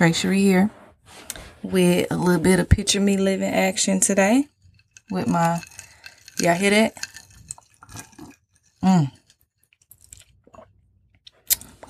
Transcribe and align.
Trey 0.00 0.12
Cherie 0.12 0.40
here 0.40 0.70
with 1.62 2.10
a 2.10 2.16
little 2.16 2.40
bit 2.40 2.58
of 2.58 2.70
picture 2.70 3.02
me 3.02 3.18
living 3.18 3.52
action 3.52 4.00
today 4.00 4.48
with 5.10 5.26
my, 5.26 5.60
y'all 6.38 6.54
hear 6.54 6.70
that? 6.70 6.94
Mm. 8.82 9.12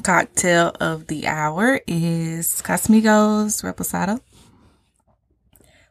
Cocktail 0.03 0.75
of 0.81 1.07
the 1.07 1.29
hour 1.29 1.83
is 1.87 2.61
Casamigos 2.63 3.63
Reposado 3.63 4.21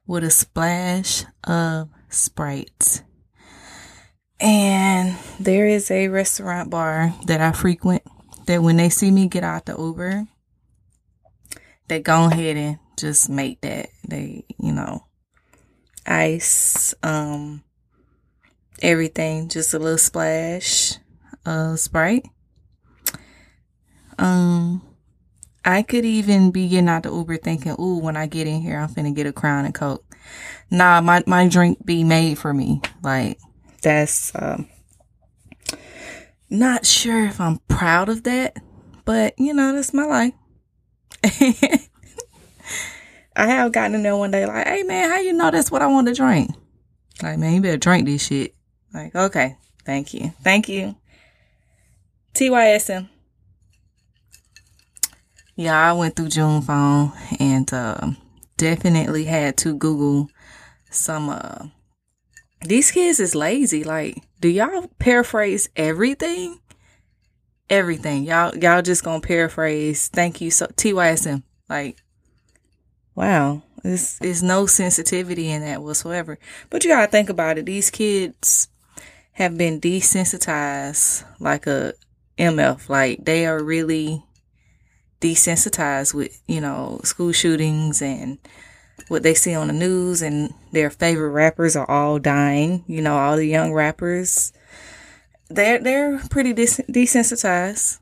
with 0.05 0.25
a 0.25 0.29
splash 0.29 1.23
of 1.45 1.87
Sprite. 2.09 3.01
And 4.41 5.15
there 5.39 5.67
is 5.67 5.89
a 5.89 6.09
restaurant 6.09 6.69
bar 6.69 7.13
that 7.27 7.39
I 7.39 7.53
frequent 7.53 8.03
that 8.45 8.61
when 8.61 8.75
they 8.75 8.89
see 8.89 9.09
me 9.09 9.29
get 9.29 9.45
out 9.45 9.67
the 9.67 9.77
Uber, 9.77 10.27
they 11.89 11.99
go 11.99 12.25
ahead 12.25 12.55
and 12.55 12.79
just 12.97 13.29
make 13.29 13.61
that. 13.61 13.89
They, 14.07 14.45
you 14.57 14.71
know, 14.71 15.05
ice, 16.05 16.93
um, 17.03 17.63
everything, 18.81 19.49
just 19.49 19.73
a 19.73 19.79
little 19.79 19.97
splash 19.97 20.95
of 21.45 21.79
Sprite. 21.79 22.25
Um, 24.17 24.81
I 25.65 25.81
could 25.81 26.05
even 26.05 26.51
be 26.51 26.67
getting 26.69 26.89
out 26.89 27.03
the 27.03 27.11
Uber 27.11 27.37
thinking, 27.37 27.75
ooh, 27.79 27.99
when 27.99 28.17
I 28.17 28.27
get 28.27 28.47
in 28.47 28.61
here, 28.61 28.79
I'm 28.79 28.89
finna 28.89 29.15
get 29.15 29.27
a 29.27 29.33
crown 29.33 29.65
and 29.65 29.73
coke. 29.73 30.05
Nah, 30.71 31.01
my, 31.01 31.23
my 31.25 31.47
drink 31.47 31.85
be 31.85 32.03
made 32.03 32.37
for 32.37 32.53
me. 32.53 32.81
Like, 33.01 33.39
that's, 33.81 34.31
um, 34.35 34.67
not 36.49 36.85
sure 36.85 37.25
if 37.25 37.39
I'm 37.39 37.59
proud 37.67 38.09
of 38.09 38.23
that, 38.23 38.57
but 39.05 39.33
you 39.37 39.53
know, 39.53 39.73
that's 39.73 39.93
my 39.93 40.05
life. 40.05 40.33
I 43.35 43.47
have 43.47 43.71
gotten 43.71 43.93
to 43.93 43.97
know 43.97 44.17
one 44.17 44.31
day, 44.31 44.45
like, 44.45 44.67
hey 44.67 44.83
man, 44.83 45.09
how 45.09 45.19
you 45.19 45.33
know 45.33 45.51
that's 45.51 45.71
what 45.71 45.81
I 45.81 45.87
want 45.87 46.07
to 46.07 46.13
drink? 46.13 46.51
Like, 47.21 47.37
man, 47.37 47.53
you 47.53 47.61
better 47.61 47.77
drink 47.77 48.05
this 48.05 48.25
shit. 48.25 48.53
Like, 48.93 49.15
okay, 49.15 49.57
thank 49.85 50.13
you. 50.13 50.33
Thank 50.41 50.67
you. 50.69 50.95
TYSM. 52.33 53.09
Yeah, 55.55 55.77
I 55.77 55.93
went 55.93 56.15
through 56.15 56.29
June 56.29 56.61
phone 56.61 57.11
and 57.39 57.71
uh, 57.73 58.11
definitely 58.55 59.25
had 59.25 59.57
to 59.57 59.73
Google 59.73 60.29
some 60.89 61.29
uh 61.29 61.67
these 62.61 62.91
kids 62.91 63.19
is 63.19 63.35
lazy. 63.35 63.83
Like, 63.83 64.21
do 64.39 64.49
y'all 64.49 64.89
paraphrase 64.99 65.69
everything? 65.75 66.58
Everything. 67.69 68.23
Y'all 68.23 68.55
y'all 68.57 68.81
just 68.81 69.03
gonna 69.03 69.21
paraphrase 69.21 70.07
thank 70.07 70.41
you 70.41 70.51
so 70.51 70.67
TYSM. 70.67 71.43
Like 71.69 71.97
wow. 73.15 73.61
There's, 73.83 74.19
there's 74.19 74.43
no 74.43 74.65
sensitivity 74.65 75.49
in 75.49 75.61
that 75.61 75.81
whatsoever. 75.81 76.37
But 76.69 76.83
you 76.83 76.89
gotta 76.89 77.11
think 77.11 77.29
about 77.29 77.57
it. 77.57 77.65
These 77.65 77.89
kids 77.89 78.67
have 79.33 79.57
been 79.57 79.79
desensitized 79.79 81.23
like 81.39 81.67
a 81.67 81.93
MF. 82.37 82.89
Like 82.89 83.23
they 83.23 83.45
are 83.45 83.63
really 83.63 84.23
desensitized 85.21 86.13
with, 86.13 86.41
you 86.47 86.61
know, 86.61 86.99
school 87.03 87.31
shootings 87.31 88.01
and 88.01 88.37
what 89.07 89.23
they 89.23 89.33
see 89.33 89.55
on 89.55 89.67
the 89.67 89.73
news 89.73 90.21
and 90.21 90.53
their 90.71 90.89
favorite 90.89 91.31
rappers 91.31 91.75
are 91.75 91.89
all 91.89 92.19
dying. 92.19 92.83
You 92.87 93.01
know, 93.01 93.17
all 93.17 93.35
the 93.35 93.45
young 93.45 93.73
rappers, 93.73 94.51
they're, 95.49 95.79
they're 95.79 96.19
pretty 96.29 96.53
des- 96.53 96.83
desensitized. 96.89 97.99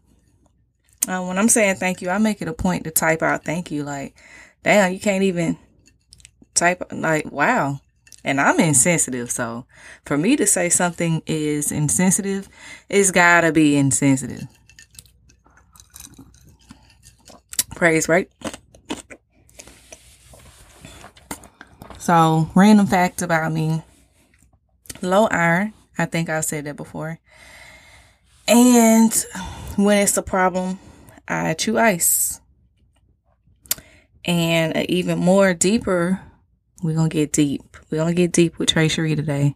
Uh, 1.08 1.24
when 1.24 1.38
I'm 1.38 1.50
saying 1.50 1.76
thank 1.76 2.02
you, 2.02 2.10
I 2.10 2.18
make 2.18 2.42
it 2.42 2.48
a 2.48 2.54
point 2.54 2.84
to 2.84 2.92
type 2.92 3.22
out 3.22 3.46
thank 3.46 3.72
you. 3.72 3.84
Like, 3.84 4.16
damn, 4.64 4.92
you 4.92 5.00
can't 5.00 5.24
even 5.24 5.58
type, 6.54 6.84
like, 6.92 7.32
wow. 7.32 7.80
And 8.24 8.42
I'm 8.42 8.60
insensitive. 8.60 9.32
So 9.32 9.66
for 10.06 10.18
me 10.18 10.36
to 10.36 10.46
say 10.46 10.68
something 10.70 11.22
is 11.26 11.72
insensitive, 11.72 12.50
it's 12.90 13.12
gotta 13.12 13.54
be 13.54 13.78
insensitive. 13.78 14.48
Praise, 17.76 18.10
right? 18.10 18.30
So, 22.00 22.50
random 22.56 22.88
fact 22.88 23.22
about 23.22 23.52
me 23.52 23.84
low 25.02 25.28
iron. 25.28 25.74
I 25.98 26.06
think 26.06 26.30
I've 26.30 26.46
said 26.46 26.66
that 26.66 26.76
before. 26.76 27.20
And 28.48 29.14
when 29.76 30.00
it's 30.00 30.18
a 30.18 30.22
problem, 30.22 30.80
I 31.28 31.54
chew 31.54 31.78
ice. 31.78 32.40
And 34.24 34.78
even 34.90 35.20
more 35.20 35.54
deeper, 35.54 36.22
we're 36.84 36.96
going 36.96 37.10
to 37.10 37.14
get 37.14 37.32
deep. 37.32 37.78
We're 37.90 38.00
going 38.00 38.16
to 38.16 38.22
get 38.22 38.32
deep 38.32 38.58
with 38.58 38.70
Trey 38.70 38.88
Cherie 38.88 39.16
today. 39.16 39.56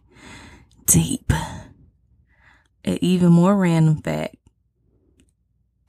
Deep. 0.86 1.32
An 2.84 2.98
even 3.00 3.30
more 3.30 3.54
random 3.54 4.02
fact. 4.02 4.36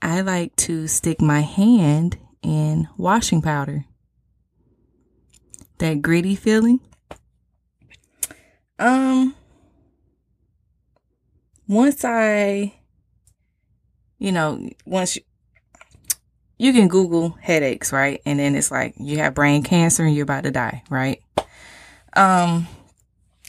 I 0.00 0.20
like 0.20 0.54
to 0.56 0.86
stick 0.86 1.20
my 1.20 1.40
hand 1.40 2.18
in 2.42 2.88
washing 2.96 3.40
powder. 3.42 3.86
That 5.78 6.02
gritty 6.02 6.36
feeling. 6.36 6.80
Um, 8.78 9.34
once 11.66 12.04
I, 12.04 12.74
you 14.24 14.32
know, 14.32 14.70
once 14.86 15.16
you, 15.16 15.22
you 16.56 16.72
can 16.72 16.88
Google 16.88 17.36
headaches, 17.42 17.92
right? 17.92 18.22
And 18.24 18.38
then 18.38 18.54
it's 18.54 18.70
like 18.70 18.94
you 18.98 19.18
have 19.18 19.34
brain 19.34 19.62
cancer 19.62 20.02
and 20.02 20.14
you're 20.14 20.22
about 20.22 20.44
to 20.44 20.50
die, 20.50 20.82
right? 20.88 21.22
Um, 22.16 22.66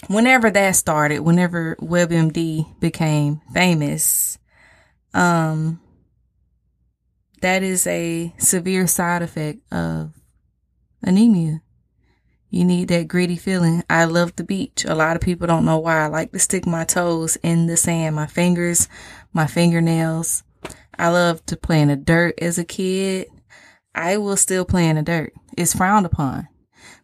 whenever 0.08 0.52
that 0.52 0.76
started, 0.76 1.20
whenever 1.20 1.78
WebMD 1.78 2.78
became 2.82 3.40
famous, 3.54 4.38
um, 5.14 5.80
that 7.40 7.64
is 7.64 7.88
a 7.88 8.34
severe 8.38 8.86
side 8.86 9.22
effect 9.22 9.60
of 9.72 10.12
anemia. 11.02 11.62
You 12.50 12.66
need 12.66 12.90
that 12.90 13.08
gritty 13.08 13.38
feeling. 13.38 13.82
I 13.90 14.04
love 14.06 14.36
the 14.36 14.44
beach. 14.44 14.84
A 14.86 14.96
lot 14.96 15.16
of 15.16 15.22
people 15.22 15.48
don't 15.48 15.64
know 15.64 15.80
why. 15.80 16.04
I 16.04 16.08
like 16.08 16.34
to 16.34 16.40
stick 16.40 16.66
my 16.66 16.84
toes 16.84 17.38
in 17.38 17.68
the 17.68 17.78
sand, 17.78 18.18
my 18.18 18.28
fingers, 18.28 18.90
my 19.32 19.48
fingernails. 19.48 20.44
I 20.98 21.10
love 21.10 21.46
to 21.48 21.58
play 21.58 21.82
in 21.82 21.90
the 21.90 21.96
dirt 21.96 22.36
as 22.42 22.58
a 22.58 22.64
kid. 22.64 23.28
I 23.94 24.18
will 24.18 24.38
still 24.38 24.66
play 24.66 24.88
in 24.88 24.96
the 24.96 25.02
dirt. 25.02 25.34
It's 25.58 25.76
frowned 25.76 26.06
upon. 26.06 26.48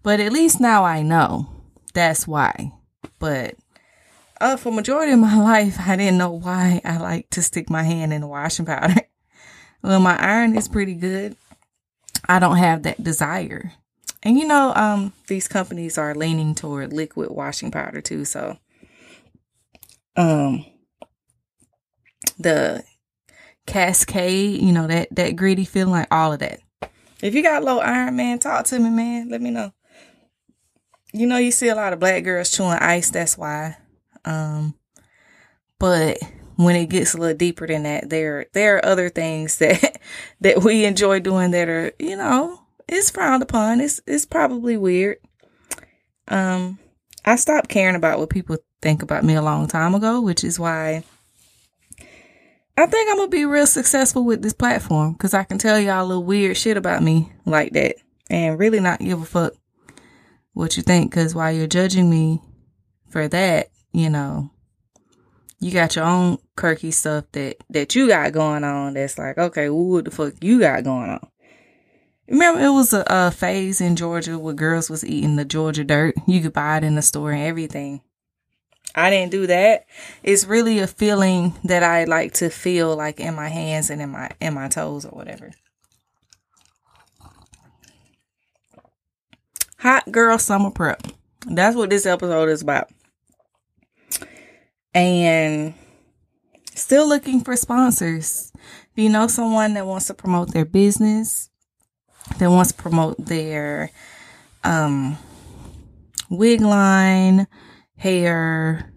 But 0.04 0.20
at 0.20 0.34
least 0.34 0.60
now 0.60 0.84
I 0.84 1.02
know 1.02 1.50
that's 1.94 2.28
why. 2.28 2.74
But 3.20 3.56
uh, 4.40 4.58
for 4.58 4.72
majority 4.72 5.12
of 5.12 5.20
my 5.20 5.38
life, 5.42 5.78
I 5.80 5.96
didn't 5.96 6.18
know 6.18 6.32
why 6.32 6.82
I 6.84 6.98
like 6.98 7.30
to 7.32 7.42
stick 7.42 7.70
my 7.70 7.84
hand 7.84 8.14
in 8.14 8.22
the 8.22 8.28
washing 8.28 8.66
powder. 8.66 9.02
well, 9.84 10.00
my 10.00 10.18
iron 10.18 10.58
is 10.58 10.68
pretty 10.68 10.96
good. 10.96 11.36
I 12.28 12.40
don't 12.40 12.58
have 12.58 12.84
that 12.84 13.04
desire. 13.04 13.74
And 14.24 14.38
you 14.38 14.48
know, 14.48 14.74
um, 14.76 15.14
these 15.28 15.48
companies 15.48 15.98
are 15.98 16.16
leaning 16.16 16.56
toward 16.56 16.94
liquid 16.94 17.32
washing 17.32 17.72
powder 17.72 18.02
too. 18.02 18.26
So, 18.26 18.58
um, 20.16 20.66
the 22.38 22.84
Cascade, 23.72 24.62
you 24.62 24.74
know, 24.74 24.86
that, 24.88 25.08
that 25.16 25.38
gritty 25.38 25.64
feeling, 25.64 25.92
like 25.92 26.08
all 26.12 26.34
of 26.34 26.40
that. 26.40 26.60
If 27.22 27.34
you 27.34 27.42
got 27.42 27.64
low 27.64 27.80
iron, 27.80 28.18
man, 28.18 28.38
talk 28.38 28.66
to 28.66 28.80
me, 28.80 28.90
man. 28.90 29.30
Let 29.30 29.42
me 29.42 29.50
know. 29.50 29.72
You 31.14 31.26
know, 31.26 31.38
you 31.38 31.52
see 31.52 31.70
a 31.70 31.76
lot 31.76 31.94
of 31.94 32.00
black 32.00 32.24
girls 32.24 32.52
chewing 32.52 32.72
ice. 32.72 33.12
That's 33.12 33.38
why. 33.38 33.78
Um, 34.26 34.76
but 35.80 36.18
when 36.58 36.76
it 36.76 36.88
gets 36.88 37.14
a 37.14 37.18
little 37.18 37.38
deeper 37.38 37.66
than 37.66 37.84
that, 37.84 38.10
there, 38.10 38.48
there 38.54 38.76
are 38.76 38.86
other 38.86 39.08
things 39.08 39.58
that, 39.60 40.02
that 40.42 40.64
we 40.64 40.84
enjoy 40.84 41.22
doing 41.22 41.52
that 41.52 41.70
are, 41.70 41.94
you 41.98 42.18
know, 42.18 42.60
it's 42.90 43.10
frowned 43.10 43.42
upon. 43.42 43.80
It's 43.80 44.02
it's 44.06 44.26
probably 44.26 44.76
weird. 44.76 45.18
Um, 46.28 46.78
I 47.24 47.38
stopped 47.38 47.70
caring 47.70 47.96
about 47.96 48.20
what 48.20 48.30
people 48.30 48.58
think 48.82 49.02
about 49.02 49.24
me 49.24 49.36
a 49.36 49.42
long 49.42 49.68
time 49.68 49.96
ago, 49.96 50.20
which 50.20 50.44
is 50.44 50.60
why 50.60 51.04
I 52.78 52.86
think 52.86 53.10
I'm 53.10 53.18
gonna 53.18 53.30
be 53.30 53.46
real 53.46 53.68
successful 53.68 54.24
with 54.24 54.42
this 54.42 54.54
platform 54.54 55.14
because 55.14 55.34
I 55.34 55.44
can 55.44 55.58
tell 55.58 55.80
y'all 55.80 56.04
a 56.04 56.08
little 56.08 56.24
weird 56.24 56.58
shit 56.58 56.78
about 56.78 57.04
me 57.04 57.32
like 57.46 57.74
that 57.74 57.96
and 58.30 58.58
really 58.58 58.80
not 58.80 59.00
give 59.00 59.22
a 59.22 59.26
fuck 59.26 59.54
what 60.54 60.78
you 60.78 60.84
think. 60.84 61.12
Because 61.12 61.36
while 61.36 61.52
you're 61.52 61.68
judging 61.68 62.10
me 62.10 62.42
for 63.10 63.28
that, 63.28 63.70
you 63.92 64.10
know, 64.10 64.50
you 65.60 65.72
got 65.72 65.96
your 65.96 66.06
own 66.06 66.38
quirky 66.56 66.92
stuff 66.92 67.26
that 67.34 67.58
that 67.70 67.94
you 67.96 68.08
got 68.08 68.32
going 68.32 68.64
on. 68.64 68.94
That's 68.94 69.18
like, 69.18 69.38
okay, 69.38 69.70
what 69.70 70.06
the 70.06 70.12
fuck 70.12 70.34
you 70.42 70.60
got 70.60 70.84
going 70.84 71.10
on? 71.12 71.28
Remember, 72.28 72.62
it 72.62 72.70
was 72.70 72.94
a, 72.94 73.04
a, 73.08 73.30
phase 73.30 73.82
in 73.82 73.98
Georgia 73.98 74.40
where 74.40 74.54
girls 74.54 74.90
was 74.90 75.04
eating 75.04 75.36
the 75.36 75.44
Georgia 75.44 75.84
dirt. 75.84 76.16
You 76.28 76.42
could 76.42 76.54
buy 76.54 76.78
it 76.78 76.84
in 76.86 76.96
the 76.96 77.02
store 77.02 77.32
and 77.32 77.44
everything. 77.44 78.02
I 78.96 79.10
didn't 79.10 79.32
do 79.32 79.48
that. 79.48 79.86
It's 80.24 80.46
really 80.46 80.80
a 80.80 80.88
feeling 80.88 81.54
that 81.64 81.84
I 81.84 82.04
like 82.04 82.34
to 82.36 82.50
feel 82.50 82.96
like 82.96 83.20
in 83.20 83.36
my 83.36 83.50
hands 83.50 83.90
and 83.90 84.02
in 84.02 84.10
my 84.10 84.32
in 84.40 84.54
my 84.54 84.68
toes 84.68 85.06
or 85.06 85.12
whatever. 85.12 85.52
Hot 89.80 90.12
girl 90.12 90.38
summer 90.38 90.72
prep. 90.72 91.04
That's 91.48 91.76
what 91.76 91.90
this 91.90 92.06
episode 92.06 92.50
is 92.50 92.62
about. 92.62 92.90
And 94.94 95.74
still 96.76 97.08
looking 97.08 97.42
for 97.42 97.56
sponsors. 97.56 98.52
If 98.56 99.04
you 99.04 99.10
know 99.10 99.28
someone 99.28 99.74
that 99.74 99.88
wants 99.88 100.08
to 100.08 100.14
promote 100.14 100.54
their 100.54 100.66
business, 100.66 101.50
that 102.38 102.52
wants 102.52 102.74
to 102.74 102.78
promote 102.78 103.26
their 103.26 103.92
um, 104.64 105.18
wig 106.30 106.62
line, 106.62 107.48
hair, 108.02 108.92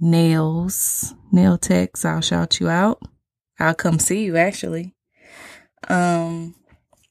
nails, 0.00 1.14
nail 1.30 1.56
techs, 1.56 2.04
I'll 2.04 2.20
shout 2.20 2.58
you 2.58 2.68
out. 2.68 3.00
I'll 3.60 3.76
come 3.76 4.00
see 4.00 4.24
you 4.24 4.36
actually. 4.36 4.96
Um, 5.88 6.56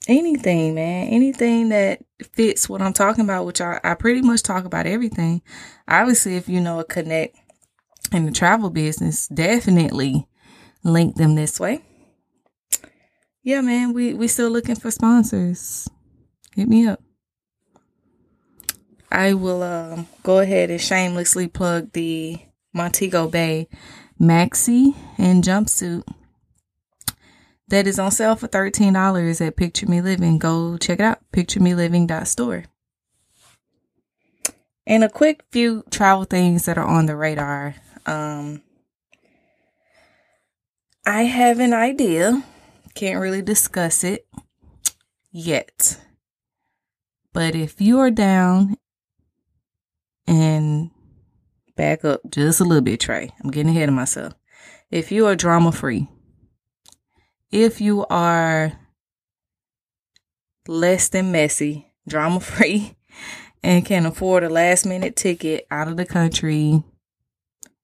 anything, 0.10 0.76
man, 0.76 1.08
anything 1.08 1.70
that 1.70 2.04
fits 2.34 2.68
what 2.68 2.82
I'm 2.82 2.92
talking 2.92 3.24
about, 3.24 3.46
which 3.46 3.62
I, 3.62 3.80
I 3.86 3.94
pretty 3.94 4.22
much 4.22 4.44
talk 4.44 4.66
about 4.66 4.86
everything. 4.86 5.42
Obviously, 5.88 6.36
if 6.36 6.50
you 6.50 6.60
know 6.60 6.82
a 6.82 6.84
connect 6.84 7.38
in 8.12 8.26
the 8.26 8.32
travel 8.34 8.70
business, 8.70 9.30
definitely 9.30 10.28
link 10.84 11.16
them 11.16 11.36
this 11.36 11.58
way. 11.58 11.86
Yeah, 13.44 13.62
man, 13.62 13.94
we 13.94 14.14
we 14.14 14.28
still 14.28 14.50
looking 14.50 14.76
for 14.76 14.92
sponsors. 14.92 15.88
Hit 16.54 16.68
me 16.68 16.86
up. 16.86 17.02
I 19.12 19.34
will 19.34 19.64
um, 19.64 20.08
go 20.24 20.40
ahead 20.40 20.70
and 20.70 20.80
shamelessly 20.80 21.48
plug 21.48 21.92
the 21.94 22.38
Montego 22.74 23.28
Bay 23.28 23.68
maxi 24.20 24.96
and 25.18 25.44
jumpsuit 25.44 26.04
that 27.70 27.88
is 27.88 28.00
on 28.00 28.12
sale 28.12 28.36
for 28.36 28.48
$13 28.48 29.46
at 29.46 29.56
Picture 29.56 29.88
Me 29.88 30.02
Living. 30.02 30.38
Go 30.38 30.78
check 30.78 31.00
it 31.00 31.04
out, 31.04 31.20
picturemeliving.store. 31.32 32.66
And 34.86 35.04
a 35.04 35.10
quick 35.10 35.44
few 35.52 35.84
travel 35.92 36.26
things 36.26 36.66
that 36.66 36.78
are 36.78 36.88
on 36.88 37.06
the 37.06 37.16
radar. 37.16 37.76
Um, 38.08 38.64
I 41.06 41.24
have 41.24 41.60
an 41.60 41.74
idea. 41.74 42.44
Can't 42.96 43.20
really 43.20 43.44
discuss 43.44 44.04
it 44.04 44.28
yet. 45.32 46.00
But 47.34 47.54
if 47.54 47.80
you 47.80 48.00
are 48.00 48.10
down 48.10 48.78
and 50.30 50.92
back 51.76 52.06
up 52.06 52.22
just 52.30 52.62
a 52.62 52.64
little 52.64 52.84
bit, 52.84 53.00
Trey, 53.00 53.32
I'm 53.44 53.50
getting 53.50 53.72
ahead 53.72 53.90
of 53.90 53.96
myself. 53.96 54.34
If 54.92 55.12
you 55.12 55.26
are 55.26 55.36
drama 55.36 55.72
free, 55.72 56.08
if 57.52 57.82
you 57.82 58.06
are 58.12 58.74
less 60.68 61.10
than 61.10 61.32
messy, 61.32 61.92
drama 62.08 62.40
free, 62.40 62.96
and 63.64 63.84
can 63.84 64.06
afford 64.06 64.44
a 64.44 64.50
last 64.50 64.86
minute 64.86 65.16
ticket 65.16 65.66
out 65.72 65.88
of 65.88 65.98
the 65.98 66.06
country 66.06 66.84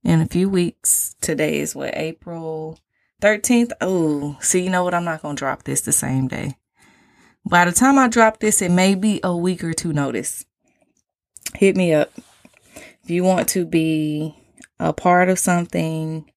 in 0.03 0.21
a 0.21 0.27
few 0.27 0.47
weeks, 0.47 1.15
today 1.21 1.57
is 1.59 1.73
what, 1.75 1.97
April 1.97 2.79
13th? 3.23 3.71
Oh, 3.81 4.37
see, 4.39 4.63
you 4.63 4.69
know 4.69 4.83
what? 4.83 4.93
I'm 4.93 5.03
not 5.03 5.23
going 5.23 5.35
to 5.35 5.39
drop 5.39 5.63
this 5.63 5.81
the 5.81 5.91
same 5.91 6.27
day. 6.27 6.57
By 7.43 7.65
the 7.65 7.71
time 7.71 7.97
I 7.97 8.07
drop 8.07 8.39
this, 8.39 8.61
it 8.61 8.71
may 8.71 8.93
be 8.93 9.19
a 9.23 9.35
week 9.35 9.63
or 9.63 9.73
two 9.73 9.93
notice. 9.93 10.45
Hit 11.55 11.75
me 11.75 11.93
up. 11.93 12.11
If 13.05 13.11
you 13.11 13.23
want 13.23 13.47
to 13.49 13.67
be 13.67 14.35
a 14.79 14.91
part 14.91 15.29
of 15.29 15.37
something 15.37 16.31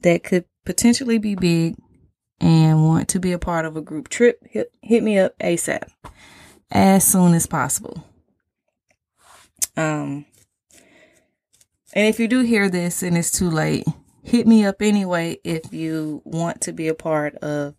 that 0.00 0.22
could 0.22 0.44
potentially 0.66 1.16
be 1.16 1.34
big, 1.34 1.76
and 2.38 2.84
want 2.84 3.08
to 3.08 3.18
be 3.18 3.32
a 3.32 3.38
part 3.38 3.64
of 3.64 3.78
a 3.78 3.80
group 3.80 4.08
trip, 4.08 4.38
hit, 4.44 4.70
hit 4.82 5.02
me 5.02 5.18
up 5.18 5.32
ASAP 5.38 5.88
as 6.70 7.02
soon 7.02 7.32
as 7.32 7.46
possible. 7.46 8.04
Um, 9.74 10.26
and 11.94 12.06
if 12.06 12.20
you 12.20 12.28
do 12.28 12.40
hear 12.40 12.68
this 12.68 13.02
and 13.02 13.16
it's 13.16 13.30
too 13.30 13.48
late, 13.48 13.86
hit 14.22 14.46
me 14.46 14.66
up 14.66 14.82
anyway 14.82 15.38
if 15.44 15.72
you 15.72 16.20
want 16.26 16.60
to 16.62 16.72
be 16.72 16.88
a 16.88 16.94
part 16.94 17.36
of 17.36 17.74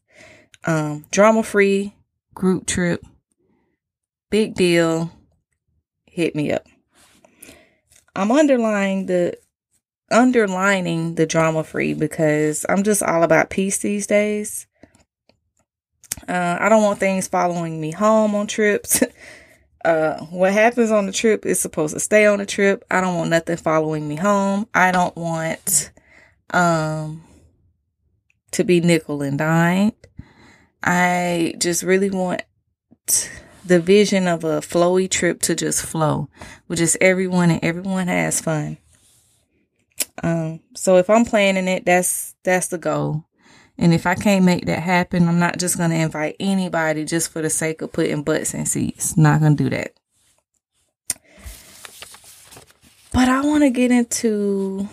um, 0.65 1.05
drama 1.11 1.43
free 1.43 1.93
group 2.33 2.65
trip. 2.65 3.05
Big 4.31 4.55
deal. 4.55 5.11
Hit 6.07 6.35
me 6.35 6.51
up. 6.51 6.65
I'm 8.17 8.31
underlying 8.31 9.05
the 9.05 9.37
underlining 10.09 11.15
the 11.15 11.27
drama 11.27 11.63
free 11.63 11.93
because 11.93 12.65
I'm 12.67 12.81
just 12.81 13.03
all 13.03 13.21
about 13.21 13.51
peace 13.51 13.77
these 13.77 14.07
days. 14.07 14.65
Uh, 16.27 16.57
I 16.59 16.67
don't 16.67 16.81
want 16.81 16.99
things 16.99 17.27
following 17.27 17.79
me 17.79 17.91
home 17.91 18.33
on 18.33 18.47
trips. 18.47 19.03
uh, 19.85 20.17
what 20.25 20.51
happens 20.51 20.89
on 20.89 21.05
the 21.05 21.11
trip 21.11 21.45
is 21.45 21.59
supposed 21.59 21.93
to 21.93 21.99
stay 21.99 22.25
on 22.25 22.39
the 22.39 22.45
trip. 22.47 22.83
I 22.89 23.01
don't 23.01 23.15
want 23.15 23.29
nothing 23.29 23.57
following 23.57 24.07
me 24.07 24.15
home. 24.15 24.67
I 24.73 24.91
don't 24.91 25.15
want 25.15 25.91
um, 26.49 27.23
to 28.51 28.63
be 28.63 28.81
nickel 28.81 29.21
and 29.21 29.37
dime. 29.37 29.91
I 30.83 31.53
just 31.59 31.83
really 31.83 32.09
want 32.09 32.41
the 33.67 33.79
vision 33.79 34.27
of 34.27 34.43
a 34.43 34.61
flowy 34.61 35.09
trip 35.09 35.41
to 35.43 35.55
just 35.55 35.85
flow 35.85 36.29
with 36.67 36.79
just 36.79 36.97
everyone 37.01 37.51
and 37.51 37.63
everyone 37.63 38.07
has 38.07 38.41
fun. 38.41 38.77
Um, 40.23 40.61
so 40.75 40.97
if 40.97 41.09
I'm 41.09 41.25
planning 41.25 41.67
it, 41.67 41.85
that's 41.85 42.35
that's 42.43 42.67
the 42.67 42.77
goal. 42.77 43.25
And 43.77 43.93
if 43.93 44.07
I 44.07 44.15
can't 44.15 44.45
make 44.45 44.65
that 44.65 44.81
happen, 44.81 45.27
I'm 45.27 45.39
not 45.39 45.59
just 45.59 45.77
gonna 45.77 45.95
invite 45.95 46.35
anybody 46.39 47.05
just 47.05 47.31
for 47.31 47.41
the 47.41 47.49
sake 47.49 47.81
of 47.81 47.91
putting 47.91 48.23
butts 48.23 48.53
in 48.53 48.65
seats. 48.65 49.15
Not 49.17 49.41
gonna 49.41 49.55
do 49.55 49.69
that. 49.69 49.93
But 53.13 53.29
I 53.29 53.41
want 53.41 53.63
to 53.63 53.69
get 53.69 53.91
into 53.91 54.87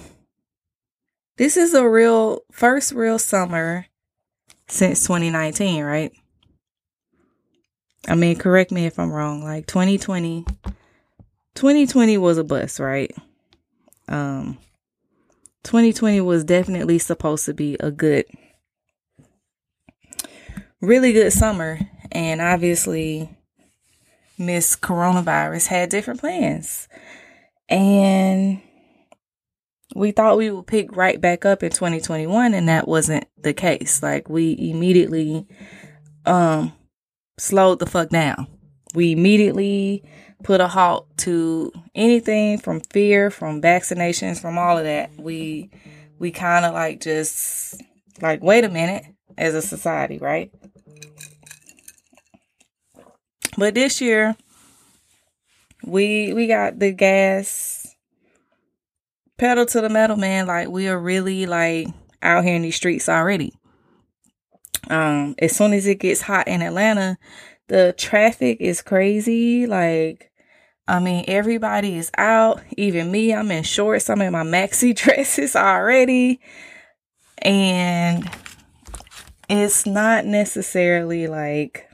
this 1.37 1.57
is 1.57 1.75
a 1.75 1.89
real 1.89 2.41
first 2.53 2.93
real 2.93 3.19
summer 3.19 3.87
since 4.69 5.03
2019, 5.03 5.85
right? 5.85 6.13
I 8.07 8.15
mean, 8.15 8.37
correct 8.37 8.71
me 8.71 8.87
if 8.87 8.99
I'm 8.99 9.11
wrong. 9.11 9.43
Like 9.43 9.67
2020 9.67 10.45
2020 11.55 12.19
was 12.19 12.39
a 12.39 12.45
bust, 12.45 12.81
right? 12.81 13.15
Um 14.09 14.59
2020 15.65 16.21
was 16.21 16.45
definitely 16.45 16.99
supposed 16.99 17.47
to 17.47 17.55
be 17.55 17.77
a 17.81 17.91
good, 17.91 18.27
really 20.81 21.13
good 21.13 21.33
summer. 21.33 21.81
And 22.13 22.41
obviously, 22.41 23.31
Miss 24.39 24.77
Coronavirus 24.77 25.69
had 25.69 25.89
different 25.89 26.21
plans. 26.21 26.87
And 27.69 28.61
we 29.95 30.11
thought 30.11 30.37
we 30.37 30.51
would 30.51 30.67
pick 30.67 30.95
right 30.95 31.21
back 31.21 31.45
up 31.45 31.63
in 31.63 31.71
2021, 31.71 32.53
and 32.53 32.69
that 32.69 32.87
wasn't 32.87 33.27
the 33.41 33.55
case. 33.55 34.03
Like, 34.03 34.29
we 34.29 34.57
immediately 34.59 35.47
um, 36.27 36.73
slowed 37.39 37.79
the 37.79 37.87
fuck 37.87 38.11
down. 38.11 38.47
We 38.95 39.13
immediately 39.13 40.05
put 40.43 40.61
a 40.61 40.69
halt 40.69 41.09
to 41.19 41.73
anything 41.95 42.59
from 42.59 42.81
fear, 42.81 43.31
from 43.31 43.61
vaccinations, 43.61 44.41
from 44.41 44.59
all 44.59 44.79
of 44.79 44.85
that. 44.85 45.11
We 45.19 45.71
we 46.19 46.31
kind 46.31 46.65
of 46.65 46.75
like 46.75 47.01
just 47.01 47.83
like 48.21 48.43
wait 48.43 48.65
a 48.65 48.69
minute 48.69 49.05
as 49.37 49.55
a 49.55 49.63
society, 49.63 50.19
right? 50.19 50.53
But 53.57 53.75
this 53.75 54.01
year 54.01 54.37
we 55.85 56.33
we 56.33 56.47
got 56.47 56.79
the 56.79 56.93
gas 56.93 57.95
pedal 59.39 59.67
to 59.67 59.81
the 59.81 59.89
metal, 59.89 60.17
man. 60.17 60.47
Like 60.47 60.69
we 60.69 60.89
are 60.89 60.99
really 60.99 61.47
like 61.47 61.89
out 62.23 62.45
here 62.45 62.55
in 62.55 62.63
these 62.63 62.77
streets 62.77 63.09
already. 63.09 63.53
Um, 64.91 65.35
as 65.39 65.57
soon 65.57 65.73
as 65.73 65.87
it 65.87 66.01
gets 66.01 66.23
hot 66.23 66.49
in 66.49 66.63
Atlanta, 66.63 67.19
the 67.69 67.95
traffic 67.97 68.59
is 68.61 68.83
crazy. 68.83 69.67
Like 69.67 70.31
I 70.87 71.01
mean, 71.01 71.25
everybody 71.29 71.97
is 71.97 72.11
out, 72.19 72.61
even 72.77 73.11
me. 73.11 73.33
I'm 73.33 73.51
in 73.51 73.63
shorts, 73.63 74.11
I'm 74.11 74.21
in 74.21 74.33
my 74.33 74.43
maxi 74.43 74.95
dresses 74.97 75.57
already. 75.57 76.41
And 77.39 78.31
it's 79.49 79.87
not 79.87 80.25
necessarily 80.25 81.27
like 81.27 81.89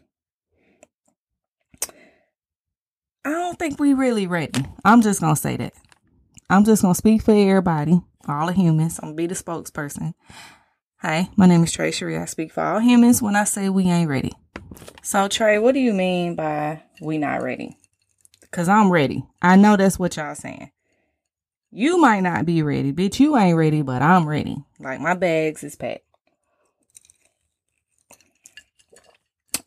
I 3.25 3.31
don't 3.31 3.59
think 3.59 3.79
we 3.79 3.95
really 3.95 4.27
ready. 4.27 4.65
I'm 4.85 5.03
just 5.03 5.21
gonna 5.21 5.37
say 5.37 5.57
that. 5.57 5.75
I'm 6.49 6.65
just 6.65 6.83
gonna 6.83 6.95
speak 6.95 7.23
for 7.23 7.33
everybody, 7.33 8.01
all 8.27 8.47
the 8.47 8.53
humans. 8.53 8.99
I'm 8.99 9.11
gonna 9.11 9.17
be 9.17 9.27
the 9.27 9.35
spokesperson. 9.35 10.15
Hi, 11.03 11.31
my 11.35 11.47
name 11.47 11.65
is 11.65 11.73
Trey 11.73 11.93
Cherie. 11.93 12.19
I 12.19 12.27
speak 12.27 12.53
for 12.53 12.63
all 12.63 12.79
humans 12.79 13.23
when 13.23 13.35
I 13.35 13.45
say 13.45 13.71
we 13.71 13.85
ain't 13.85 14.11
ready. 14.11 14.33
So 15.03 15.29
Trey, 15.29 15.59
what 15.59 15.73
do 15.73 15.81
you 15.81 15.95
mean 15.95 16.35
by 16.35 16.83
we 17.01 17.17
not 17.17 17.43
ready? 17.43 17.79
Cause 18.51 18.69
I'm 18.69 18.91
ready. 18.91 19.25
I 19.41 19.57
know 19.57 19.79
that's 19.79 19.99
what 19.99 20.19
y'all 20.19 20.35
saying. 20.35 20.73
You 21.71 21.97
might 21.97 22.21
not 22.21 22.45
be 22.45 22.63
ready, 22.63 22.93
bitch. 22.93 23.19
You 23.19 23.39
ain't 23.39 23.57
ready, 23.57 23.81
but 23.81 24.03
I'm 24.03 24.29
ready. 24.29 24.59
Like 24.79 25.01
my 25.01 25.15
bags 25.15 25.65
is 25.65 25.75
packed. 25.75 26.05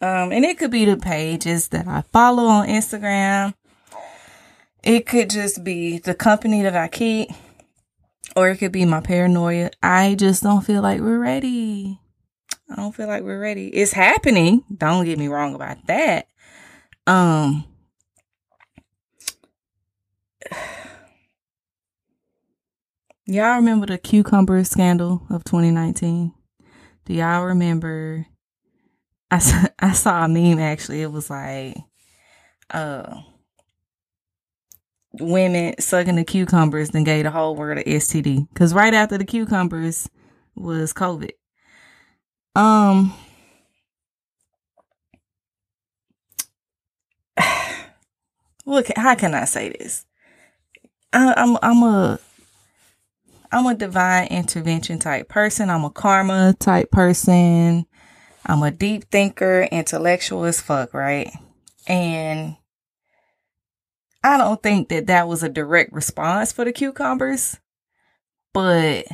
Um, 0.02 0.32
and 0.32 0.46
it 0.46 0.60
could 0.60 0.70
be 0.70 0.86
the 0.86 0.98
pages 0.98 1.70
that 1.70 1.88
I 1.88 2.04
follow 2.12 2.44
on 2.44 2.68
Instagram. 2.68 3.56
It 4.84 5.08
could 5.08 5.32
just 5.32 5.64
be 5.64 5.98
the 5.98 6.14
company 6.14 6.62
that 6.62 6.76
I 6.76 6.90
keep, 6.90 7.30
or 8.36 8.50
it 8.50 8.58
could 8.58 8.72
be 8.72 8.86
my 8.86 9.02
paranoia. 9.02 9.72
I 9.82 10.16
just 10.16 10.44
don't 10.44 10.62
feel 10.62 10.82
like 10.82 11.02
we're 11.02 11.20
ready. 11.20 12.00
I 12.70 12.76
don't 12.76 12.96
feel 12.96 13.08
like 13.08 13.24
we're 13.24 13.40
ready. 13.40 13.68
It's 13.68 13.94
happening. 13.94 14.64
Don't 14.76 15.06
get 15.06 15.20
me 15.20 15.28
wrong 15.28 15.56
about 15.56 15.86
that. 15.88 16.28
Um, 17.06 17.66
y'all 23.26 23.56
remember 23.56 23.86
the 23.86 23.98
cucumber 23.98 24.64
scandal 24.64 25.24
of 25.30 25.44
2019? 25.44 26.34
Do 27.06 27.14
y'all 27.14 27.44
remember? 27.44 28.26
I 29.30 29.40
saw, 29.40 29.66
I 29.80 29.92
saw 29.92 30.26
a 30.26 30.28
meme 30.28 30.60
actually. 30.60 31.02
It 31.02 31.12
was 31.12 31.30
like, 31.30 31.76
uh, 32.72 33.22
women 35.20 35.76
sucking 35.80 36.16
the 36.16 36.24
cucumbers 36.24 36.90
then 36.90 37.04
gave 37.04 37.24
the 37.24 37.32
whole 37.32 37.56
world 37.56 37.80
a 37.80 37.84
STD. 37.84 38.48
Cause 38.56 38.74
right 38.74 38.94
after 38.94 39.18
the 39.18 39.26
cucumbers 39.26 40.10
was 40.56 40.94
COVID. 40.94 41.32
Um, 42.56 43.14
look, 48.66 48.88
how 48.96 49.16
can 49.16 49.34
I 49.34 49.46
say 49.46 49.70
this? 49.70 50.06
I, 51.12 51.34
I'm 51.38 51.58
I'm 51.62 51.84
a 51.84 52.20
I'm 53.52 53.68
a 53.68 53.76
divine 53.76 54.28
intervention 54.28 55.00
type 55.00 55.30
person. 55.30 55.70
I'm 55.70 55.86
a 55.86 55.90
karma 55.92 56.56
type 56.60 56.90
person. 56.92 57.86
I'm 58.46 58.64
a 58.64 58.72
deep 58.72 59.06
thinker, 59.12 59.68
intellectual 59.72 60.44
as 60.46 60.60
fuck, 60.60 60.94
right? 60.94 61.32
And 61.88 62.58
I 64.24 64.38
don't 64.38 64.62
think 64.64 64.90
that 64.90 65.08
that 65.08 65.28
was 65.28 65.44
a 65.44 65.50
direct 65.50 65.92
response 65.92 66.52
for 66.52 66.64
the 66.64 66.72
cucumbers, 66.72 67.60
but 68.54 69.06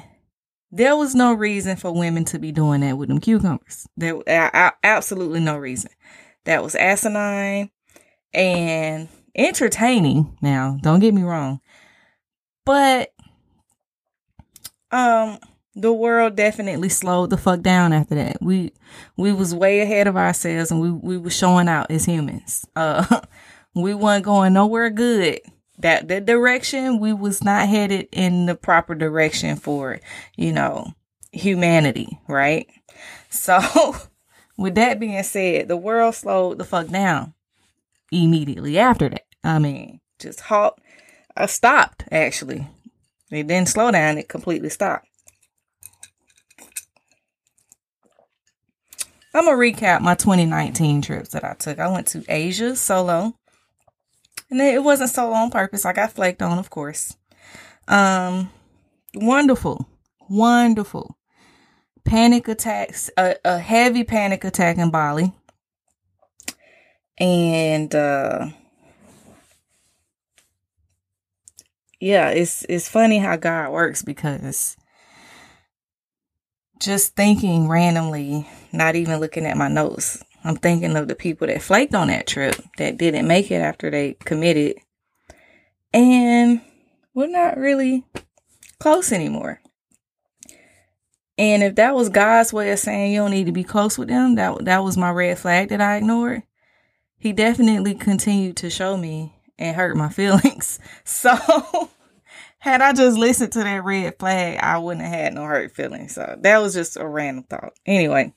there 0.71 0.95
was 0.95 1.15
no 1.15 1.33
reason 1.33 1.77
for 1.77 1.91
women 1.91 2.25
to 2.25 2.39
be 2.39 2.51
doing 2.51 2.81
that 2.81 2.97
with 2.97 3.09
them 3.09 3.19
cucumbers. 3.19 3.87
There, 3.97 4.21
absolutely 4.83 5.39
no 5.39 5.57
reason. 5.57 5.91
That 6.45 6.63
was 6.63 6.75
asinine 6.75 7.71
and 8.33 9.09
entertaining. 9.35 10.37
Now, 10.41 10.77
don't 10.81 10.99
get 10.99 11.13
me 11.13 11.23
wrong, 11.23 11.59
but 12.65 13.11
um, 14.91 15.39
the 15.75 15.93
world 15.93 16.35
definitely 16.35 16.89
slowed 16.89 17.29
the 17.29 17.37
fuck 17.37 17.61
down 17.61 17.93
after 17.93 18.15
that. 18.15 18.41
We 18.41 18.73
we 19.17 19.31
was 19.31 19.55
way 19.55 19.81
ahead 19.81 20.07
of 20.07 20.17
ourselves, 20.17 20.71
and 20.71 20.81
we 20.81 20.91
we 20.91 21.17
were 21.17 21.29
showing 21.29 21.67
out 21.67 21.89
as 21.89 22.05
humans. 22.05 22.65
Uh, 22.75 23.21
we 23.75 23.93
weren't 23.93 24.25
going 24.25 24.53
nowhere 24.53 24.89
good. 24.89 25.39
That 25.79 26.07
the 26.07 26.19
direction 26.19 26.99
we 26.99 27.13
was 27.13 27.43
not 27.43 27.69
headed 27.69 28.09
in 28.11 28.45
the 28.45 28.55
proper 28.55 28.95
direction 28.95 29.55
for 29.55 29.99
you 30.35 30.51
know 30.51 30.93
humanity, 31.31 32.19
right? 32.27 32.67
So, 33.31 33.95
with 34.57 34.73
that 34.73 34.99
being 34.99 35.21
said, 35.21 35.67
the 35.67 35.77
world 35.77 36.15
slowed 36.15 36.57
the 36.57 36.63
fuck 36.63 36.88
down 36.88 37.35
immediately 38.11 38.79
after 38.79 39.07
that. 39.07 39.25
I 39.43 39.59
mean, 39.59 40.01
just 40.17 40.41
halt, 40.41 40.79
uh, 41.38 41.45
stopped 41.45 42.05
actually. 42.11 42.67
It 43.29 43.45
didn't 43.45 43.69
slow 43.69 43.91
down, 43.91 44.17
it 44.17 44.27
completely 44.27 44.69
stopped. 44.69 45.07
I'm 49.33 49.45
gonna 49.45 49.57
recap 49.57 50.01
my 50.01 50.15
2019 50.15 51.03
trips 51.03 51.29
that 51.29 51.43
I 51.43 51.53
took. 51.53 51.77
I 51.77 51.88
went 51.88 52.07
to 52.07 52.23
Asia 52.27 52.75
solo. 52.75 53.35
And 54.49 54.61
it 54.61 54.83
wasn't 54.83 55.11
so 55.11 55.31
on 55.33 55.51
purpose. 55.51 55.85
I 55.85 55.93
got 55.93 56.11
flaked 56.11 56.41
on, 56.41 56.57
of 56.57 56.69
course. 56.69 57.15
Um 57.87 58.51
wonderful. 59.15 59.87
Wonderful. 60.29 61.17
Panic 62.05 62.47
attacks, 62.47 63.09
a, 63.17 63.35
a 63.45 63.59
heavy 63.59 64.03
panic 64.03 64.43
attack 64.43 64.77
in 64.77 64.91
Bali. 64.91 65.33
And 67.17 67.93
uh 67.93 68.47
yeah, 71.99 72.29
it's 72.29 72.65
it's 72.69 72.89
funny 72.89 73.17
how 73.19 73.35
God 73.35 73.71
works 73.71 74.01
because 74.03 74.77
just 76.79 77.15
thinking 77.15 77.67
randomly, 77.67 78.47
not 78.71 78.95
even 78.95 79.19
looking 79.19 79.45
at 79.45 79.57
my 79.57 79.67
notes, 79.67 80.23
I'm 80.43 80.55
thinking 80.55 80.96
of 80.96 81.08
the 81.08 81.15
people 81.15 81.48
that 81.48 81.62
flaked 81.62 81.96
on 81.96 82.08
that 82.08 82.27
trip 82.27 82.55
that 82.77 82.98
didn't 82.98 83.27
make 83.27 83.51
it 83.51 83.62
after 83.62 83.89
they 83.89 84.13
committed 84.13 84.77
and 85.93 86.62
we're 87.13 87.27
not 87.27 87.58
really 87.58 88.05
close 88.79 89.12
anymore. 89.12 89.62
And 91.38 91.63
if 91.63 91.75
that 91.75 91.96
was 91.96 92.10
God's 92.10 92.51
way 92.51 92.72
of 92.72 92.79
saying 92.79 93.13
you 93.13 93.19
don't 93.19 93.31
need 93.31 93.46
to 93.46 93.51
be 93.51 93.63
close 93.63 93.98
with 93.98 94.10
them, 94.10 94.36
that 94.36 94.65
that 94.65 94.84
was 94.84 94.98
my 94.98 95.10
red 95.10 95.39
flag 95.39 95.69
that 95.69 95.81
I 95.81 95.98
ignored. 95.98 96.43
He 97.17 97.34
definitely 97.34 97.96
continued 97.96 98.58
to 98.58 98.69
show 98.69 98.98
me 98.98 99.36
and 99.58 99.75
hurt 99.75 99.96
my 99.96 100.10
feelings. 100.10 100.79
So 101.05 101.36
had 102.60 102.81
I 102.81 102.93
just 102.93 103.17
listened 103.17 103.53
to 103.53 103.60
that 103.60 103.84
red 103.84 104.19
flag, 104.19 104.60
I 104.62 104.77
wouldn't 104.77 105.05
have 105.05 105.13
had 105.13 105.34
no 105.34 105.43
hurt 105.43 105.72
feelings. 105.72 106.15
So 106.15 106.38
that 106.41 106.62
was 106.62 106.74
just 106.74 106.98
a 106.98 107.08
random 107.08 107.46
thought. 107.46 107.74
Anyway, 107.86 108.34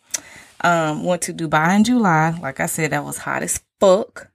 um, 0.63 1.05
went 1.05 1.23
to 1.23 1.35
Dubai 1.35 1.77
in 1.77 1.85
July. 1.85 2.39
Like 2.41 2.61
I 2.61 2.67
said, 2.67 2.93
that 2.93 3.05
was 3.05 3.19
hot 3.19 3.43
as 3.43 3.63
fuck. 3.81 4.31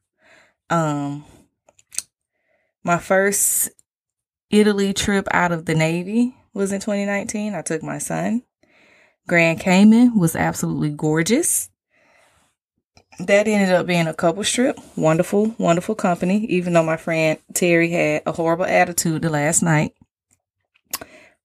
Um, 0.70 1.26
my 2.84 2.98
first 2.98 3.70
Italy 4.50 4.94
trip 4.94 5.28
out 5.32 5.52
of 5.52 5.66
the 5.66 5.76
Navy 5.76 6.36
was 6.54 6.72
in 6.72 6.80
2019. 6.80 7.54
I 7.54 7.62
took 7.62 7.84
my 7.84 7.98
son. 7.98 8.44
Grand 9.28 9.60
Cayman 9.60 10.18
was 10.18 10.36
absolutely 10.36 10.90
gorgeous 10.90 11.70
that 13.20 13.48
ended 13.48 13.74
up 13.74 13.88
being 13.88 14.08
a 14.08 14.14
couple 14.14 14.44
trip. 14.44 14.78
Wonderful, 14.96 15.56
wonderful 15.58 15.96
company, 15.96 16.46
even 16.46 16.74
though 16.74 16.84
my 16.84 16.98
friend 16.98 17.40
Terry 17.54 17.90
had 17.90 18.24
a 18.26 18.32
horrible 18.32 18.66
attitude 18.66 19.24
the 19.24 19.30
last 19.30 19.64
night. 19.64 19.94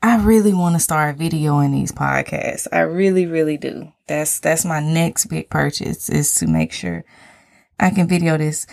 I 0.03 0.17
really 0.23 0.53
want 0.53 0.75
to 0.75 0.81
start 0.81 1.17
videoing 1.17 1.73
these 1.73 1.93
podcasts. 1.93 2.67
I 2.73 2.81
really, 2.81 3.27
really 3.27 3.57
do. 3.57 3.93
That's 4.09 4.41
that's 4.41 4.65
my 4.65 4.81
next 4.81 5.27
big 5.27 5.49
purchase 5.49 6.09
is 6.11 6.35
to 6.37 6.47
make 6.47 6.73
sure 6.73 7.05
I 7.79 7.91
can 7.91 8.09
video 8.09 8.37
this. 8.37 8.67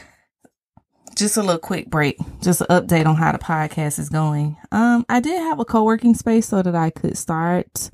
Just 1.16 1.38
a 1.38 1.42
little 1.42 1.60
quick 1.60 1.90
break, 1.90 2.18
just 2.42 2.62
an 2.62 2.68
update 2.68 3.06
on 3.06 3.16
how 3.16 3.32
the 3.34 3.40
podcast 3.40 4.00
is 4.00 4.10
going. 4.10 4.58
Um, 4.72 5.06
I 5.10 5.20
did 5.20 5.38
have 5.38 5.60
a 5.60 5.66
co-working 5.66 6.14
space 6.16 6.48
so 6.48 6.62
that 6.62 6.76
I 6.76 6.92
could 6.92 7.18
start 7.18 7.90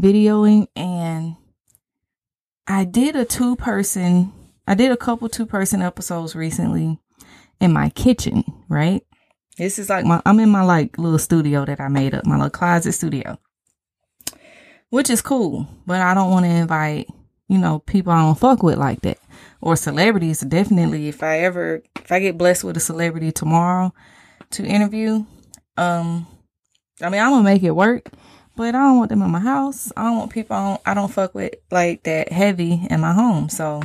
videoing 0.00 0.66
and 0.74 1.36
I 2.66 2.84
did 2.84 3.14
a 3.14 3.24
two 3.24 3.56
person 3.56 4.32
I 4.66 4.74
did 4.74 4.90
a 4.90 4.96
couple 4.96 5.28
two 5.28 5.46
person 5.46 5.80
episodes 5.80 6.34
recently 6.34 6.98
in 7.60 7.72
my 7.72 7.90
kitchen, 7.90 8.42
right? 8.68 9.02
This 9.56 9.78
is 9.78 9.88
like 9.88 10.04
my 10.04 10.20
I'm 10.26 10.38
in 10.40 10.50
my 10.50 10.62
like 10.62 10.98
little 10.98 11.18
studio 11.18 11.64
that 11.64 11.80
I 11.80 11.88
made 11.88 12.14
up, 12.14 12.26
my 12.26 12.36
little 12.36 12.50
closet 12.50 12.92
studio. 12.92 13.38
Which 14.90 15.10
is 15.10 15.22
cool, 15.22 15.66
but 15.86 16.00
I 16.00 16.14
don't 16.14 16.30
want 16.30 16.44
to 16.44 16.50
invite, 16.50 17.08
you 17.48 17.58
know, 17.58 17.80
people 17.80 18.12
I 18.12 18.22
don't 18.22 18.38
fuck 18.38 18.62
with 18.62 18.78
like 18.78 19.00
that. 19.02 19.18
Or 19.60 19.74
celebrities. 19.74 20.40
Definitely 20.40 21.08
if 21.08 21.22
I 21.22 21.38
ever 21.40 21.82
if 21.96 22.12
I 22.12 22.20
get 22.20 22.38
blessed 22.38 22.64
with 22.64 22.76
a 22.76 22.80
celebrity 22.80 23.32
tomorrow 23.32 23.94
to 24.50 24.64
interview, 24.64 25.24
um 25.76 26.26
I 27.00 27.08
mean 27.08 27.22
I'm 27.22 27.30
gonna 27.30 27.42
make 27.42 27.62
it 27.62 27.70
work, 27.70 28.10
but 28.56 28.74
I 28.74 28.78
don't 28.78 28.98
want 28.98 29.08
them 29.08 29.22
in 29.22 29.30
my 29.30 29.40
house. 29.40 29.90
I 29.96 30.04
don't 30.04 30.18
want 30.18 30.32
people 30.32 30.54
I 30.54 30.68
don't, 30.68 30.80
I 30.84 30.94
don't 30.94 31.12
fuck 31.12 31.34
with 31.34 31.54
like 31.70 32.02
that 32.02 32.30
heavy 32.30 32.86
in 32.90 33.00
my 33.00 33.14
home. 33.14 33.48
So 33.48 33.80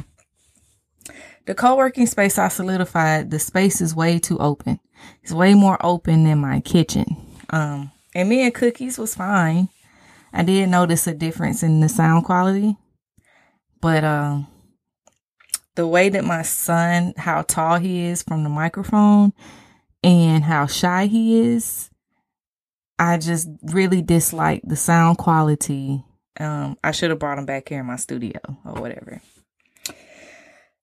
the 1.46 1.56
co-working 1.56 2.06
space 2.08 2.38
I 2.38 2.50
solidified, 2.50 3.32
the 3.32 3.40
space 3.40 3.80
is 3.80 3.96
way 3.96 4.20
too 4.20 4.38
open. 4.38 4.80
It's 5.24 5.31
way 5.31 5.53
more 5.53 5.77
open 5.86 6.24
than 6.24 6.39
my 6.39 6.62
kitchen. 6.62 7.17
Um, 7.50 7.91
and 8.13 8.29
me 8.29 8.41
and 8.41 8.53
Cookies 8.53 8.98
was 8.98 9.15
fine. 9.15 9.70
I 10.34 10.43
did 10.43 10.70
notice 10.70 11.08
a 11.08 11.13
difference 11.13 11.63
in 11.63 11.81
the 11.81 11.89
sound 11.89 12.25
quality, 12.25 12.77
but 13.81 14.03
um, 14.03 14.48
the 15.75 15.88
way 15.88 16.10
that 16.10 16.24
my 16.24 16.41
son, 16.41 17.13
how 17.17 17.41
tall 17.41 17.77
he 17.77 18.05
is 18.05 18.24
from 18.24 18.43
the 18.43 18.50
microphone, 18.50 19.34
and 20.03 20.43
how 20.43 20.67
shy 20.67 21.08
he 21.08 21.39
is, 21.39 21.89
I 22.98 23.17
just 23.17 23.50
really 23.63 24.01
dislike 24.01 24.62
the 24.63 24.75
sound 24.75 25.17
quality. 25.17 26.03
Um, 26.39 26.77
I 26.84 26.91
should 26.91 27.10
have 27.10 27.20
brought 27.20 27.38
him 27.38 27.46
back 27.46 27.70
here 27.70 27.79
in 27.79 27.86
my 27.86 27.98
studio 27.98 28.39
or 28.63 28.74
whatever. 28.74 29.22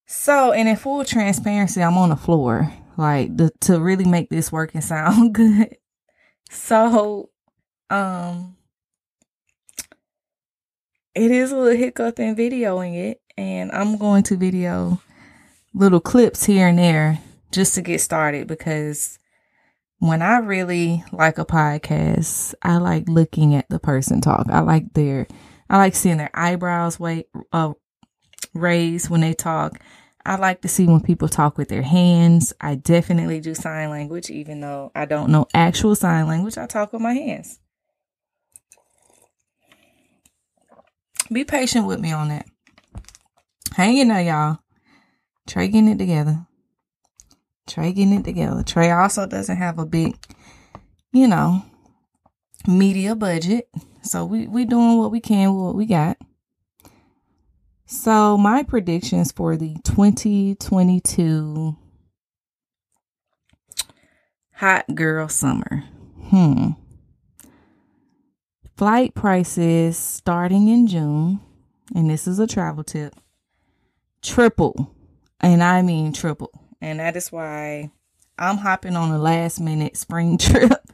So, 0.06 0.52
and 0.52 0.68
in 0.68 0.76
full 0.76 1.04
transparency, 1.04 1.82
I'm 1.82 1.98
on 1.98 2.08
the 2.08 2.16
floor, 2.16 2.72
like 2.98 3.34
the, 3.34 3.50
to 3.60 3.80
really 3.80 4.04
make 4.04 4.28
this 4.28 4.52
work 4.52 4.74
and 4.74 4.84
sound 4.84 5.34
good. 5.34 5.76
So, 6.50 7.30
um, 7.88 8.56
it 11.14 11.30
is 11.30 11.52
a 11.52 11.56
little 11.56 11.78
hiccup 11.78 12.18
in 12.20 12.36
videoing 12.36 12.96
it, 12.96 13.20
and 13.36 13.72
I'm 13.72 13.96
going 13.96 14.22
to 14.24 14.36
video 14.36 15.00
little 15.74 16.00
clips 16.00 16.44
here 16.44 16.68
and 16.68 16.78
there 16.78 17.20
just 17.52 17.74
to 17.74 17.82
get 17.82 18.00
started 18.00 18.46
because 18.46 19.18
when 19.98 20.22
I 20.22 20.38
really 20.38 21.04
like 21.12 21.38
a 21.38 21.44
podcast, 21.44 22.54
I 22.62 22.78
like 22.78 23.08
looking 23.08 23.54
at 23.54 23.68
the 23.68 23.78
person 23.78 24.20
talk. 24.20 24.46
I 24.50 24.60
like 24.60 24.92
their, 24.94 25.26
I 25.68 25.78
like 25.78 25.94
seeing 25.94 26.18
their 26.18 26.30
eyebrows 26.34 27.00
wait, 27.00 27.26
uh, 27.52 27.72
raised 28.54 29.10
when 29.10 29.20
they 29.20 29.34
talk. 29.34 29.80
I 30.28 30.36
like 30.36 30.60
to 30.60 30.68
see 30.68 30.86
when 30.86 31.00
people 31.00 31.26
talk 31.26 31.56
with 31.56 31.70
their 31.70 31.80
hands. 31.80 32.52
I 32.60 32.74
definitely 32.74 33.40
do 33.40 33.54
sign 33.54 33.88
language, 33.88 34.28
even 34.28 34.60
though 34.60 34.92
I 34.94 35.06
don't 35.06 35.30
know 35.30 35.46
actual 35.54 35.94
sign 35.94 36.26
language. 36.26 36.58
I 36.58 36.66
talk 36.66 36.92
with 36.92 37.00
my 37.00 37.14
hands. 37.14 37.58
Be 41.32 41.44
patient 41.44 41.86
with 41.86 41.98
me 41.98 42.12
on 42.12 42.28
that. 42.28 42.44
Hang 43.74 43.96
in 43.96 44.08
there, 44.08 44.20
y'all. 44.20 44.58
Trey 45.46 45.68
getting 45.68 45.88
it 45.88 45.98
together. 45.98 46.46
Trey 47.66 47.94
getting 47.94 48.12
it 48.12 48.24
together. 48.24 48.62
Trey 48.62 48.90
also 48.90 49.26
doesn't 49.26 49.56
have 49.56 49.78
a 49.78 49.86
big, 49.86 50.14
you 51.10 51.26
know, 51.26 51.64
media 52.66 53.16
budget. 53.16 53.70
So 54.02 54.26
we 54.26 54.46
we 54.46 54.66
doing 54.66 54.98
what 54.98 55.10
we 55.10 55.20
can 55.20 55.54
with 55.54 55.64
what 55.64 55.74
we 55.74 55.86
got. 55.86 56.18
So, 57.90 58.36
my 58.36 58.64
predictions 58.64 59.32
for 59.32 59.56
the 59.56 59.74
2022 59.82 61.74
hot 64.52 64.94
girl 64.94 65.26
summer. 65.28 65.84
Hmm. 66.24 66.72
Flight 68.76 69.14
prices 69.14 69.96
starting 69.96 70.68
in 70.68 70.86
June, 70.86 71.40
and 71.94 72.10
this 72.10 72.28
is 72.28 72.38
a 72.38 72.46
travel 72.46 72.84
tip, 72.84 73.14
triple. 74.20 74.94
And 75.40 75.62
I 75.62 75.80
mean 75.80 76.12
triple. 76.12 76.50
And 76.82 77.00
that 77.00 77.16
is 77.16 77.32
why 77.32 77.90
I'm 78.36 78.58
hopping 78.58 78.96
on 78.96 79.12
a 79.12 79.18
last 79.18 79.60
minute 79.60 79.96
spring 79.96 80.36
trip 80.38 80.87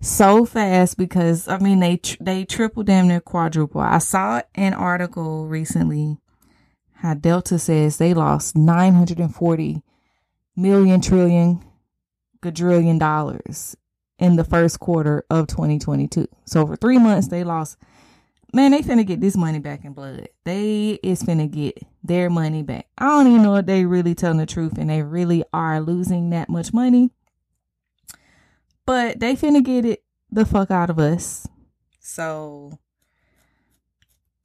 so 0.00 0.44
fast 0.44 0.96
because 0.96 1.46
I 1.46 1.58
mean 1.58 1.80
they 1.80 2.00
they 2.20 2.44
triple 2.44 2.82
damn 2.82 3.08
near 3.08 3.20
quadruple. 3.20 3.80
I 3.80 3.98
saw 3.98 4.42
an 4.54 4.74
article 4.74 5.46
recently 5.46 6.18
how 6.94 7.14
Delta 7.14 7.58
says 7.58 7.96
they 7.96 8.14
lost 8.14 8.56
940 8.56 9.82
million 10.56 11.00
trillion 11.00 11.62
quadrillion 12.42 12.98
dollars 12.98 13.76
in 14.18 14.36
the 14.36 14.44
first 14.44 14.80
quarter 14.80 15.24
of 15.30 15.46
2022. 15.46 16.26
So 16.44 16.66
for 16.66 16.76
3 16.76 16.98
months 16.98 17.28
they 17.28 17.44
lost 17.44 17.76
man, 18.52 18.72
they 18.72 18.80
finna 18.80 19.06
get 19.06 19.20
this 19.20 19.36
money 19.36 19.58
back 19.58 19.84
in 19.84 19.92
blood. 19.92 20.28
They 20.44 20.98
is 21.02 21.22
finna 21.22 21.50
get 21.50 21.78
their 22.02 22.30
money 22.30 22.62
back. 22.62 22.86
I 22.98 23.06
don't 23.06 23.26
even 23.28 23.42
know 23.42 23.56
if 23.56 23.66
they 23.66 23.84
really 23.84 24.14
telling 24.14 24.38
the 24.38 24.46
truth 24.46 24.78
and 24.78 24.90
they 24.90 25.02
really 25.02 25.44
are 25.52 25.80
losing 25.80 26.30
that 26.30 26.48
much 26.48 26.72
money. 26.72 27.10
But 28.90 29.20
they 29.20 29.36
finna 29.36 29.62
get 29.62 29.84
it 29.84 30.02
the 30.32 30.44
fuck 30.44 30.72
out 30.72 30.90
of 30.90 30.98
us. 30.98 31.46
So 32.00 32.80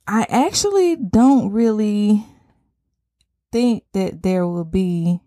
I 0.07 0.27
actually 0.29 0.95
don't 0.97 1.51
really 1.51 2.23
think 3.51 3.85
that 3.93 4.21
there 4.21 4.45
will 4.45 4.63
be 4.63 5.19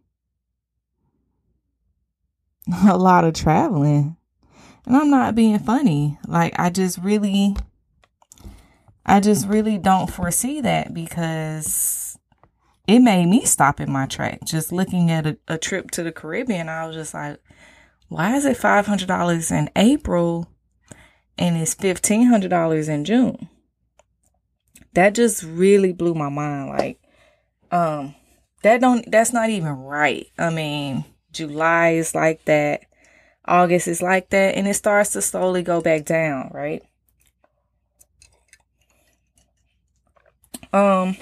a 2.87 2.97
lot 2.97 3.25
of 3.25 3.35
traveling. 3.35 4.17
And 4.87 4.97
I'm 4.97 5.11
not 5.11 5.35
being 5.35 5.59
funny. 5.59 6.17
Like 6.29 6.57
I 6.57 6.71
just 6.71 6.99
really 6.99 7.57
I 9.05 9.19
just 9.19 9.49
really 9.49 9.79
don't 9.79 10.09
foresee 10.09 10.61
that 10.61 10.95
because 10.95 12.17
it 12.87 13.01
made 13.01 13.27
me 13.27 13.45
stop 13.45 13.81
in 13.81 13.91
my 13.91 14.07
track. 14.07 14.45
Just 14.45 14.71
looking 14.71 15.11
at 15.11 15.27
a, 15.27 15.39
a 15.49 15.59
trip 15.59 15.91
to 15.91 16.05
the 16.05 16.13
Caribbean, 16.13 16.69
I 16.69 16.87
was 16.87 16.95
just 16.95 17.15
like, 17.15 17.41
why 18.09 18.37
is 18.37 18.47
it 18.47 18.57
$500 18.57 19.53
in 19.53 19.71
April 19.77 20.49
and 21.37 21.57
it's 21.57 21.75
$1,500 21.75 22.89
in 22.89 23.05
June? 23.05 23.49
That 24.95 25.15
just 25.15 25.43
really 25.43 25.93
blew 25.93 26.15
my 26.15 26.29
mind. 26.29 26.71
Like, 26.71 27.01
um, 27.71 28.15
that 28.63 28.81
don't, 28.81 29.09
that's 29.11 29.33
not 29.33 29.51
even 29.51 29.73
right. 29.73 30.27
I 30.39 30.51
mean, 30.51 31.05
July 31.33 31.91
is 31.91 32.15
like 32.15 32.45
that. 32.47 32.83
August 33.45 33.89
is 33.89 34.03
like 34.03 34.31
that. 34.31 34.57
And 34.57 34.67
it 34.67 34.75
starts 34.75 35.11
to 35.11 35.23
slowly 35.23 35.63
go 35.63 35.81
back 35.81 36.05
down, 36.05 36.51
right? 36.53 36.83
Um, 40.73 41.17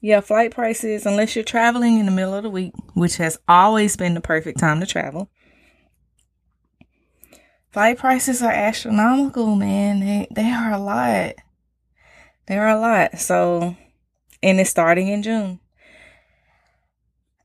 yeah, 0.00 0.20
flight 0.20 0.52
prices, 0.52 1.04
unless 1.04 1.36
you're 1.36 1.44
traveling 1.44 1.98
in 1.98 2.06
the 2.06 2.12
middle 2.12 2.34
of 2.34 2.42
the 2.42 2.50
week, 2.50 2.72
which 2.94 3.16
has 3.16 3.38
always 3.46 3.96
been 3.96 4.14
the 4.14 4.20
perfect 4.20 4.58
time 4.58 4.80
to 4.80 4.86
travel. 4.86 5.30
Flight 7.70 7.98
prices 7.98 8.42
are 8.42 8.50
astronomical, 8.50 9.54
man. 9.56 10.00
They 10.00 10.26
they 10.30 10.50
are 10.50 10.72
a 10.72 10.78
lot. 10.78 11.34
They 12.46 12.56
are 12.56 12.68
a 12.68 12.80
lot. 12.80 13.18
So, 13.18 13.76
and 14.42 14.58
it's 14.58 14.70
starting 14.70 15.08
in 15.08 15.22
June. 15.22 15.60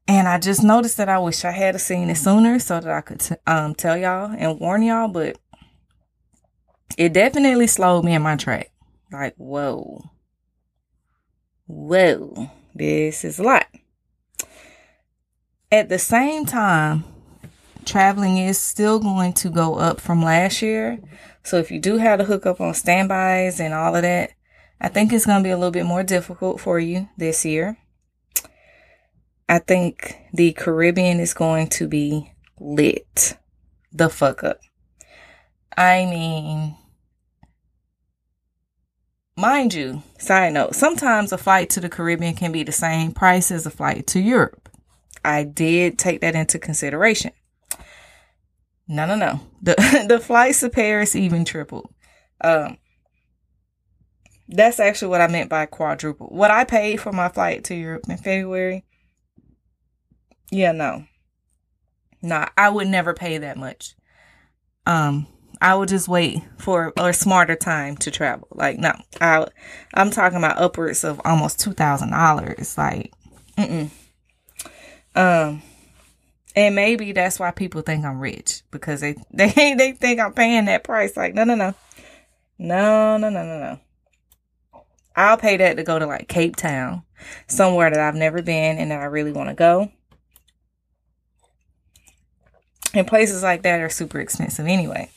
And 0.07 0.27
I 0.27 0.39
just 0.39 0.63
noticed 0.63 0.97
that 0.97 1.09
I 1.09 1.19
wish 1.19 1.43
I 1.43 1.51
had 1.51 1.79
seen 1.81 2.09
it 2.09 2.15
sooner 2.15 2.59
so 2.59 2.79
that 2.79 2.91
I 2.91 3.01
could 3.01 3.19
t- 3.19 3.35
um, 3.45 3.75
tell 3.75 3.97
y'all 3.97 4.33
and 4.37 4.59
warn 4.59 4.83
y'all, 4.83 5.07
but 5.07 5.37
it 6.97 7.11
definitely 7.11 7.67
slowed 7.67 8.05
me 8.05 8.13
in 8.13 8.21
my 8.21 8.35
track. 8.35 8.71
Like, 9.11 9.35
whoa 9.35 10.14
whoa, 11.67 12.49
this 12.73 13.23
is 13.23 13.39
a 13.39 13.43
lot. 13.43 13.67
At 15.71 15.89
the 15.89 15.99
same 15.99 16.45
time, 16.45 17.03
traveling 17.85 18.37
is 18.37 18.57
still 18.57 18.99
going 18.99 19.33
to 19.33 19.49
go 19.49 19.75
up 19.75 19.99
from 19.99 20.23
last 20.23 20.61
year. 20.61 20.99
So 21.43 21.57
if 21.57 21.71
you 21.71 21.79
do 21.79 21.97
have 21.97 22.19
to 22.19 22.25
hook 22.25 22.45
up 22.45 22.59
on 22.59 22.73
standbys 22.73 23.59
and 23.59 23.73
all 23.73 23.95
of 23.95 24.01
that, 24.01 24.31
I 24.81 24.89
think 24.89 25.13
it's 25.13 25.25
going 25.25 25.39
to 25.39 25.47
be 25.47 25.51
a 25.51 25.57
little 25.57 25.71
bit 25.71 25.85
more 25.85 26.03
difficult 26.03 26.59
for 26.59 26.79
you 26.79 27.09
this 27.17 27.45
year. 27.45 27.77
I 29.47 29.59
think 29.59 30.15
the 30.33 30.53
Caribbean 30.53 31.19
is 31.19 31.33
going 31.33 31.67
to 31.69 31.87
be 31.87 32.33
lit 32.59 33.37
the 33.91 34.09
fuck 34.09 34.43
up. 34.43 34.59
I 35.77 36.05
mean, 36.05 36.77
mind 39.37 39.73
you, 39.73 40.03
side 40.17 40.53
note, 40.53 40.75
sometimes 40.75 41.31
a 41.31 41.37
flight 41.37 41.69
to 41.71 41.79
the 41.79 41.89
Caribbean 41.89 42.35
can 42.35 42.51
be 42.51 42.63
the 42.63 42.71
same 42.71 43.11
price 43.11 43.51
as 43.51 43.65
a 43.65 43.71
flight 43.71 44.07
to 44.07 44.19
Europe. 44.19 44.69
I 45.23 45.43
did 45.43 45.97
take 45.97 46.21
that 46.21 46.35
into 46.35 46.59
consideration. 46.59 47.31
No, 48.87 49.05
no, 49.05 49.15
no. 49.15 49.39
The 49.61 50.05
the 50.07 50.19
flights 50.19 50.59
to 50.59 50.69
Paris 50.69 51.15
even 51.15 51.45
tripled. 51.45 51.89
Um, 52.41 52.77
that's 54.47 54.79
actually 54.79 55.07
what 55.09 55.21
I 55.21 55.27
meant 55.27 55.49
by 55.49 55.65
quadruple. 55.65 56.27
What 56.27 56.51
I 56.51 56.63
paid 56.63 57.01
for 57.01 57.11
my 57.11 57.29
flight 57.29 57.63
to 57.65 57.75
Europe 57.75 58.03
in 58.07 58.17
February. 58.17 58.85
Yeah, 60.51 60.71
no. 60.71 61.05
Nah, 62.21 62.49
I 62.55 62.69
would 62.69 62.87
never 62.87 63.13
pay 63.13 63.39
that 63.39 63.57
much. 63.57 63.95
Um, 64.85 65.27
I 65.61 65.75
would 65.75 65.89
just 65.89 66.07
wait 66.07 66.41
for 66.57 66.93
a 66.97 67.13
smarter 67.13 67.55
time 67.55 67.97
to 67.97 68.11
travel. 68.11 68.47
Like, 68.51 68.77
no, 68.77 68.93
I, 69.21 69.47
I'm 69.93 70.11
talking 70.11 70.37
about 70.37 70.57
upwards 70.57 71.03
of 71.03 71.21
almost 71.25 71.59
two 71.59 71.73
thousand 71.73 72.11
dollars. 72.11 72.77
Like, 72.77 73.11
mm 73.57 73.89
um, 75.15 75.61
and 76.57 76.75
maybe 76.75 77.13
that's 77.13 77.39
why 77.39 77.51
people 77.51 77.81
think 77.81 78.05
I'm 78.05 78.19
rich 78.19 78.63
because 78.69 79.01
they 79.01 79.15
they 79.31 79.75
they 79.75 79.93
think 79.93 80.19
I'm 80.19 80.33
paying 80.33 80.65
that 80.65 80.83
price. 80.83 81.15
Like, 81.15 81.33
no, 81.33 81.43
no, 81.43 81.55
no, 81.55 81.73
no, 82.57 83.17
no, 83.17 83.29
no, 83.29 83.43
no, 83.43 83.59
no. 83.59 83.79
I'll 85.15 85.37
pay 85.37 85.57
that 85.57 85.77
to 85.77 85.83
go 85.83 85.97
to 85.97 86.05
like 86.05 86.27
Cape 86.27 86.57
Town, 86.57 87.03
somewhere 87.47 87.89
that 87.89 87.99
I've 87.99 88.15
never 88.15 88.41
been 88.41 88.77
and 88.77 88.91
that 88.91 88.99
I 88.99 89.05
really 89.05 89.31
want 89.31 89.49
to 89.49 89.55
go. 89.55 89.91
And 92.93 93.07
places 93.07 93.43
like 93.43 93.63
that 93.63 93.81
are 93.81 93.89
super 93.89 94.19
expensive 94.19 94.67
anyway. 94.67 95.09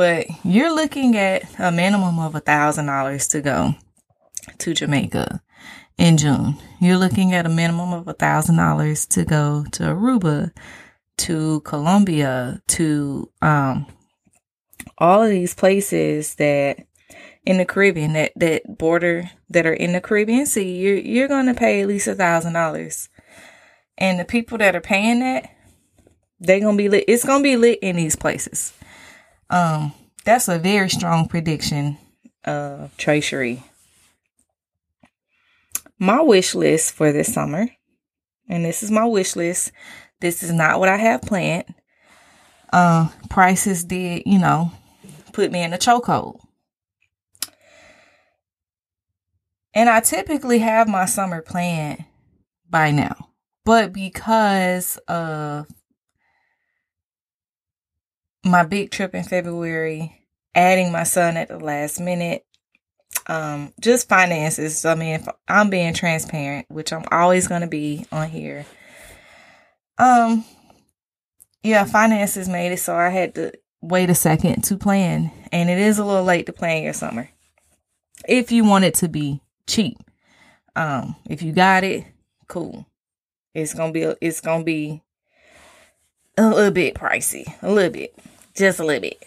But 0.00 0.28
you're 0.44 0.74
looking 0.74 1.14
at 1.18 1.42
a 1.60 1.70
minimum 1.70 2.20
of 2.20 2.34
a 2.34 2.40
thousand 2.40 2.86
dollars 2.86 3.28
to 3.28 3.42
go 3.42 3.74
to 4.56 4.72
Jamaica 4.72 5.42
in 5.98 6.16
June. 6.16 6.56
You're 6.80 6.96
looking 6.96 7.34
at 7.34 7.44
a 7.44 7.50
minimum 7.50 7.92
of 7.92 8.08
a 8.08 8.14
thousand 8.14 8.56
dollars 8.56 9.04
to 9.08 9.26
go 9.26 9.66
to 9.72 9.82
Aruba, 9.82 10.52
to 11.18 11.60
Colombia, 11.66 12.62
to 12.68 13.30
um 13.42 13.84
all 14.96 15.22
of 15.22 15.28
these 15.28 15.54
places 15.54 16.36
that 16.36 16.78
in 17.44 17.58
the 17.58 17.66
Caribbean 17.66 18.14
that 18.14 18.32
that 18.36 18.78
border 18.78 19.30
that 19.50 19.66
are 19.66 19.74
in 19.74 19.92
the 19.92 20.00
Caribbean 20.00 20.46
Sea, 20.46 20.78
you're 20.78 20.96
you're 20.96 21.28
gonna 21.28 21.52
pay 21.52 21.82
at 21.82 21.88
least 21.88 22.08
a 22.08 22.14
thousand 22.14 22.54
dollars. 22.54 23.10
And 23.98 24.18
the 24.18 24.24
people 24.24 24.56
that 24.56 24.74
are 24.74 24.80
paying 24.80 25.20
that, 25.20 25.50
they're 26.38 26.60
gonna 26.60 26.78
be 26.78 26.88
lit. 26.88 27.04
It's 27.06 27.26
gonna 27.26 27.42
be 27.42 27.58
lit 27.58 27.80
in 27.82 27.96
these 27.96 28.16
places. 28.16 28.72
Um, 29.50 29.92
that's 30.24 30.48
a 30.48 30.58
very 30.58 30.88
strong 30.88 31.26
prediction, 31.26 31.98
uh, 32.44 32.88
Trey 32.96 33.20
Cherie. 33.20 33.62
My 35.98 36.22
wish 36.22 36.54
list 36.54 36.94
for 36.94 37.12
this 37.12 37.34
summer, 37.34 37.68
and 38.48 38.64
this 38.64 38.82
is 38.82 38.90
my 38.90 39.04
wish 39.04 39.36
list. 39.36 39.72
This 40.20 40.42
is 40.42 40.52
not 40.52 40.78
what 40.78 40.88
I 40.88 40.96
have 40.96 41.22
planned. 41.22 41.74
Uh, 42.72 43.08
prices 43.28 43.84
did, 43.84 44.22
you 44.24 44.38
know, 44.38 44.70
put 45.32 45.50
me 45.50 45.62
in 45.62 45.72
a 45.72 45.78
chokehold. 45.78 46.40
And 49.74 49.88
I 49.88 50.00
typically 50.00 50.60
have 50.60 50.88
my 50.88 51.06
summer 51.06 51.42
planned 51.42 52.04
by 52.68 52.90
now. 52.90 53.30
But 53.64 53.92
because 53.92 54.96
of 55.08 55.66
my 58.44 58.64
big 58.64 58.90
trip 58.90 59.14
in 59.14 59.24
February, 59.24 60.26
adding 60.54 60.92
my 60.92 61.04
son 61.04 61.36
at 61.36 61.48
the 61.48 61.58
last 61.58 62.00
minute, 62.00 62.44
um, 63.26 63.72
just 63.80 64.08
finances. 64.08 64.84
I 64.84 64.94
mean, 64.94 65.14
if 65.14 65.28
I'm 65.48 65.70
being 65.70 65.94
transparent, 65.94 66.66
which 66.68 66.92
I'm 66.92 67.04
always 67.10 67.48
going 67.48 67.60
to 67.62 67.66
be 67.66 68.06
on 68.10 68.28
here. 68.28 68.66
Um, 69.98 70.44
yeah, 71.62 71.84
finances 71.84 72.48
made 72.48 72.72
it 72.72 72.78
so 72.78 72.96
I 72.96 73.10
had 73.10 73.34
to 73.34 73.52
wait 73.82 74.10
a 74.10 74.14
second 74.14 74.62
to 74.64 74.76
plan, 74.76 75.30
and 75.52 75.68
it 75.68 75.78
is 75.78 75.98
a 75.98 76.04
little 76.04 76.24
late 76.24 76.46
to 76.46 76.52
plan 76.52 76.82
your 76.82 76.94
summer. 76.94 77.28
If 78.26 78.52
you 78.52 78.64
want 78.64 78.84
it 78.84 78.94
to 78.96 79.08
be 79.08 79.42
cheap, 79.66 79.98
um, 80.76 81.16
if 81.28 81.42
you 81.42 81.52
got 81.52 81.84
it, 81.84 82.06
cool. 82.48 82.86
It's 83.54 83.74
gonna 83.74 83.92
be 83.92 84.02
it's 84.20 84.40
gonna 84.40 84.64
be 84.64 85.02
a 86.36 86.48
little 86.48 86.70
bit 86.70 86.94
pricey, 86.94 87.52
a 87.62 87.70
little 87.70 87.92
bit, 87.92 88.14
just 88.54 88.80
a 88.80 88.84
little 88.84 89.02
bit. 89.02 89.22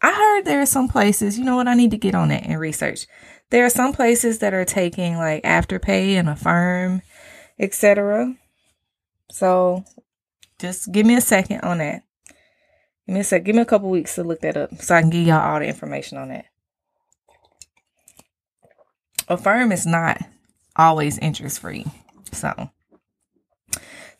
I 0.00 0.12
heard 0.12 0.44
there 0.44 0.60
are 0.60 0.66
some 0.66 0.88
places, 0.88 1.38
you 1.38 1.44
know 1.44 1.56
what, 1.56 1.68
I 1.68 1.74
need 1.74 1.92
to 1.92 1.96
get 1.96 2.14
on 2.14 2.28
that 2.28 2.44
and 2.44 2.58
research. 2.58 3.06
There 3.50 3.64
are 3.64 3.70
some 3.70 3.92
places 3.92 4.38
that 4.40 4.54
are 4.54 4.64
taking 4.64 5.16
like 5.16 5.44
afterpay 5.44 6.14
and 6.14 6.28
affirm, 6.28 7.02
etc. 7.58 8.34
So 9.30 9.84
just 10.58 10.90
give 10.90 11.06
me 11.06 11.16
a 11.16 11.20
second 11.20 11.60
on 11.60 11.78
that. 11.78 12.02
Give 13.06 13.14
me 13.14 13.20
a 13.20 13.24
sec. 13.24 13.44
Give 13.44 13.54
me 13.54 13.62
a 13.62 13.66
couple 13.66 13.90
weeks 13.90 14.14
to 14.14 14.24
look 14.24 14.40
that 14.40 14.56
up 14.56 14.74
so 14.80 14.94
I 14.94 15.00
can 15.00 15.10
give 15.10 15.26
y'all 15.26 15.40
all 15.40 15.58
the 15.58 15.66
information 15.66 16.18
on 16.18 16.28
that. 16.28 16.46
Affirm 19.28 19.72
is 19.72 19.86
not 19.86 20.18
always 20.76 21.18
interest 21.18 21.60
free. 21.60 21.84
So 22.32 22.70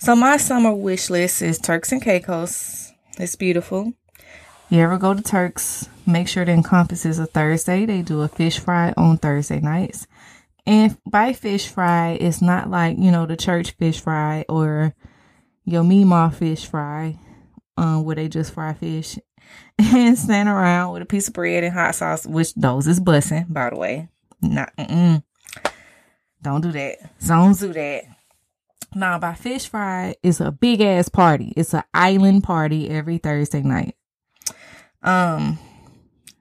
so 0.03 0.17
my 0.17 0.37
summer 0.37 0.73
wish 0.75 1.11
list 1.11 1.43
is 1.43 1.59
Turks 1.59 1.93
and 1.93 2.03
Caicos. 2.03 2.93
It's 3.19 3.37
beautiful 3.37 3.93
you 4.73 4.81
ever 4.81 4.97
go 4.97 5.13
to 5.13 5.21
Turks, 5.21 5.87
make 6.07 6.27
sure 6.27 6.43
it 6.43 6.49
encompasses 6.49 7.19
a 7.19 7.27
Thursday. 7.27 7.85
They 7.85 8.01
do 8.01 8.23
a 8.23 8.29
fish 8.29 8.59
fry 8.59 8.95
on 8.97 9.19
Thursday 9.19 9.61
nights. 9.61 10.07
And 10.65 10.97
by 11.05 11.35
fish 11.35 11.69
fry, 11.69 12.13
it's 12.13 12.41
not 12.41 12.71
like, 12.71 12.97
you 12.99 13.11
know, 13.11 13.27
the 13.27 13.37
church 13.37 13.73
fish 13.73 14.01
fry 14.01 14.47
or 14.49 14.95
your 15.67 15.85
Mima 15.85 16.31
fish 16.31 16.65
fry, 16.65 17.19
um, 17.77 18.05
where 18.05 18.17
they 18.17 18.29
just 18.29 18.55
fry 18.55 18.73
fish 18.73 19.19
and 19.79 20.19
stand 20.19 20.49
around 20.49 20.95
with 20.95 21.03
a 21.03 21.07
piece 21.07 21.29
of 21.29 21.35
bread 21.35 21.65
and 21.65 21.75
hot 21.75 21.95
sauce, 21.95 22.27
which 22.27 22.55
those 22.55 22.87
is 22.87 22.99
bussing, 22.99 23.53
by 23.53 23.69
the 23.69 23.77
way. 23.77 24.09
Not, 24.41 24.75
mm-mm. 24.79 25.23
Don't 26.41 26.63
do 26.63 26.73
that. 26.73 26.97
Don't 27.27 27.59
do 27.59 27.75
that. 27.75 28.05
Now, 28.95 29.19
by 29.19 29.35
fish 29.35 29.69
fry, 29.69 30.17
it's 30.23 30.41
a 30.41 30.53
big 30.53 30.81
ass 30.81 31.09
party. 31.09 31.53
It's 31.57 31.75
an 31.75 31.85
island 31.95 32.45
party 32.45 32.91
every 32.91 33.19
Thursday 33.19 33.63
night. 33.63 33.97
Um, 35.03 35.59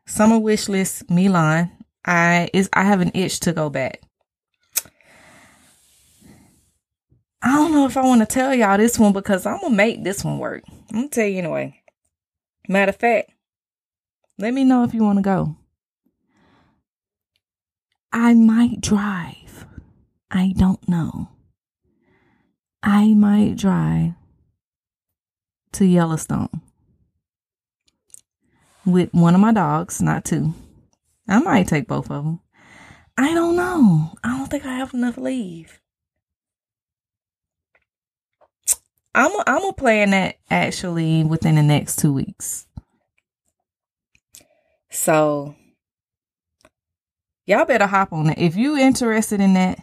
summer 0.06 0.38
wish 0.38 0.68
list 0.68 1.10
Milan. 1.10 1.72
I 2.06 2.50
is 2.54 2.70
I 2.74 2.84
have 2.84 3.02
an 3.02 3.12
itch 3.14 3.40
to 3.42 3.54
go 3.54 3.70
back. 3.70 4.02
I 7.44 7.56
don't 7.56 7.72
know 7.72 7.86
if 7.86 7.98
I 7.98 8.06
want 8.06 8.22
to 8.22 8.26
tell 8.28 8.54
y'all 8.54 8.78
this 8.78 9.00
one 9.00 9.14
because 9.14 9.46
I'm 9.46 9.60
gonna 9.62 9.76
make 9.76 10.04
this 10.04 10.24
one 10.24 10.38
work. 10.38 10.64
I'm 10.90 10.96
gonna 10.96 11.08
tell 11.10 11.26
you 11.26 11.40
anyway. 11.40 11.82
Matter 12.68 12.90
of 12.90 12.98
fact, 12.98 13.32
let 14.38 14.54
me 14.54 14.64
know 14.64 14.84
if 14.84 14.94
you 14.94 15.04
want 15.04 15.18
to 15.20 15.24
go. 15.24 15.56
I 18.12 18.34
might 18.34 18.82
drive. 18.82 19.66
I 20.30 20.54
don't 20.58 20.88
know. 20.88 21.30
I 22.84 23.14
might 23.14 23.58
drive 23.58 24.14
to 25.74 25.86
Yellowstone 25.86 26.62
with 28.86 29.14
one 29.14 29.36
of 29.36 29.42
my 29.42 29.54
dogs, 29.54 30.02
not 30.02 30.26
two. 30.26 30.54
I 31.28 31.40
might 31.40 31.68
take 31.68 31.88
both 31.88 32.10
of 32.10 32.26
them. 32.26 32.40
I 33.18 33.34
don't 33.34 33.56
know. 33.56 34.14
I 34.24 34.38
don't 34.38 34.50
think 34.50 34.66
I 34.66 34.76
have 34.76 34.94
enough 34.94 35.18
leave. 35.18 35.80
I'm 39.14 39.32
a, 39.32 39.44
I'm 39.46 39.66
a 39.66 39.74
plan 39.74 40.12
that 40.12 40.38
actually 40.50 41.24
within 41.24 41.56
the 41.56 41.62
next 41.62 42.00
two 42.00 42.14
weeks. 42.14 42.66
So 44.90 45.56
y'all 47.46 47.66
better 47.66 47.88
hop 47.88 48.14
on 48.14 48.30
it. 48.30 48.38
If 48.38 48.56
you 48.56 48.78
interested 48.78 49.40
in 49.40 49.54
that, 49.54 49.80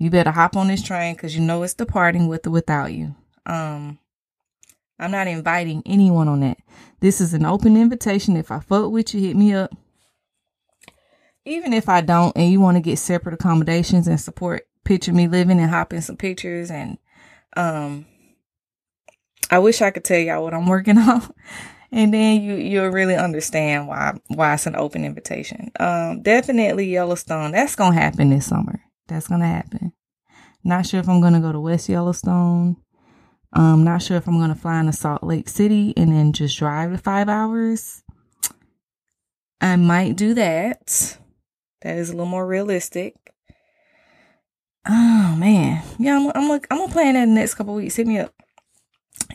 you 0.00 0.08
better 0.08 0.30
hop 0.30 0.56
on 0.56 0.68
this 0.68 0.82
train 0.82 1.14
because 1.14 1.36
you 1.36 1.42
know 1.42 1.62
it's 1.62 1.74
departing 1.74 2.26
with 2.26 2.46
or 2.46 2.50
without 2.50 2.90
you. 2.92 3.14
Um, 3.44 3.98
I'm 4.98 5.10
not 5.10 5.28
inviting 5.28 5.82
anyone 5.84 6.26
on 6.26 6.40
that. 6.40 6.56
This 7.00 7.20
is 7.20 7.34
an 7.34 7.44
open 7.44 7.76
invitation. 7.76 8.34
If 8.34 8.50
I 8.50 8.60
fuck 8.60 8.90
with 8.90 9.14
you, 9.14 9.20
hit 9.20 9.36
me 9.36 9.52
up. 9.52 9.70
Even 11.44 11.74
if 11.74 11.90
I 11.90 12.00
don't 12.00 12.34
and 12.34 12.50
you 12.50 12.60
want 12.60 12.78
to 12.78 12.82
get 12.82 12.98
separate 12.98 13.34
accommodations 13.34 14.08
and 14.08 14.18
support 14.18 14.66
picture 14.84 15.12
me 15.12 15.28
living 15.28 15.60
and 15.60 15.70
hop 15.70 15.92
in 15.92 16.00
some 16.00 16.16
pictures 16.16 16.70
and 16.70 16.96
um 17.54 18.06
I 19.50 19.58
wish 19.58 19.82
I 19.82 19.90
could 19.90 20.04
tell 20.04 20.18
y'all 20.18 20.42
what 20.42 20.54
I'm 20.54 20.66
working 20.66 20.96
on. 20.96 21.30
and 21.92 22.14
then 22.14 22.40
you 22.40 22.54
you'll 22.54 22.88
really 22.88 23.16
understand 23.16 23.86
why 23.86 24.14
why 24.28 24.54
it's 24.54 24.66
an 24.66 24.76
open 24.76 25.04
invitation. 25.04 25.70
Um 25.78 26.22
definitely 26.22 26.86
Yellowstone. 26.90 27.52
That's 27.52 27.76
gonna 27.76 27.94
happen 27.94 28.30
this 28.30 28.46
summer. 28.46 28.80
That's 29.10 29.28
gonna 29.28 29.46
happen. 29.46 29.92
Not 30.64 30.86
sure 30.86 31.00
if 31.00 31.08
I'm 31.08 31.20
gonna 31.20 31.40
go 31.40 31.52
to 31.52 31.60
West 31.60 31.88
Yellowstone. 31.88 32.76
I'm 33.52 33.82
not 33.82 34.02
sure 34.02 34.16
if 34.16 34.28
I'm 34.28 34.38
going 34.38 34.54
to 34.54 34.60
fly 34.60 34.78
into 34.78 34.92
Salt 34.92 35.24
Lake 35.24 35.48
City 35.48 35.92
and 35.96 36.12
then 36.12 36.32
just 36.32 36.56
drive 36.56 36.92
the 36.92 36.98
five 36.98 37.28
hours. 37.28 38.02
I 39.60 39.76
might 39.76 40.16
do 40.16 40.34
that. 40.34 41.18
That 41.82 41.98
is 41.98 42.10
a 42.10 42.12
little 42.12 42.26
more 42.26 42.46
realistic. 42.46 43.16
Oh 44.88 45.36
man, 45.38 45.82
yeah, 45.98 46.16
I'm 46.16 46.30
I'm 46.34 46.50
I'm 46.70 46.78
gonna 46.78 46.92
plan 46.92 47.14
that 47.14 47.24
in 47.24 47.34
the 47.34 47.40
next 47.40 47.54
couple 47.54 47.74
weeks. 47.74 47.96
Hit 47.96 48.06
me 48.06 48.18
up. 48.18 48.32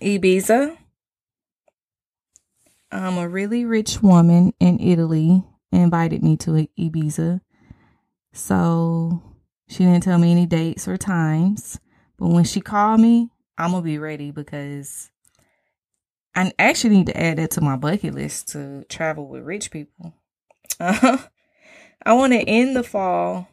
Ibiza. 0.02 0.76
Um, 2.92 3.18
a 3.18 3.28
really 3.28 3.66
rich 3.66 4.02
woman 4.02 4.54
in 4.60 4.80
Italy 4.80 5.44
invited 5.72 6.24
me 6.24 6.38
to 6.38 6.68
Ibiza. 6.80 7.42
So 8.34 9.22
she 9.68 9.84
didn't 9.84 10.04
tell 10.04 10.18
me 10.18 10.32
any 10.32 10.46
dates 10.46 10.88
or 10.88 10.98
times. 10.98 11.80
But 12.18 12.28
when 12.28 12.44
she 12.44 12.62
called 12.62 13.02
me, 13.02 13.30
I'm 13.58 13.72
gonna 13.72 13.84
be 13.84 13.98
ready 13.98 14.32
because 14.32 15.12
I 16.36 16.52
actually 16.60 16.98
need 16.98 17.08
to 17.08 17.20
add 17.20 17.38
that 17.38 17.52
to 17.52 17.62
my 17.62 17.76
bucket 17.76 18.14
list 18.14 18.50
to 18.50 18.84
travel 18.90 19.28
with 19.28 19.44
rich 19.44 19.72
people. 19.72 20.14
Uh, 20.80 21.18
I 22.06 22.14
want 22.14 22.34
to 22.34 22.40
end 22.40 22.76
the 22.76 22.84
fall 22.84 23.48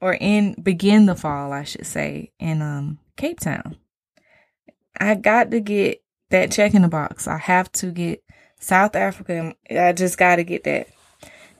or 0.00 0.14
in 0.20 0.54
begin 0.62 1.06
the 1.06 1.14
fall, 1.14 1.52
I 1.52 1.64
should 1.64 1.86
say, 1.86 2.32
in 2.38 2.62
um 2.62 2.98
Cape 3.16 3.40
Town. 3.40 3.76
I 5.00 5.14
got 5.14 5.50
to 5.52 5.60
get 5.60 6.02
that 6.30 6.50
check 6.50 6.74
in 6.74 6.82
the 6.82 6.88
box. 6.88 7.26
I 7.26 7.38
have 7.38 7.70
to 7.72 7.90
get 7.90 8.22
South 8.58 8.96
Africa. 8.96 9.54
I 9.70 9.92
just 9.92 10.18
got 10.18 10.36
to 10.36 10.44
get 10.44 10.64
that. 10.64 10.88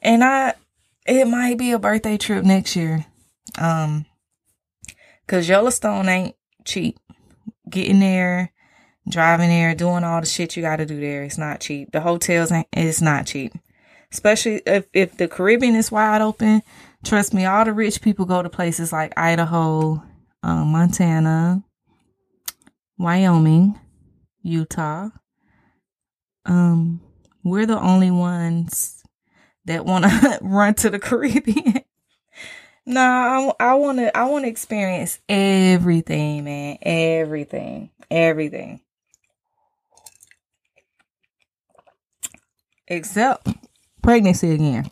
And 0.02 0.22
I 0.22 0.54
it 1.08 1.26
might 1.26 1.58
be 1.58 1.72
a 1.72 1.78
birthday 1.78 2.16
trip 2.16 2.44
next 2.44 2.76
year. 2.76 3.06
Um 3.58 4.06
cuz 5.26 5.48
Yellowstone 5.48 6.08
ain't 6.08 6.36
cheap. 6.64 6.98
Getting 7.68 8.00
there, 8.00 8.52
driving 9.08 9.48
there, 9.48 9.74
doing 9.74 10.04
all 10.04 10.20
the 10.20 10.26
shit 10.26 10.56
you 10.56 10.62
got 10.62 10.76
to 10.76 10.86
do 10.86 11.00
there. 11.00 11.22
It's 11.24 11.38
not 11.38 11.60
cheap. 11.60 11.92
The 11.92 12.00
hotels 12.00 12.52
ain't 12.52 12.68
it's 12.72 13.00
not 13.00 13.26
cheap. 13.26 13.52
Especially 14.12 14.62
if 14.66 14.86
if 14.92 15.16
the 15.16 15.28
Caribbean 15.28 15.74
is 15.74 15.90
wide 15.90 16.22
open. 16.22 16.62
Trust 17.04 17.32
me, 17.32 17.44
all 17.44 17.64
the 17.64 17.72
rich 17.72 18.00
people 18.00 18.24
go 18.26 18.42
to 18.42 18.50
places 18.50 18.92
like 18.92 19.16
Idaho, 19.16 20.02
um, 20.42 20.68
Montana, 20.72 21.62
Wyoming, 22.98 23.78
Utah. 24.42 25.10
Um, 26.44 27.00
we're 27.44 27.66
the 27.66 27.78
only 27.78 28.10
ones 28.10 28.97
that 29.68 29.84
want 29.84 30.04
to 30.04 30.38
run 30.42 30.74
to 30.74 30.90
the 30.90 30.98
Caribbean. 30.98 31.82
nah, 32.86 33.52
I 33.60 33.74
want 33.74 33.98
to. 33.98 34.16
I 34.16 34.24
want 34.24 34.44
to 34.44 34.48
experience 34.48 35.18
everything, 35.28 36.44
man. 36.44 36.78
Everything, 36.82 37.90
everything, 38.10 38.80
except 42.88 43.48
pregnancy 44.02 44.50
again, 44.52 44.90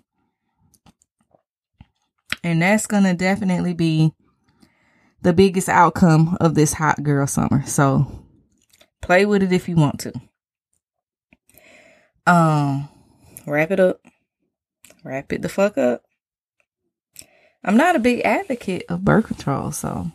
and 2.45 2.63
that's 2.63 2.87
gonna 2.87 3.15
definitely 3.15 3.75
be 3.75 4.13
the 5.23 5.33
biggest 5.33 5.69
outcome 5.69 6.37
of 6.41 6.55
this 6.55 6.75
hot 6.75 7.03
girl 7.03 7.27
summer. 7.27 7.65
So 7.67 8.07
play 9.03 9.27
with 9.27 9.43
it 9.43 9.53
if 9.53 9.69
you 9.69 9.77
want 9.77 10.01
to. 10.01 10.13
Um, 12.27 12.89
wrap 13.47 13.71
it 13.73 13.81
up. 13.81 14.01
Wrap 15.07 15.33
it 15.33 15.41
the 15.41 15.49
fuck 15.49 15.79
up. 15.79 16.03
I'm 17.63 17.77
not 17.77 17.95
a 17.95 18.01
big 18.01 18.23
advocate 18.25 18.85
of 18.89 19.05
birth 19.05 19.29
control, 19.29 19.71
so 19.71 20.11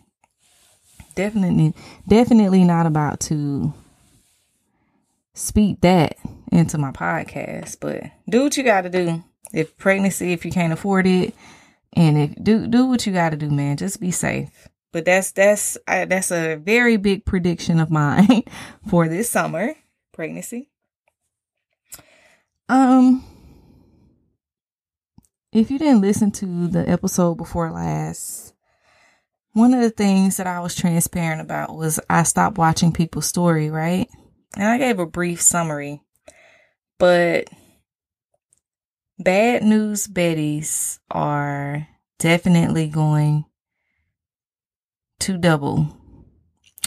definitely 1.16 1.74
definitely 2.10 2.66
not 2.66 2.86
about 2.86 3.22
to 3.22 3.74
speak 5.34 5.80
that 5.80 6.18
into 6.52 6.78
my 6.78 6.92
podcast, 6.92 7.78
but 7.80 8.04
do 8.30 8.44
what 8.44 8.58
you 8.58 8.64
got 8.64 8.82
to 8.82 8.90
do. 8.90 9.24
If 9.54 9.78
pregnancy, 9.78 10.34
if 10.34 10.44
you 10.44 10.52
can't 10.52 10.74
afford 10.74 11.08
it, 11.08 11.34
and 11.94 12.18
if 12.18 12.44
do 12.44 12.68
do 12.68 12.86
what 12.86 13.06
you 13.08 13.14
got 13.14 13.30
to 13.30 13.38
do, 13.38 13.50
man. 13.50 13.78
Just 13.78 14.02
be 14.02 14.12
safe. 14.12 14.68
But 14.92 15.06
that's 15.06 15.32
that's 15.32 15.78
I, 15.88 16.04
that's 16.04 16.32
a 16.32 16.56
very 16.56 16.98
big 16.98 17.24
prediction 17.24 17.80
of 17.80 17.90
mine 17.90 18.44
for 18.90 19.08
this 19.08 19.30
summer 19.30 19.74
pregnancy. 20.12 20.70
Um, 22.68 23.24
if 25.52 25.70
you 25.70 25.78
didn't 25.78 26.02
listen 26.02 26.32
to 26.32 26.68
the 26.68 26.88
episode 26.90 27.36
before 27.36 27.72
last, 27.72 28.54
one 29.54 29.74
of 29.74 29.82
the 29.82 29.90
things 29.90 30.38
that 30.38 30.48
I 30.48 30.62
was 30.62 30.76
transparent 30.76 31.42
about 31.42 31.76
was 31.76 32.00
I 32.10 32.24
stopped 32.24 32.58
watching 32.58 32.94
people's 32.94 33.26
story, 33.26 33.70
right? 33.70 34.08
And 34.56 34.68
I 34.68 34.78
gave 34.78 35.00
a 35.00 35.06
brief 35.06 35.42
summary, 35.42 36.02
but 36.98 37.50
bad 39.20 39.64
news 39.64 40.08
Betties 40.08 41.00
are 41.10 41.88
definitely 42.18 42.88
going 42.88 43.46
to 45.20 45.38
double. 45.38 45.98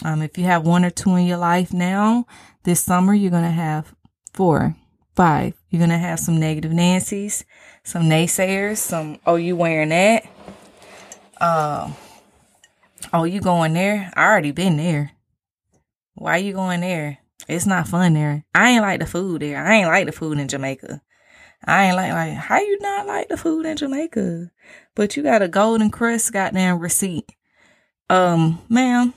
Um, 0.03 0.21
if 0.21 0.37
you 0.37 0.45
have 0.45 0.65
one 0.65 0.83
or 0.83 0.89
two 0.89 1.15
in 1.15 1.25
your 1.25 1.37
life 1.37 1.71
now, 1.71 2.25
this 2.63 2.83
summer 2.83 3.13
you're 3.13 3.31
going 3.31 3.43
to 3.43 3.49
have 3.49 3.93
four, 4.33 4.75
five. 5.15 5.53
You're 5.69 5.79
going 5.79 5.89
to 5.89 5.97
have 5.97 6.19
some 6.19 6.39
negative 6.39 6.71
Nancy's, 6.71 7.45
some 7.83 8.03
naysayers, 8.03 8.77
some, 8.77 9.19
oh, 9.25 9.35
you 9.35 9.55
wearing 9.55 9.89
that? 9.89 10.25
Uh, 11.39 11.91
oh, 13.13 13.23
you 13.23 13.41
going 13.41 13.73
there? 13.73 14.11
I 14.15 14.25
already 14.25 14.51
been 14.51 14.77
there. 14.77 15.11
Why 16.15 16.37
you 16.37 16.53
going 16.53 16.81
there? 16.81 17.19
It's 17.47 17.65
not 17.65 17.87
fun 17.87 18.13
there. 18.13 18.45
I 18.53 18.71
ain't 18.71 18.81
like 18.81 18.99
the 18.99 19.05
food 19.05 19.41
there. 19.41 19.63
I 19.63 19.75
ain't 19.75 19.87
like 19.87 20.05
the 20.05 20.11
food 20.11 20.39
in 20.39 20.47
Jamaica. 20.47 21.01
I 21.63 21.85
ain't 21.85 21.95
like 21.95 22.13
like 22.13 22.33
how 22.33 22.59
you 22.59 22.79
not 22.79 23.07
like 23.07 23.29
the 23.29 23.37
food 23.37 23.65
in 23.65 23.75
Jamaica, 23.75 24.51
but 24.93 25.17
you 25.17 25.23
got 25.23 25.41
a 25.41 25.47
Golden 25.47 25.89
Krust 25.91 26.31
goddamn 26.31 26.79
receipt. 26.79 27.31
Um, 28.09 28.61
ma'am. 28.69 29.13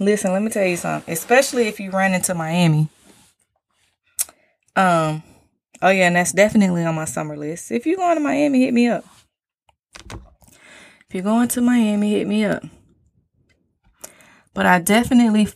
Listen, 0.00 0.32
let 0.32 0.42
me 0.42 0.50
tell 0.50 0.66
you 0.66 0.76
something. 0.76 1.12
Especially 1.12 1.68
if 1.68 1.78
you 1.78 1.90
run 1.90 2.14
into 2.14 2.34
Miami. 2.34 2.88
Um, 4.76 5.22
oh 5.82 5.90
yeah, 5.90 6.08
and 6.08 6.16
that's 6.16 6.32
definitely 6.32 6.84
on 6.84 6.94
my 6.94 7.04
summer 7.04 7.36
list. 7.36 7.70
If 7.70 7.86
you're 7.86 7.96
going 7.96 8.16
to 8.16 8.22
Miami, 8.22 8.64
hit 8.64 8.74
me 8.74 8.88
up. 8.88 9.04
If 10.10 11.14
you're 11.14 11.22
going 11.22 11.48
to 11.48 11.60
Miami, 11.60 12.12
hit 12.12 12.26
me 12.26 12.44
up. 12.44 12.64
But 14.52 14.66
I 14.66 14.80
definitely, 14.80 15.48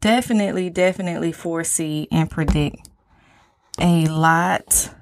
definitely, 0.00 0.70
definitely 0.70 1.32
foresee 1.32 2.08
and 2.10 2.30
predict 2.30 2.88
a 3.78 4.06
lot 4.06 4.94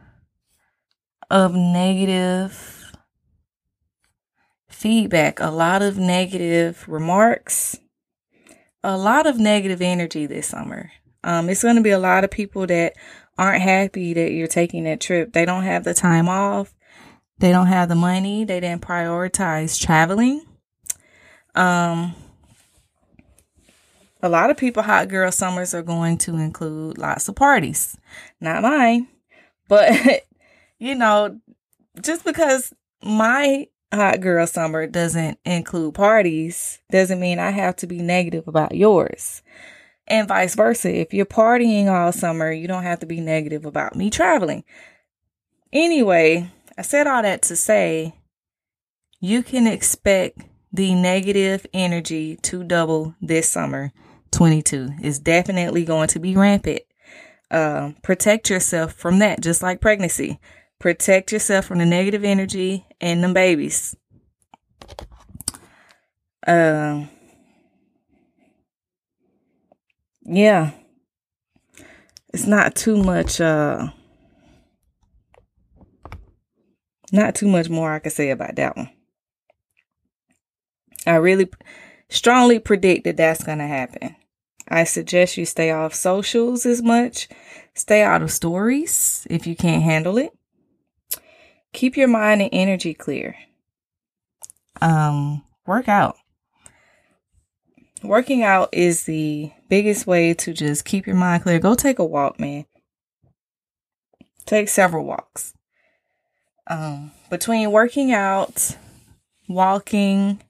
of 1.31 1.55
negative 1.55 2.93
feedback, 4.69 5.41
a 5.41 5.51
lot 5.51 5.83
of 5.83 5.99
negative 5.99 6.85
remarks, 6.89 7.79
a 8.83 8.97
lot 8.97 9.27
of 9.27 9.39
negative 9.39 9.81
energy 9.81 10.27
this 10.27 10.49
summer. 10.49 10.91
Um, 11.25 11.49
it's 11.49 11.63
going 11.63 11.77
to 11.77 11.83
be 11.83 11.91
a 11.91 11.99
lot 11.99 12.25
of 12.25 12.31
people 12.31 12.67
that 12.67 12.95
aren't 13.39 13.63
happy 13.63 14.13
that 14.15 14.33
you're 14.33 14.49
taking 14.49 14.85
that 14.85 15.01
trip. 15.01 15.33
They 15.33 15.45
don't 15.45 15.63
have 15.63 15.85
the 15.85 15.95
time 15.95 16.29
off. 16.29 16.75
They 17.39 17.51
don't 17.51 17.69
have 17.69 17.89
the 17.89 17.95
money. 17.95 18.45
They 18.45 18.61
didn't 18.61 18.83
prioritize 18.83 19.81
traveling. 19.81 20.45
Um, 21.55 22.15
a 24.23 24.29
lot 24.29 24.51
of 24.51 24.57
people, 24.57 24.83
hot 24.83 25.09
girl 25.09 25.33
summers 25.33 25.75
are 25.75 25.83
going 25.83 26.19
to 26.19 26.37
include 26.37 26.99
lots 26.99 27.29
of 27.29 27.35
parties. 27.35 27.97
Not 28.41 28.63
mine, 28.63 29.09
but 29.69 29.93
you 30.79 30.95
know, 30.95 31.41
just 32.01 32.25
because 32.25 32.73
my 33.03 33.67
hot 33.93 34.21
girl 34.21 34.47
summer 34.47 34.87
doesn't 34.87 35.39
include 35.45 35.95
parties 35.95 36.79
doesn't 36.91 37.21
mean 37.21 37.39
I 37.39 37.51
have 37.51 37.77
to 37.77 37.87
be 37.87 37.99
negative 37.99 38.49
about 38.49 38.75
yours. 38.75 39.43
And 40.09 40.29
vice 40.29 40.55
versa. 40.55 40.93
If 40.93 41.15
you're 41.15 41.27
partying 41.27 41.87
all 41.87 42.13
summer, 42.13 42.51
you 42.51 42.67
don't 42.67 42.83
have 42.83 43.01
to 43.01 43.07
be 43.07 43.21
negative 43.21 43.65
about 43.65 43.95
me 43.95 44.11
traveling. 44.11 44.65
Anyway, 45.73 46.51
I 46.77 46.83
said 46.83 47.07
all 47.07 47.23
that 47.23 47.43
to 47.43 47.57
say 47.57 48.15
you 49.21 49.43
can 49.43 49.67
expect 49.67 50.41
the 50.73 50.95
negative 50.95 51.67
energy 51.73 52.37
to 52.43 52.65
double 52.65 53.15
this 53.21 53.49
summer 53.49 53.93
22 54.33 54.89
is 55.03 55.19
definitely 55.19 55.85
going 55.85 56.09
to 56.09 56.19
be 56.19 56.35
rampant. 56.35 56.81
Uh, 57.51 57.93
protect 58.03 58.49
yourself 58.49 58.95
from 58.95 59.19
that, 59.19 59.41
just 59.43 59.63
like 59.63 59.81
pregnancy. 59.81 60.41
Protect 60.83 61.31
yourself 61.31 61.67
from 61.67 61.79
the 61.79 61.87
negative 61.87 62.25
energy 62.25 62.85
and 63.01 63.23
them 63.23 63.33
babies. 63.33 63.95
Um, 66.45 67.09
yeah, 70.25 70.73
it's 72.35 72.49
not 72.49 72.75
too 72.75 73.01
much. 73.01 73.41
Uh, 73.41 73.91
not 77.13 77.37
too 77.37 77.47
much 77.47 77.69
more 77.69 77.93
I 77.93 78.01
can 78.01 78.11
say 78.11 78.31
about 78.31 78.57
that 78.57 78.77
one. 78.77 78.91
I 81.07 81.15
really 81.15 81.49
strongly 82.09 82.59
predict 82.59 83.05
that 83.05 83.17
that's 83.19 83.45
gonna 83.45 83.69
happen. 83.69 84.17
I 84.67 84.83
suggest 84.83 85.37
you 85.37 85.47
stay 85.47 85.71
off 85.71 85.95
socials 85.95 86.67
as 86.67 86.83
much. 86.83 87.29
Stay 87.73 88.03
out 88.03 88.21
of 88.23 88.33
stories 88.33 89.29
if 89.31 89.47
you 89.47 89.55
can't 89.55 89.85
handle 89.85 90.19
it. 90.19 90.37
Keep 91.73 91.97
your 91.97 92.09
mind 92.09 92.43
and 92.43 92.51
energy 92.53 92.95
clear. 92.95 93.37
Um, 94.81 95.43
work 95.67 95.89
out. 95.89 96.17
Working 98.03 98.43
out 98.43 98.69
is 98.73 99.05
the 99.05 99.53
biggest 99.69 100.07
way 100.07 100.35
to 100.35 100.53
just 100.53 100.85
keep 100.85 101.07
your 101.07 101.17
mind 101.17 101.45
clear. 101.45 101.59
Go 101.61 101.75
take 101.75 101.99
a 101.99 102.05
walk, 102.05 102.41
man. 102.41 102.67
Take 104.45 104.69
several 104.69 105.05
walks. 105.05 105.55
Um, 106.67 107.13
between 107.31 107.71
working 107.71 108.13
out, 108.13 108.77
walking, 109.49 110.43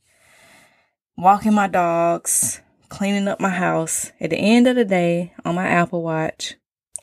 walking 1.17 1.53
my 1.53 1.67
dogs, 1.67 2.61
cleaning 2.89 3.29
up 3.29 3.41
my 3.41 3.51
house, 3.51 4.13
at 4.21 4.31
the 4.31 4.37
end 4.37 4.67
of 4.67 4.77
the 4.77 4.85
day 4.85 5.35
on 5.45 5.55
my 5.55 5.67
Apple 5.67 6.03
Watch, 6.03 6.55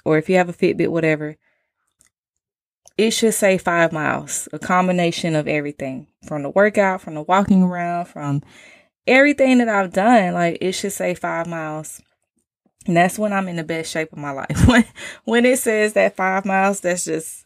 or 0.04 0.18
if 0.18 0.30
you 0.30 0.36
have 0.38 0.50
a 0.50 0.54
Fitbit, 0.54 0.90
whatever, 0.90 1.38
it 3.00 3.12
should 3.12 3.34
say 3.34 3.58
five 3.58 3.94
miles, 3.94 4.50
a 4.52 4.60
combination 4.60 5.34
of 5.34 5.48
everything 5.48 6.06
from 6.28 6.44
the 6.44 6.50
workout, 6.50 7.00
from 7.00 7.14
the 7.14 7.22
walking 7.22 7.64
around, 7.64 8.08
from 8.08 8.44
everything 9.08 9.60
that 9.60 9.70
I've 9.70 9.94
done. 9.94 10.34
Like 10.34 10.58
it 10.60 10.74
should 10.74 10.92
say 10.92 11.14
five 11.16 11.48
miles. 11.48 12.02
And 12.86 12.98
that's 12.98 13.18
when 13.18 13.32
I'm 13.32 13.48
in 13.48 13.56
the 13.56 13.64
best 13.64 13.90
shape 13.90 14.12
of 14.12 14.20
my 14.20 14.32
life. 14.32 14.50
When 14.68 14.84
when 15.24 15.46
it 15.46 15.60
says 15.60 15.94
that 15.94 16.18
five 16.18 16.44
miles, 16.44 16.82
that's 16.82 17.06
just 17.06 17.46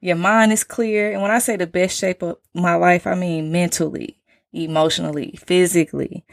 your 0.00 0.14
mind 0.14 0.52
is 0.52 0.62
clear. 0.62 1.10
And 1.10 1.20
when 1.20 1.32
I 1.32 1.40
say 1.40 1.56
the 1.56 1.66
best 1.66 1.98
shape 1.98 2.22
of 2.22 2.38
my 2.54 2.76
life, 2.76 3.04
I 3.04 3.16
mean 3.16 3.50
mentally, 3.50 4.20
emotionally, 4.52 5.36
physically. 5.44 6.24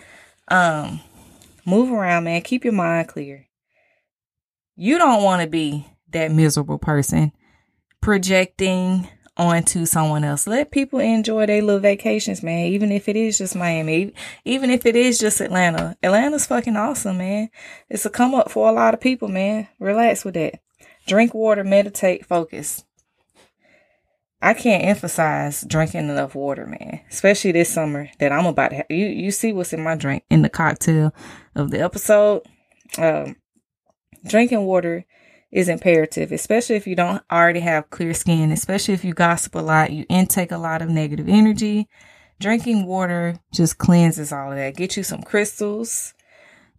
Um, 0.50 1.00
move 1.66 1.92
around, 1.92 2.26
man. 2.26 2.44
Keep 2.44 2.66
your 2.66 2.74
mind 2.74 3.08
clear. 3.08 3.48
You 4.76 5.00
don't 5.00 5.24
want 5.24 5.42
to 5.42 5.48
be 5.48 5.88
that 6.12 6.32
miserable 6.32 6.78
person 6.78 7.32
projecting 8.02 9.08
onto 9.40 9.86
someone 9.86 10.24
else. 10.24 10.46
Let 10.46 10.70
people 10.70 11.00
enjoy 11.00 11.46
their 11.46 11.62
little 11.62 11.80
vacations, 11.80 12.44
man. 12.44 12.66
Even 12.68 12.92
if 12.92 13.08
it 13.08 13.16
is 13.16 13.38
just 13.38 13.56
Miami, 13.56 14.14
even 14.44 14.70
if 14.70 14.86
it 14.86 14.96
is 14.96 15.18
just 15.18 15.40
Atlanta. 15.40 15.98
Atlanta's 16.04 16.46
fucking 16.46 16.76
awesome, 16.76 17.18
man. 17.18 17.50
It's 17.90 18.06
a 18.06 18.10
come 18.10 18.36
up 18.36 18.52
for 18.52 18.70
a 18.70 18.74
lot 18.74 18.94
of 18.94 19.00
people, 19.00 19.30
man. 19.30 19.70
Relax 19.80 20.26
with 20.26 20.34
that. 20.34 20.60
Drink 21.08 21.34
water, 21.34 21.64
meditate, 21.64 22.26
focus. 22.26 22.84
I 24.42 24.54
can't 24.54 24.84
emphasize 24.84 25.64
drinking 25.68 26.10
enough 26.10 26.36
water, 26.36 26.66
man. 26.66 27.02
Especially 27.10 27.52
this 27.52 27.74
summer 27.74 28.10
that 28.20 28.32
I'm 28.32 28.46
about 28.46 28.70
to 28.70 28.76
have. 28.78 28.86
You 28.90 29.08
you 29.08 29.32
see 29.32 29.54
what's 29.54 29.74
in 29.74 29.84
my 29.84 29.96
drink 29.96 30.24
in 30.30 30.42
the 30.42 30.50
cocktail 30.50 31.14
of 31.56 31.72
the 31.72 31.82
episode. 31.82 32.44
Um, 32.98 33.36
drinking 34.26 34.66
water 34.66 35.06
is 35.52 35.68
imperative, 35.68 36.32
especially 36.32 36.76
if 36.76 36.86
you 36.86 36.96
don't 36.96 37.24
already 37.32 37.60
have 37.62 37.90
clear 37.90 38.14
skin, 38.14 38.52
especially 38.52 38.94
if 38.94 39.04
you 39.04 39.14
gossip 39.14 39.56
a 39.56 39.60
lot, 39.60 39.92
you 39.92 40.06
intake 40.10 40.52
a 40.52 40.58
lot 40.58 40.82
of 40.82 40.90
negative 40.90 41.28
energy. 41.28 41.88
Drinking 42.40 42.86
water 42.86 43.40
just 43.52 43.78
cleanses 43.78 44.32
all 44.32 44.52
of 44.52 44.58
that. 44.58 44.76
Get 44.76 44.96
you 44.96 45.04
some 45.04 45.24
crystals, 45.24 46.14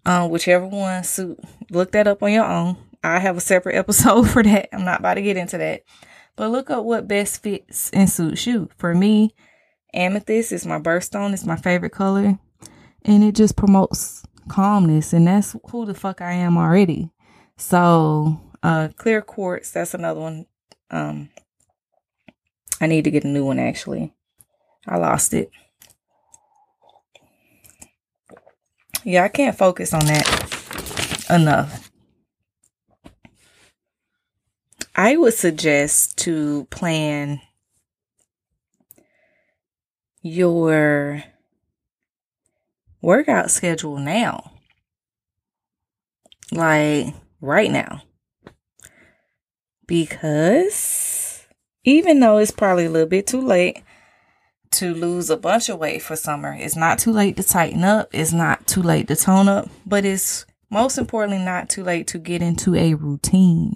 um, 0.06 0.30
whichever 0.30 0.66
one 0.66 1.04
suit. 1.04 1.38
Look 1.70 1.92
that 1.92 2.06
up 2.06 2.22
on 2.22 2.32
your 2.32 2.46
own. 2.46 2.76
I 3.02 3.18
have 3.18 3.36
a 3.36 3.40
separate 3.40 3.74
episode 3.76 4.30
for 4.30 4.42
that. 4.42 4.68
I'm 4.74 4.84
not 4.84 5.00
about 5.00 5.14
to 5.14 5.22
get 5.22 5.36
into 5.36 5.58
that. 5.58 5.82
But 6.36 6.50
look 6.50 6.70
up 6.70 6.84
what 6.84 7.08
best 7.08 7.42
fits 7.42 7.90
and 7.90 8.08
suits 8.08 8.46
you. 8.46 8.70
For 8.78 8.94
me, 8.94 9.34
amethyst 9.92 10.52
is 10.52 10.64
my 10.64 10.78
birthstone. 10.78 11.34
It's 11.34 11.44
my 11.44 11.56
favorite 11.56 11.92
color. 11.92 12.38
And 13.04 13.24
it 13.24 13.34
just 13.34 13.56
promotes 13.56 14.24
calmness. 14.48 15.12
And 15.12 15.26
that's 15.26 15.56
who 15.70 15.84
the 15.84 15.94
fuck 15.94 16.22
I 16.22 16.32
am 16.32 16.56
already. 16.56 17.10
So 17.58 18.40
uh, 18.62 18.88
clear 18.96 19.22
quartz, 19.22 19.70
that's 19.70 19.94
another 19.94 20.20
one. 20.20 20.46
Um, 20.90 21.30
I 22.80 22.86
need 22.86 23.04
to 23.04 23.10
get 23.10 23.24
a 23.24 23.28
new 23.28 23.44
one 23.44 23.58
actually. 23.58 24.12
I 24.86 24.96
lost 24.96 25.34
it. 25.34 25.50
Yeah, 29.04 29.24
I 29.24 29.28
can't 29.28 29.56
focus 29.56 29.94
on 29.94 30.04
that 30.06 31.26
enough. 31.30 31.90
I 34.94 35.16
would 35.16 35.34
suggest 35.34 36.18
to 36.18 36.66
plan 36.66 37.40
your 40.22 41.24
workout 43.00 43.50
schedule 43.50 43.98
now. 43.98 44.52
Like 46.52 47.14
right 47.40 47.70
now 47.70 48.02
because 49.90 51.48
even 51.82 52.20
though 52.20 52.38
it's 52.38 52.52
probably 52.52 52.84
a 52.84 52.90
little 52.90 53.08
bit 53.08 53.26
too 53.26 53.40
late 53.40 53.82
to 54.70 54.94
lose 54.94 55.30
a 55.30 55.36
bunch 55.36 55.68
of 55.68 55.80
weight 55.80 56.00
for 56.00 56.14
summer, 56.14 56.54
it's 56.56 56.76
not 56.76 57.00
too 57.00 57.10
late 57.10 57.36
to 57.36 57.42
tighten 57.42 57.82
up, 57.82 58.08
it's 58.12 58.32
not 58.32 58.68
too 58.68 58.82
late 58.82 59.08
to 59.08 59.16
tone 59.16 59.48
up, 59.48 59.68
but 59.84 60.04
it's 60.04 60.46
most 60.70 60.96
importantly 60.96 61.44
not 61.44 61.68
too 61.68 61.82
late 61.82 62.06
to 62.06 62.18
get 62.18 62.40
into 62.40 62.76
a 62.76 62.94
routine. 62.94 63.74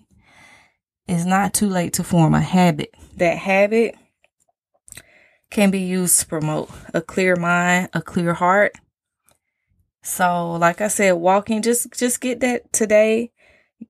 It's 1.08 1.24
not 1.24 1.52
too 1.52 1.68
late 1.68 1.94
to 1.94 2.04
form 2.04 2.32
a 2.32 2.40
habit. 2.40 2.94
That 3.16 3.36
habit 3.36 3.96
can 5.50 5.72
be 5.72 5.80
used 5.80 6.20
to 6.20 6.26
promote 6.26 6.70
a 6.94 7.02
clear 7.02 7.34
mind, 7.34 7.88
a 7.92 8.00
clear 8.00 8.34
heart. 8.34 8.76
So, 10.04 10.52
like 10.52 10.80
I 10.80 10.88
said, 10.88 11.14
walking 11.14 11.60
just 11.60 11.92
just 11.98 12.20
get 12.20 12.38
that 12.38 12.72
today 12.72 13.32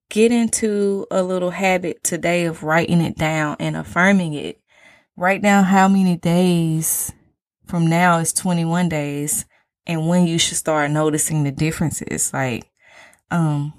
get 0.08 0.32
into 0.32 1.06
a 1.10 1.22
little 1.22 1.50
habit 1.50 2.02
today 2.04 2.44
of 2.44 2.62
writing 2.62 3.00
it 3.00 3.16
down 3.16 3.56
and 3.58 3.76
affirming 3.76 4.34
it. 4.34 4.60
Write 5.16 5.42
down 5.42 5.64
how 5.64 5.88
many 5.88 6.16
days 6.16 7.12
from 7.66 7.86
now 7.86 8.18
is 8.18 8.32
21 8.32 8.88
days 8.88 9.46
and 9.86 10.08
when 10.08 10.26
you 10.26 10.38
should 10.38 10.56
start 10.56 10.90
noticing 10.90 11.44
the 11.44 11.52
differences. 11.52 12.32
Like, 12.32 12.70
um, 13.30 13.72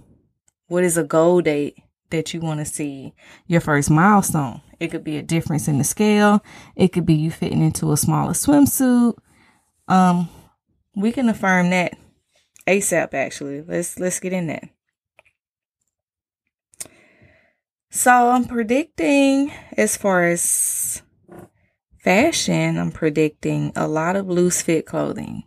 what 0.67 0.83
is 0.83 0.97
a 0.97 1.03
goal 1.03 1.41
date 1.41 1.77
that 2.09 2.33
you 2.33 2.39
want 2.39 2.59
to 2.59 2.65
see 2.65 3.13
your 3.47 3.61
first 3.61 3.89
milestone? 3.89 4.61
It 4.79 4.89
could 4.89 5.03
be 5.03 5.17
a 5.17 5.23
difference 5.23 5.67
in 5.67 5.77
the 5.77 5.83
scale. 5.83 6.43
It 6.75 6.89
could 6.89 7.05
be 7.05 7.15
you 7.15 7.31
fitting 7.31 7.61
into 7.61 7.91
a 7.91 7.97
smaller 7.97 8.33
swimsuit. 8.33 9.15
Um, 9.87 10.29
we 10.95 11.11
can 11.11 11.29
affirm 11.29 11.69
that 11.69 11.97
ASAP 12.67 13.13
actually. 13.13 13.61
Let's 13.61 13.99
let's 13.99 14.19
get 14.19 14.33
in 14.33 14.47
there. 14.47 14.69
So 17.95 18.11
I'm 18.11 18.43
predicting 18.43 19.53
as 19.77 19.95
far 19.95 20.25
as 20.25 21.01
fashion, 21.97 22.77
I'm 22.77 22.91
predicting 22.91 23.71
a 23.73 23.87
lot 23.87 24.17
of 24.17 24.27
loose 24.27 24.61
fit 24.61 24.85
clothing. 24.85 25.43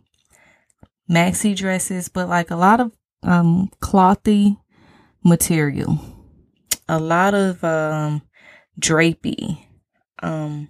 Maxi 1.07 1.55
dresses, 1.55 2.09
but 2.09 2.27
like 2.27 2.49
a 2.49 2.55
lot 2.55 2.79
of 2.79 2.91
um 3.21 3.69
clothy 3.83 4.57
material. 5.23 5.99
A 6.87 6.97
lot 6.99 7.35
of 7.35 7.63
um 7.63 8.23
drapey, 8.81 9.63
um 10.23 10.69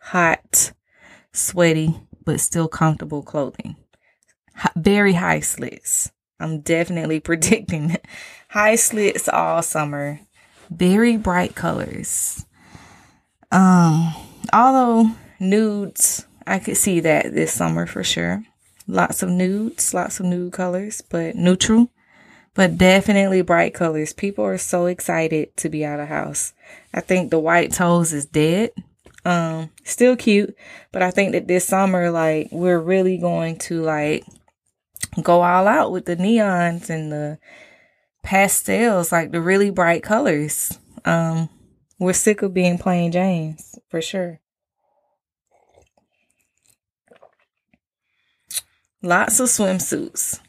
hot, 0.00 0.70
sweaty, 1.32 2.00
but 2.24 2.38
still 2.38 2.68
comfortable 2.68 3.24
clothing. 3.24 3.74
H- 4.56 4.70
very 4.76 5.14
high 5.14 5.40
slits. 5.40 6.12
I'm 6.38 6.60
definitely 6.60 7.18
predicting 7.28 7.96
high 8.50 8.76
slits 8.76 9.28
all 9.28 9.62
summer 9.62 10.20
very 10.70 11.16
bright 11.16 11.54
colors. 11.54 12.44
Um, 13.50 14.14
although 14.52 15.10
nudes, 15.40 16.26
I 16.46 16.58
could 16.58 16.76
see 16.76 17.00
that 17.00 17.34
this 17.34 17.52
summer 17.52 17.86
for 17.86 18.04
sure. 18.04 18.44
Lots 18.86 19.22
of 19.22 19.28
nudes, 19.28 19.92
lots 19.92 20.18
of 20.18 20.26
nude 20.26 20.52
colors, 20.52 21.02
but 21.02 21.34
neutral, 21.36 21.90
but 22.54 22.78
definitely 22.78 23.42
bright 23.42 23.74
colors. 23.74 24.12
People 24.12 24.44
are 24.44 24.58
so 24.58 24.86
excited 24.86 25.54
to 25.58 25.68
be 25.68 25.84
out 25.84 26.00
of 26.00 26.08
house. 26.08 26.54
I 26.94 27.00
think 27.00 27.30
the 27.30 27.38
white 27.38 27.72
toes 27.72 28.12
is 28.12 28.24
dead. 28.24 28.70
Um, 29.24 29.70
still 29.84 30.16
cute, 30.16 30.56
but 30.90 31.02
I 31.02 31.10
think 31.10 31.32
that 31.32 31.48
this 31.48 31.66
summer, 31.66 32.10
like, 32.10 32.48
we're 32.50 32.78
really 32.78 33.18
going 33.18 33.58
to 33.58 33.82
like 33.82 34.24
go 35.22 35.42
all 35.42 35.66
out 35.66 35.92
with 35.92 36.06
the 36.06 36.16
neons 36.16 36.88
and 36.88 37.12
the 37.12 37.38
pastels, 38.22 39.12
like 39.12 39.32
the 39.32 39.40
really 39.40 39.70
bright 39.70 40.02
colors. 40.02 40.78
Um, 41.04 41.48
we're 41.98 42.12
sick 42.12 42.42
of 42.42 42.54
being 42.54 42.78
plain 42.78 43.12
Janes, 43.12 43.78
for 43.88 44.00
sure. 44.00 44.40
Lots 49.02 49.38
of 49.40 49.48
swimsuits. 49.48 50.40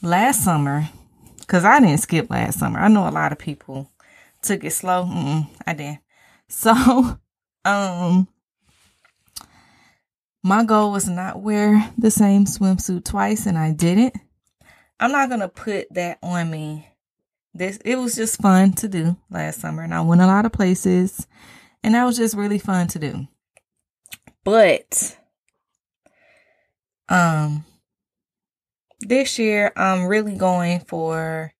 Last 0.00 0.44
summer, 0.44 0.88
because 1.40 1.64
I 1.64 1.80
didn't 1.80 1.98
skip 1.98 2.30
last 2.30 2.60
summer. 2.60 2.78
I 2.78 2.88
know 2.88 3.08
a 3.08 3.10
lot 3.10 3.32
of 3.32 3.38
people 3.38 3.90
took 4.42 4.62
it 4.62 4.72
slow. 4.72 5.04
Mm-mm, 5.04 5.48
I 5.66 5.74
didn't. 5.74 6.00
So, 6.50 6.72
um, 7.66 8.26
my 10.42 10.64
goal 10.64 10.92
was 10.92 11.06
not 11.06 11.42
wear 11.42 11.92
the 11.98 12.10
same 12.10 12.46
swimsuit 12.46 13.04
twice, 13.04 13.44
and 13.44 13.58
I 13.58 13.72
didn't. 13.72 14.16
I'm 15.00 15.12
not 15.12 15.28
gonna 15.28 15.48
put 15.48 15.92
that 15.94 16.18
on 16.22 16.50
me. 16.50 16.88
This 17.54 17.78
it 17.84 17.96
was 17.96 18.14
just 18.14 18.40
fun 18.40 18.72
to 18.74 18.88
do 18.88 19.16
last 19.30 19.60
summer, 19.60 19.82
and 19.82 19.94
I 19.94 20.00
went 20.00 20.20
a 20.20 20.26
lot 20.26 20.46
of 20.46 20.52
places, 20.52 21.26
and 21.82 21.94
that 21.94 22.04
was 22.04 22.16
just 22.16 22.36
really 22.36 22.58
fun 22.58 22.88
to 22.88 22.98
do. 22.98 23.28
But 24.44 25.16
um 27.08 27.64
this 29.00 29.38
year 29.38 29.72
I'm 29.76 30.06
really 30.06 30.36
going 30.36 30.80
for 30.80 31.52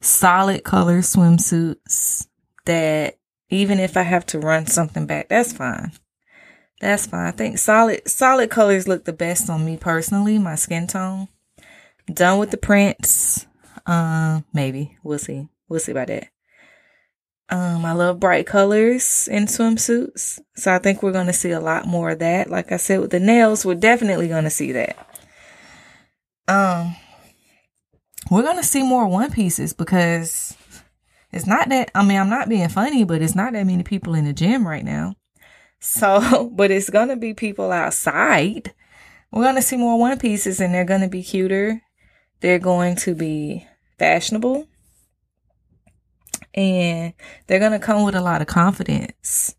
solid 0.00 0.62
color 0.64 0.98
swimsuits 0.98 2.26
that 2.66 3.18
even 3.50 3.80
if 3.80 3.96
I 3.96 4.02
have 4.02 4.26
to 4.26 4.38
run 4.38 4.66
something 4.66 5.06
back, 5.06 5.28
that's 5.28 5.52
fine. 5.52 5.92
That's 6.80 7.06
fine. 7.06 7.26
I 7.26 7.30
think 7.32 7.58
solid 7.58 8.06
solid 8.08 8.50
colors 8.50 8.86
look 8.86 9.04
the 9.04 9.12
best 9.12 9.50
on 9.50 9.64
me 9.64 9.76
personally, 9.76 10.38
my 10.38 10.54
skin 10.54 10.86
tone. 10.86 11.28
Done 12.12 12.38
with 12.38 12.50
the 12.50 12.56
prints. 12.56 13.46
Um, 13.86 14.44
maybe. 14.52 14.96
We'll 15.02 15.18
see. 15.18 15.48
We'll 15.68 15.80
see 15.80 15.92
about 15.92 16.08
that. 16.08 16.28
Um, 17.50 17.84
I 17.86 17.92
love 17.92 18.20
bright 18.20 18.46
colors 18.46 19.26
in 19.28 19.46
swimsuits. 19.46 20.38
So 20.56 20.74
I 20.74 20.78
think 20.78 21.02
we're 21.02 21.12
gonna 21.12 21.32
see 21.32 21.50
a 21.50 21.60
lot 21.60 21.86
more 21.86 22.10
of 22.10 22.18
that. 22.18 22.50
Like 22.50 22.72
I 22.72 22.76
said 22.76 23.00
with 23.00 23.10
the 23.10 23.20
nails, 23.20 23.64
we're 23.64 23.74
definitely 23.74 24.28
gonna 24.28 24.50
see 24.50 24.72
that. 24.72 24.96
Um 26.46 26.94
we're 28.30 28.42
gonna 28.42 28.62
see 28.62 28.82
more 28.82 29.08
one 29.08 29.30
pieces 29.30 29.72
because 29.72 30.54
it's 31.32 31.46
not 31.46 31.70
that 31.70 31.90
I 31.94 32.04
mean 32.04 32.18
I'm 32.18 32.28
not 32.28 32.50
being 32.50 32.68
funny, 32.68 33.04
but 33.04 33.22
it's 33.22 33.34
not 33.34 33.54
that 33.54 33.66
many 33.66 33.82
people 33.82 34.14
in 34.14 34.26
the 34.26 34.34
gym 34.34 34.66
right 34.66 34.84
now. 34.84 35.14
So, 35.80 36.50
but 36.54 36.70
it's 36.70 36.90
gonna 36.90 37.16
be 37.16 37.32
people 37.32 37.72
outside. 37.72 38.74
We're 39.32 39.44
gonna 39.44 39.62
see 39.62 39.78
more 39.78 39.98
one 39.98 40.18
pieces 40.18 40.60
and 40.60 40.74
they're 40.74 40.84
gonna 40.84 41.08
be 41.08 41.22
cuter. 41.22 41.80
They're 42.40 42.58
going 42.58 42.96
to 42.96 43.14
be 43.14 43.66
fashionable. 43.98 44.66
And 46.54 47.12
they're 47.46 47.60
gonna 47.60 47.78
come 47.78 48.04
with 48.04 48.14
a 48.14 48.20
lot 48.20 48.40
of 48.40 48.46
confidence. 48.46 49.54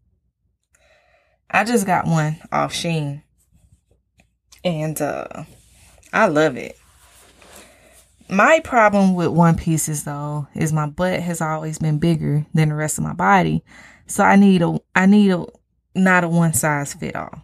I 1.52 1.64
just 1.64 1.86
got 1.86 2.06
one 2.06 2.38
off 2.52 2.74
Shein. 2.74 3.24
And 4.64 5.02
uh 5.02 5.44
I 6.12 6.28
love 6.28 6.58
it. 6.58 6.78
My 8.30 8.60
problem 8.64 9.16
with 9.16 9.30
one 9.30 9.56
pieces 9.56 10.04
though 10.04 10.48
is 10.56 10.72
my 10.72 10.88
butt 10.88 11.20
has 11.20 11.42
always 11.42 11.80
been 11.80 11.98
bigger 11.98 12.46
than 12.54 12.70
the 12.70 12.76
rest 12.76 12.98
of 12.98 13.04
my 13.04 13.14
body. 13.14 13.64
So 14.08 14.24
I 14.24 14.36
need 14.36 14.62
a 14.62 14.80
I 14.96 15.06
need 15.06 15.32
a 15.32 15.46
not 15.96 16.24
a 16.24 16.30
one 16.30 16.54
size 16.54 16.94
fit 16.94 17.16
all. 17.16 17.42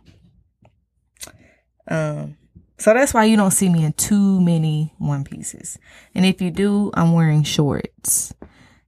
Um, 1.87 2.37
so 2.77 2.93
that's 2.93 3.13
why 3.13 3.25
you 3.25 3.37
don't 3.37 3.51
see 3.51 3.69
me 3.69 3.85
in 3.85 3.93
too 3.93 4.41
many 4.41 4.93
one 4.97 5.23
pieces. 5.23 5.77
And 6.13 6.25
if 6.25 6.41
you 6.41 6.51
do, 6.51 6.91
I'm 6.93 7.13
wearing 7.13 7.43
shorts 7.43 8.33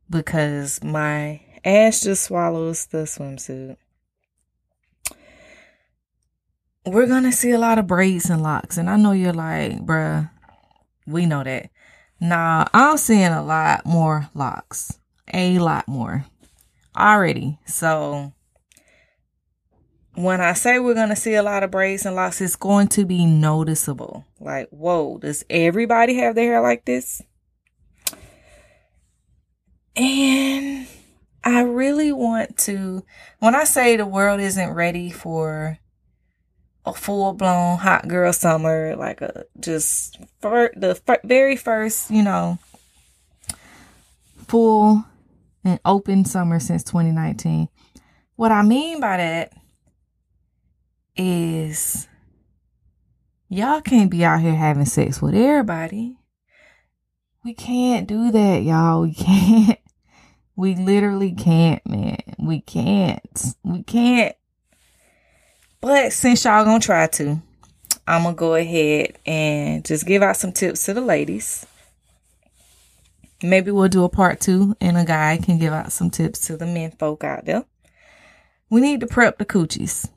because 0.10 0.84
my 0.84 1.42
ass 1.64 2.02
just 2.02 2.24
swallows 2.24 2.86
the 2.88 3.00
swimsuit. 3.00 3.78
We're 6.86 7.08
gonna 7.08 7.34
see 7.34 7.52
a 7.52 7.60
lot 7.60 7.80
of 7.80 7.88
braids 7.88 8.30
and 8.30 8.42
locks, 8.42 8.78
and 8.78 8.90
I 8.90 8.96
know 8.96 9.12
you're 9.12 9.34
like, 9.34 9.80
bruh, 9.80 10.30
we 11.06 11.26
know 11.26 11.44
that. 11.44 11.70
Nah, 12.20 12.66
I'm 12.74 12.98
seeing 12.98 13.32
a 13.32 13.44
lot 13.44 13.86
more 13.86 14.30
locks, 14.34 14.98
a 15.34 15.60
lot 15.60 15.88
more 15.88 16.26
already. 16.98 17.60
So 17.66 18.34
when 20.18 20.42
I 20.42 20.54
say 20.54 20.80
we're 20.80 20.96
going 20.96 21.10
to 21.10 21.16
see 21.16 21.36
a 21.36 21.44
lot 21.44 21.62
of 21.62 21.70
braids 21.70 22.04
and 22.04 22.16
locks, 22.16 22.42
it's 22.42 22.56
going 22.56 22.88
to 22.90 23.06
be 23.06 23.28
noticeable. 23.28 24.26
Like, 24.40 24.68
whoa, 24.70 25.20
does 25.20 25.46
everybody 25.48 26.16
have 26.16 26.34
their 26.34 26.54
hair 26.54 26.62
like 26.62 26.86
this? 26.86 27.22
And 29.96 30.88
I 31.44 31.62
really 31.62 32.12
want 32.12 32.58
to, 32.60 33.04
when 33.38 33.54
I 33.54 33.64
say 33.64 33.96
the 33.96 34.08
world 34.08 34.40
isn't 34.40 34.74
ready 34.74 35.12
for 35.12 35.78
a 36.84 36.94
full 36.94 37.34
blown 37.34 37.78
hot 37.78 38.08
girl 38.08 38.34
summer, 38.34 38.96
like 38.96 39.22
a 39.22 39.46
just 39.60 40.18
for 40.42 40.72
the 40.76 41.00
very 41.26 41.56
first, 41.56 42.10
you 42.10 42.24
know, 42.24 42.58
full 44.48 45.06
and 45.64 45.80
open 45.86 46.26
summer 46.26 46.60
since 46.60 46.84
2019. 46.86 47.70
What 48.36 48.52
I 48.52 48.64
mean 48.64 49.00
by 49.00 49.18
that 49.18 49.54
is 51.18 52.08
y'all 53.50 53.82
can't 53.82 54.12
be 54.12 54.24
out 54.24 54.42
here 54.42 54.56
having 54.56 54.86
sex 54.86 55.22
with 55.22 55.36
everybody. 55.36 56.18
We 57.44 57.54
can't 57.54 58.08
do 58.08 58.32
that, 58.32 58.64
y'all. 58.64 59.02
We 59.02 59.14
can't. 59.14 59.80
We 60.60 60.74
literally 60.74 61.34
can't, 61.34 61.88
man. 61.88 62.18
We 62.40 62.62
can't. 62.62 63.22
We 63.64 63.84
can't. 63.84 64.36
But 65.80 66.12
since 66.12 66.44
y'all 66.46 66.66
gonna 66.66 66.80
try 66.80 67.06
to, 67.06 67.40
I'm 68.08 68.24
gonna 68.24 68.36
go 68.36 68.56
ahead 68.56 69.20
and 69.26 69.86
just 69.86 70.08
give 70.08 70.24
out 70.24 70.36
some 70.36 70.52
tips 70.52 70.84
to 70.86 70.96
the 70.96 71.02
ladies. 71.02 71.64
Maybe 73.44 73.70
we'll 73.70 73.88
do 73.88 74.04
a 74.04 74.10
part 74.10 74.40
two 74.40 74.76
and 74.82 74.98
a 74.98 75.06
guy 75.06 75.38
can 75.38 75.60
give 75.60 75.74
out 75.74 75.92
some 75.92 76.10
tips 76.10 76.48
to 76.48 76.58
the 76.58 76.66
men 76.66 76.92
folk 76.98 77.24
out 77.24 77.46
there. 77.46 77.66
We 78.70 78.82
need 78.82 79.02
to 79.02 79.08
prep 79.08 79.38
the 79.38 79.46
coochies. 79.46 80.10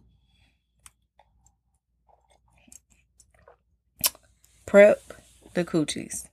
Prep 4.71 5.03
the 5.55 5.65
coochies. 5.65 6.29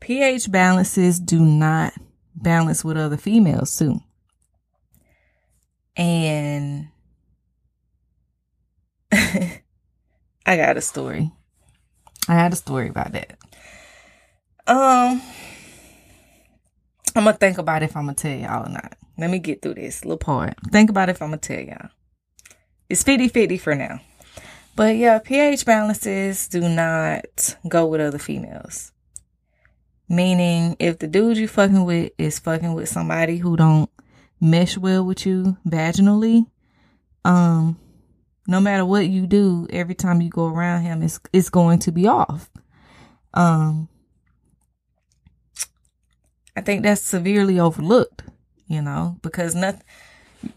pH 0.00 0.50
balances 0.50 1.20
do 1.20 1.44
not 1.44 1.92
balance 2.34 2.82
with 2.82 2.96
other 2.96 3.18
females 3.18 3.76
too. 3.76 4.00
And 5.94 6.88
I 9.12 9.60
got 10.46 10.78
a 10.78 10.80
story. 10.80 11.30
I 12.26 12.32
had 12.32 12.54
a 12.54 12.56
story 12.56 12.88
about 12.88 13.12
that. 13.12 13.36
Um 14.66 15.20
I'm 17.14 17.24
gonna 17.24 17.34
think 17.34 17.58
about 17.58 17.82
if 17.82 17.94
I'm 17.94 18.04
gonna 18.04 18.14
tell 18.14 18.34
y'all 18.34 18.66
or 18.66 18.72
not. 18.72 18.96
Let 19.18 19.28
me 19.28 19.38
get 19.38 19.60
through 19.60 19.74
this 19.74 20.02
little 20.06 20.16
part. 20.16 20.54
Think 20.70 20.88
about 20.88 21.10
if 21.10 21.20
I'm 21.20 21.28
gonna 21.28 21.36
tell 21.42 21.60
y'all. 21.60 21.90
It's 22.88 23.02
50 23.02 23.28
50 23.28 23.58
for 23.58 23.74
now. 23.74 24.00
But 24.74 24.96
yeah, 24.96 25.18
pH 25.18 25.66
balances 25.66 26.48
do 26.48 26.68
not 26.68 27.56
go 27.68 27.86
with 27.86 28.00
other 28.00 28.18
females. 28.18 28.92
Meaning, 30.08 30.76
if 30.78 30.98
the 30.98 31.06
dude 31.06 31.36
you 31.36 31.48
fucking 31.48 31.84
with 31.84 32.12
is 32.18 32.38
fucking 32.38 32.74
with 32.74 32.88
somebody 32.88 33.38
who 33.38 33.56
don't 33.56 33.90
mesh 34.40 34.76
well 34.76 35.04
with 35.04 35.26
you 35.26 35.56
vaginally, 35.66 36.46
um, 37.24 37.78
no 38.46 38.60
matter 38.60 38.84
what 38.84 39.08
you 39.08 39.26
do, 39.26 39.66
every 39.70 39.94
time 39.94 40.20
you 40.20 40.28
go 40.28 40.46
around 40.46 40.82
him, 40.82 41.02
it's 41.02 41.20
it's 41.32 41.50
going 41.50 41.78
to 41.80 41.92
be 41.92 42.06
off. 42.06 42.50
Um, 43.34 43.88
I 46.56 46.60
think 46.60 46.82
that's 46.82 47.02
severely 47.02 47.58
overlooked, 47.58 48.24
you 48.66 48.82
know, 48.82 49.16
because 49.22 49.54
nothing 49.54 49.82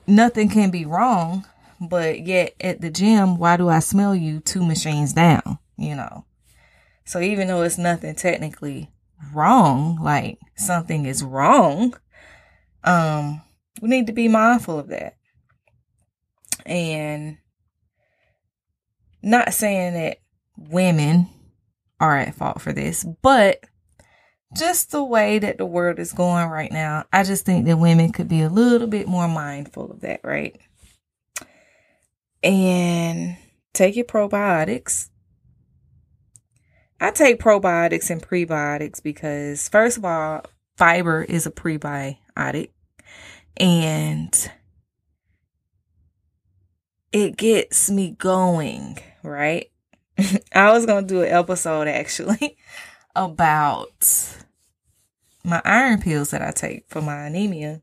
nothing 0.08 0.50
can 0.50 0.72
be 0.72 0.86
wrong 0.86 1.46
but 1.80 2.26
yet 2.26 2.54
at 2.60 2.82
the 2.82 2.90
gym, 2.90 3.38
why 3.38 3.58
do 3.58 3.70
I 3.70 3.80
smell 3.80 4.16
you 4.16 4.40
two 4.40 4.64
machines 4.66 5.14
down? 5.14 5.60
You 5.78 5.96
know? 5.96 6.26
So 7.06 7.20
even 7.20 7.48
though 7.48 7.62
it's 7.62 7.78
nothing 7.78 8.16
technically 8.16 8.92
wrong, 9.34 10.00
like 10.02 10.40
something 10.56 11.06
is 11.06 11.24
wrong, 11.24 11.96
um, 12.84 13.42
we 13.82 13.90
need 13.90 14.08
to 14.08 14.14
be 14.14 14.28
mindful 14.28 14.80
of 14.80 14.88
that. 14.88 15.18
And 16.66 17.38
not 19.22 19.54
saying 19.54 19.94
that 19.94 20.18
women 20.58 21.28
are 22.00 22.18
at 22.18 22.36
fault 22.36 22.62
for 22.62 22.74
this, 22.74 23.06
but 23.22 23.64
just 24.56 24.92
the 24.92 25.04
way 25.04 25.40
that 25.40 25.58
the 25.58 25.66
world 25.66 26.00
is 26.00 26.14
going 26.14 26.48
right 26.48 26.72
now, 26.72 27.06
I 27.12 27.24
just 27.24 27.46
think 27.46 27.66
that 27.66 27.78
women 27.78 28.12
could 28.12 28.28
be 28.28 28.42
a 28.42 28.50
little 28.50 28.88
bit 28.88 29.08
more 29.08 29.28
mindful 29.28 29.92
of 29.92 30.02
that, 30.02 30.22
right? 30.24 30.60
And 32.46 33.38
take 33.74 33.96
your 33.96 34.06
probiotics. 34.06 35.10
I 37.02 37.12
take 37.12 37.40
probiotics 37.40 38.10
and 38.10 38.22
prebiotics 38.22 39.04
because, 39.04 39.68
first 39.68 39.98
of 39.98 40.06
all, 40.06 40.44
fiber 40.78 41.24
is 41.24 41.46
a 41.46 41.52
prebiotic 41.52 42.70
and 43.58 44.52
it 47.12 47.36
gets 47.36 47.90
me 47.90 48.12
going, 48.12 49.00
right? 49.24 49.72
I 50.54 50.72
was 50.72 50.86
going 50.86 51.08
to 51.08 51.14
do 51.14 51.24
an 51.24 51.32
episode 51.32 51.88
actually 51.88 52.58
about 53.16 54.36
my 55.44 55.62
iron 55.66 56.02
pills 56.02 56.32
that 56.32 56.42
I 56.42 56.52
take 56.52 56.86
for 56.88 57.02
my 57.02 57.26
anemia 57.26 57.82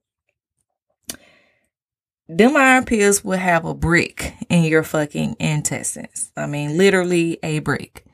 them 2.29 2.57
iron 2.57 2.85
pills 2.85 3.25
will 3.25 3.39
have 3.39 3.65
a 3.65 3.75
brick 3.75 4.35
in 4.49 4.65
your 4.65 4.83
fucking 4.83 5.37
intestines. 5.39 6.31
I 6.37 6.47
mean, 6.47 6.77
literally 6.77 7.39
a 7.43 7.59
brick. 7.59 8.05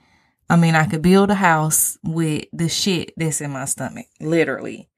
I 0.51 0.57
mean, 0.57 0.75
I 0.75 0.87
could 0.87 1.03
build 1.03 1.31
a 1.31 1.35
house 1.35 1.99
with 2.03 2.47
the 2.53 2.69
shit 2.69 3.13
that's 3.17 3.41
in 3.41 3.51
my 3.51 3.67
stomach, 3.67 4.07
literally. 4.21 4.89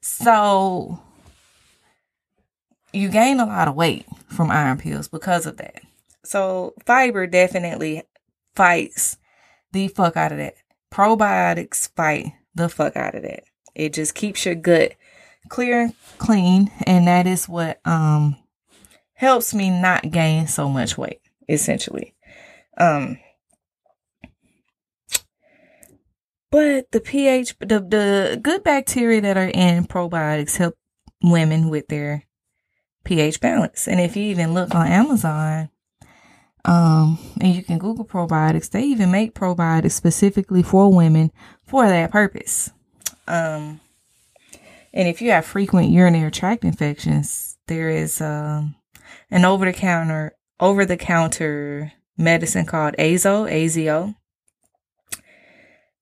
So 0.00 1.00
you 2.92 3.08
gain 3.08 3.40
a 3.40 3.46
lot 3.46 3.68
of 3.68 3.74
weight 3.74 4.06
from 4.28 4.50
iron 4.50 4.78
pills 4.78 5.08
because 5.08 5.46
of 5.46 5.56
that. 5.56 5.80
So 6.24 6.74
fiber 6.86 7.26
definitely 7.26 8.02
fights 8.54 9.16
the 9.72 9.88
fuck 9.88 10.16
out 10.16 10.32
of 10.32 10.38
that. 10.38 10.54
Probiotics 10.92 11.88
fight 11.96 12.32
the 12.54 12.68
fuck 12.68 12.96
out 12.96 13.14
of 13.14 13.22
that. 13.22 13.44
It 13.74 13.92
just 13.92 14.14
keeps 14.14 14.44
your 14.44 14.54
gut 14.54 14.92
clear 15.48 15.80
and 15.80 15.94
clean, 16.18 16.70
and 16.86 17.06
that 17.06 17.26
is 17.26 17.48
what 17.48 17.80
um 17.86 18.36
helps 19.22 19.54
me 19.54 19.70
not 19.70 20.10
gain 20.10 20.46
so 20.46 20.68
much 20.68 20.98
weight, 20.98 21.20
essentially. 21.48 22.14
Um 22.76 23.18
but 26.50 26.90
the 26.90 27.00
pH 27.00 27.56
the 27.60 27.80
the 27.80 28.38
good 28.42 28.62
bacteria 28.62 29.20
that 29.22 29.38
are 29.38 29.50
in 29.54 29.86
probiotics 29.86 30.58
help 30.58 30.74
women 31.22 31.70
with 31.70 31.86
their 31.88 32.24
pH 33.04 33.40
balance. 33.40 33.88
And 33.88 34.00
if 34.00 34.16
you 34.16 34.24
even 34.24 34.54
look 34.54 34.74
on 34.74 34.86
Amazon, 34.86 35.70
um, 36.64 37.18
and 37.40 37.54
you 37.54 37.62
can 37.62 37.78
Google 37.78 38.04
probiotics, 38.04 38.70
they 38.70 38.82
even 38.84 39.10
make 39.10 39.34
probiotics 39.34 39.92
specifically 39.92 40.62
for 40.62 40.94
women 40.94 41.32
for 41.64 41.88
that 41.88 42.12
purpose. 42.12 42.70
Um, 43.26 43.80
and 44.92 45.08
if 45.08 45.22
you 45.22 45.30
have 45.30 45.44
frequent 45.44 45.90
urinary 45.90 46.30
tract 46.30 46.64
infections, 46.64 47.58
there 47.66 47.88
is 47.88 48.20
um, 48.20 48.76
an 49.32 49.46
over 49.46 49.64
the 49.64 49.72
counter 49.72 50.36
over 50.60 50.84
the 50.84 50.96
counter 50.96 51.92
medicine 52.16 52.66
called 52.66 52.94
Azo, 52.98 53.46
AZO, 53.46 54.14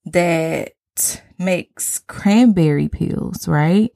that 0.04 0.72
makes 1.38 2.00
cranberry 2.00 2.88
pills, 2.88 3.48
right? 3.48 3.90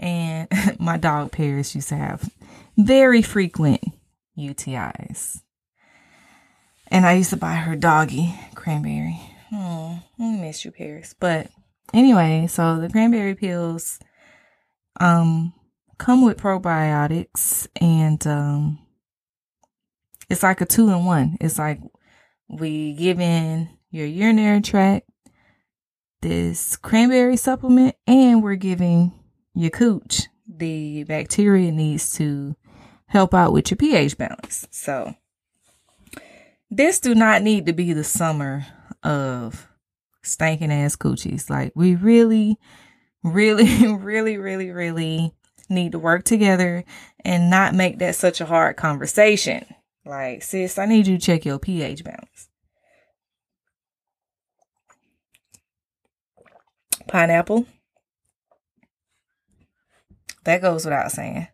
And 0.00 0.48
my 0.80 0.96
dog 0.96 1.30
Paris 1.30 1.74
used 1.74 1.90
to 1.90 1.96
have 1.96 2.28
very 2.76 3.22
frequent 3.22 3.82
UTIs. 4.36 5.42
And 6.88 7.06
I 7.06 7.12
used 7.12 7.30
to 7.30 7.36
buy 7.36 7.54
her 7.54 7.76
doggy 7.76 8.34
cranberry. 8.56 9.20
Oh, 9.52 10.00
I 10.18 10.36
miss 10.36 10.64
you, 10.64 10.72
Paris. 10.72 11.14
But 11.18 11.48
anyway, 11.92 12.46
so 12.48 12.80
the 12.80 12.88
cranberry 12.88 13.34
pills 13.34 14.00
um 14.98 15.52
come 16.00 16.24
with 16.24 16.38
probiotics 16.38 17.68
and 17.78 18.26
um 18.26 18.78
it's 20.30 20.42
like 20.42 20.60
a 20.60 20.64
two 20.64 20.88
in 20.88 21.04
one. 21.04 21.36
It's 21.40 21.58
like 21.58 21.80
we 22.48 22.94
give 22.94 23.20
in 23.20 23.68
your 23.90 24.06
urinary 24.06 24.62
tract 24.62 25.08
this 26.22 26.76
cranberry 26.76 27.36
supplement 27.36 27.96
and 28.06 28.42
we're 28.42 28.54
giving 28.54 29.12
your 29.54 29.70
cooch 29.70 30.28
the 30.46 31.04
bacteria 31.04 31.70
needs 31.70 32.14
to 32.14 32.56
help 33.06 33.34
out 33.34 33.52
with 33.52 33.70
your 33.70 33.76
pH 33.76 34.16
balance. 34.16 34.66
So 34.70 35.14
this 36.70 37.00
do 37.00 37.14
not 37.14 37.42
need 37.42 37.66
to 37.66 37.72
be 37.74 37.92
the 37.92 38.04
summer 38.04 38.64
of 39.02 39.68
stinking 40.22 40.72
ass 40.72 40.96
coochies. 40.96 41.50
Like 41.50 41.72
we 41.74 41.94
really, 41.94 42.56
really, 43.22 43.86
really, 43.96 44.38
really, 44.38 44.70
really 44.70 45.34
need 45.70 45.92
to 45.92 45.98
work 45.98 46.24
together 46.24 46.84
and 47.24 47.50
not 47.50 47.74
make 47.74 47.98
that 47.98 48.16
such 48.16 48.40
a 48.40 48.46
hard 48.46 48.76
conversation. 48.76 49.64
Like, 50.04 50.42
sis, 50.42 50.78
I 50.78 50.86
need 50.86 51.06
you 51.06 51.18
to 51.18 51.24
check 51.24 51.44
your 51.44 51.58
pH 51.58 52.04
balance. 52.04 52.48
Pineapple. 57.06 57.66
That 60.44 60.62
goes 60.62 60.84
without 60.84 61.12
saying. 61.12 61.48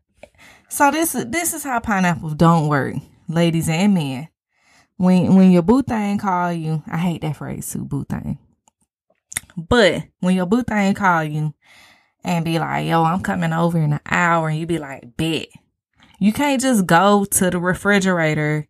So 0.69 0.91
this 0.91 1.13
this 1.13 1.55
is 1.55 1.65
how 1.65 1.81
pineapples 1.81 2.35
don't 2.35 2.69
work, 2.69 2.95
ladies 3.29 3.69
and 3.69 3.95
men. 3.95 4.29
When 4.97 5.35
when 5.35 5.51
your 5.51 5.63
boo 5.63 5.83
thing 5.83 6.19
call 6.19 6.53
you, 6.53 6.83
I 6.87 6.99
hate 6.99 7.23
that 7.23 7.37
phrase 7.37 7.71
too, 7.71 7.85
boo 7.85 8.05
thing. 8.05 8.39
But 9.57 10.05
when 10.21 10.37
your 10.37 10.47
boo 10.47 10.63
thing 10.63 10.95
call 10.95 11.25
you 11.25 11.55
and 12.27 12.45
be 12.45 12.59
like, 12.59 12.87
yo, 12.87 13.05
I'm 13.05 13.23
coming 13.23 13.53
over 13.53 13.79
in 13.79 13.95
an 13.95 14.01
hour, 14.05 14.49
and 14.49 14.59
you 14.59 14.67
be 14.67 14.79
like, 14.79 15.17
bet. 15.17 15.49
You 16.19 16.33
can't 16.33 16.61
just 16.61 16.85
go 16.85 17.25
to 17.25 17.51
the 17.51 17.59
refrigerator 17.59 18.67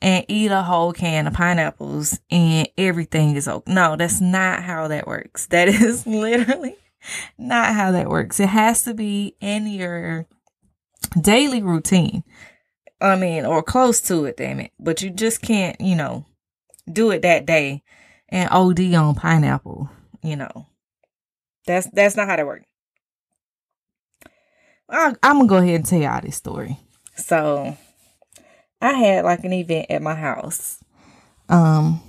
and 0.00 0.24
eat 0.28 0.50
a 0.50 0.62
whole 0.62 0.92
can 0.92 1.26
of 1.26 1.34
pineapples 1.34 2.18
and 2.30 2.68
everything 2.78 3.36
is 3.36 3.48
okay. 3.48 3.72
No, 3.72 3.96
that's 3.96 4.20
not 4.20 4.62
how 4.62 4.88
that 4.88 5.06
works. 5.06 5.46
That 5.50 5.68
is 5.68 6.06
literally 6.06 6.76
not 7.36 7.74
how 7.74 7.90
that 7.92 8.08
works. 8.08 8.38
It 8.40 8.48
has 8.48 8.84
to 8.84 8.94
be 8.94 9.34
in 9.40 9.66
your 9.66 10.26
daily 11.20 11.62
routine. 11.62 12.22
I 13.00 13.16
mean, 13.16 13.44
or 13.44 13.62
close 13.62 14.00
to 14.02 14.24
it, 14.24 14.36
damn 14.36 14.60
it. 14.60 14.70
But 14.78 15.02
you 15.02 15.10
just 15.10 15.42
can't, 15.42 15.80
you 15.80 15.96
know, 15.96 16.26
do 16.90 17.10
it 17.10 17.22
that 17.22 17.44
day 17.44 17.82
and 18.28 18.48
OD 18.50 18.94
on 18.94 19.14
pineapple, 19.14 19.90
you 20.22 20.36
know. 20.36 20.68
That's 21.66 21.88
that's 21.92 22.16
not 22.16 22.28
how 22.28 22.36
that 22.36 22.46
works. 22.46 22.66
I, 24.88 25.14
I'm 25.22 25.36
gonna 25.36 25.46
go 25.46 25.56
ahead 25.56 25.76
and 25.76 25.86
tell 25.86 26.00
y'all 26.00 26.20
this 26.20 26.36
story. 26.36 26.78
So, 27.16 27.76
I 28.80 28.92
had 28.92 29.24
like 29.24 29.44
an 29.44 29.52
event 29.52 29.86
at 29.90 30.02
my 30.02 30.14
house, 30.14 30.82
um, 31.48 32.00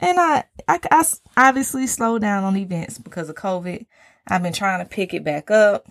and 0.00 0.18
I, 0.18 0.44
I, 0.66 0.80
I 0.90 1.04
obviously 1.36 1.86
slowed 1.86 2.22
down 2.22 2.44
on 2.44 2.56
events 2.56 2.98
because 2.98 3.28
of 3.28 3.36
COVID. 3.36 3.86
I've 4.26 4.42
been 4.42 4.52
trying 4.52 4.82
to 4.82 4.88
pick 4.88 5.12
it 5.12 5.22
back 5.24 5.50
up 5.50 5.86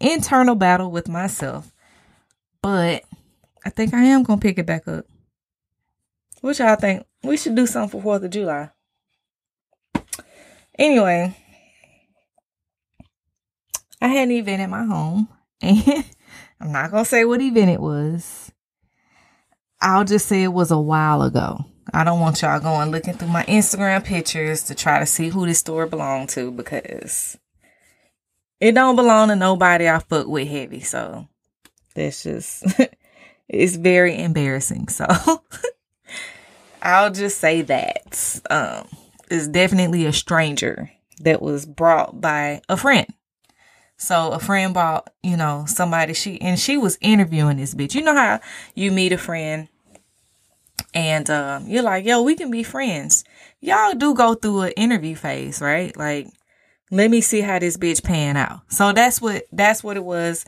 internal 0.00 0.54
battle 0.54 0.90
with 0.90 1.08
myself. 1.08 1.72
But 2.62 3.04
I 3.64 3.70
think 3.70 3.94
I 3.94 4.04
am 4.04 4.22
gonna 4.22 4.40
pick 4.40 4.58
it 4.58 4.66
back 4.66 4.88
up. 4.88 5.06
Which 6.40 6.60
I 6.60 6.76
think 6.76 7.04
we 7.22 7.36
should 7.36 7.54
do 7.54 7.66
something 7.66 8.00
for 8.00 8.02
Fourth 8.02 8.22
of 8.22 8.30
July. 8.30 8.70
Anyway, 10.78 11.36
I 14.00 14.08
had 14.08 14.28
an 14.28 14.32
event 14.32 14.62
at 14.62 14.70
my 14.70 14.84
home, 14.84 15.28
and 15.62 16.04
I'm 16.60 16.72
not 16.72 16.90
gonna 16.90 17.04
say 17.04 17.24
what 17.24 17.40
event 17.40 17.70
it 17.70 17.80
was. 17.80 18.52
I'll 19.80 20.04
just 20.04 20.26
say 20.26 20.42
it 20.42 20.52
was 20.52 20.70
a 20.70 20.78
while 20.78 21.22
ago. 21.22 21.64
I 21.92 22.04
don't 22.04 22.20
want 22.20 22.42
y'all 22.42 22.60
going 22.60 22.90
looking 22.90 23.14
through 23.14 23.28
my 23.28 23.44
Instagram 23.44 24.04
pictures 24.04 24.64
to 24.64 24.74
try 24.74 24.98
to 24.98 25.06
see 25.06 25.28
who 25.28 25.46
this 25.46 25.60
store 25.60 25.86
belonged 25.86 26.28
to 26.30 26.50
because 26.50 27.38
it 28.60 28.72
don't 28.72 28.96
belong 28.96 29.28
to 29.28 29.36
nobody 29.36 29.88
I 29.88 29.98
fuck 30.00 30.26
with 30.26 30.48
heavy. 30.48 30.80
So 30.80 31.28
that's 31.94 32.22
just 32.22 32.64
it's 33.48 33.76
very 33.76 34.18
embarrassing. 34.18 34.88
So 34.88 35.06
I'll 36.82 37.12
just 37.12 37.38
say 37.38 37.62
that. 37.62 38.40
Um 38.50 38.86
it's 39.30 39.48
definitely 39.48 40.06
a 40.06 40.12
stranger 40.12 40.90
that 41.20 41.40
was 41.40 41.66
brought 41.66 42.20
by 42.20 42.62
a 42.68 42.76
friend. 42.76 43.06
So 43.98 44.30
a 44.30 44.38
friend 44.38 44.72
bought, 44.72 45.12
you 45.22 45.36
know, 45.36 45.64
somebody 45.66 46.14
she 46.14 46.40
and 46.40 46.58
she 46.58 46.78
was 46.78 46.96
interviewing 47.00 47.56
this 47.56 47.74
bitch. 47.74 47.94
You 47.94 48.02
know 48.02 48.14
how 48.14 48.40
you 48.74 48.92
meet 48.92 49.12
a 49.12 49.18
friend 49.18 49.68
and 50.94 51.28
um, 51.28 51.66
you're 51.66 51.82
like, 51.82 52.06
yo, 52.06 52.22
we 52.22 52.36
can 52.36 52.50
be 52.50 52.62
friends. 52.62 53.24
Y'all 53.60 53.94
do 53.94 54.14
go 54.14 54.34
through 54.34 54.62
an 54.62 54.72
interview 54.72 55.16
phase, 55.16 55.60
right? 55.60 55.94
Like 55.96 56.28
let 56.90 57.10
me 57.10 57.20
see 57.20 57.40
how 57.40 57.58
this 57.58 57.76
bitch 57.76 58.02
pan 58.02 58.36
out. 58.36 58.60
So 58.68 58.92
that's 58.92 59.20
what 59.20 59.44
that's 59.52 59.82
what 59.84 59.96
it 59.96 60.04
was. 60.04 60.46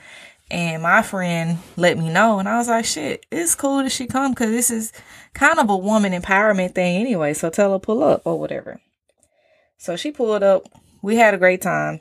And 0.51 0.83
my 0.83 1.03
friend 1.03 1.59
let 1.77 1.97
me 1.97 2.09
know, 2.09 2.41
and 2.41 2.49
I 2.49 2.57
was 2.57 2.67
like, 2.67 2.85
shit, 2.85 3.25
it's 3.31 3.55
cool 3.55 3.85
that 3.85 3.93
she 3.93 4.07
come 4.07 4.33
because 4.33 4.51
this 4.51 4.71
is 4.71 4.93
kind 5.33 5.61
of 5.61 5.71
a 5.71 5.77
woman 5.77 6.13
empowerment 6.13 6.75
thing 6.75 7.01
anyway. 7.01 7.35
So 7.35 7.51
tell 7.51 7.73
her 7.73 7.79
pull 7.79 8.03
up 8.03 8.23
or 8.25 8.39
whatever. 8.39 8.81
So 9.79 9.97
she 9.97 10.11
pulled 10.11 10.43
up. 10.43 10.65
We 11.03 11.17
had 11.17 11.35
a 11.35 11.39
great 11.39 11.63
time. 11.63 12.01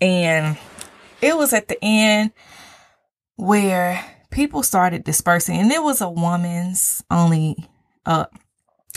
And 0.00 0.58
it 1.20 1.36
was 1.36 1.52
at 1.52 1.68
the 1.68 1.78
end 1.82 2.32
where 3.36 4.04
people 4.30 4.62
started 4.62 5.04
dispersing 5.04 5.56
and 5.56 5.72
it 5.72 5.82
was 5.82 6.00
a 6.00 6.08
woman's 6.08 7.02
only 7.10 7.56
uh 8.04 8.26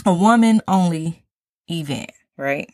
a 0.04 0.12
woman 0.12 0.60
only 0.68 1.24
event 1.70 2.10
right? 2.36 2.68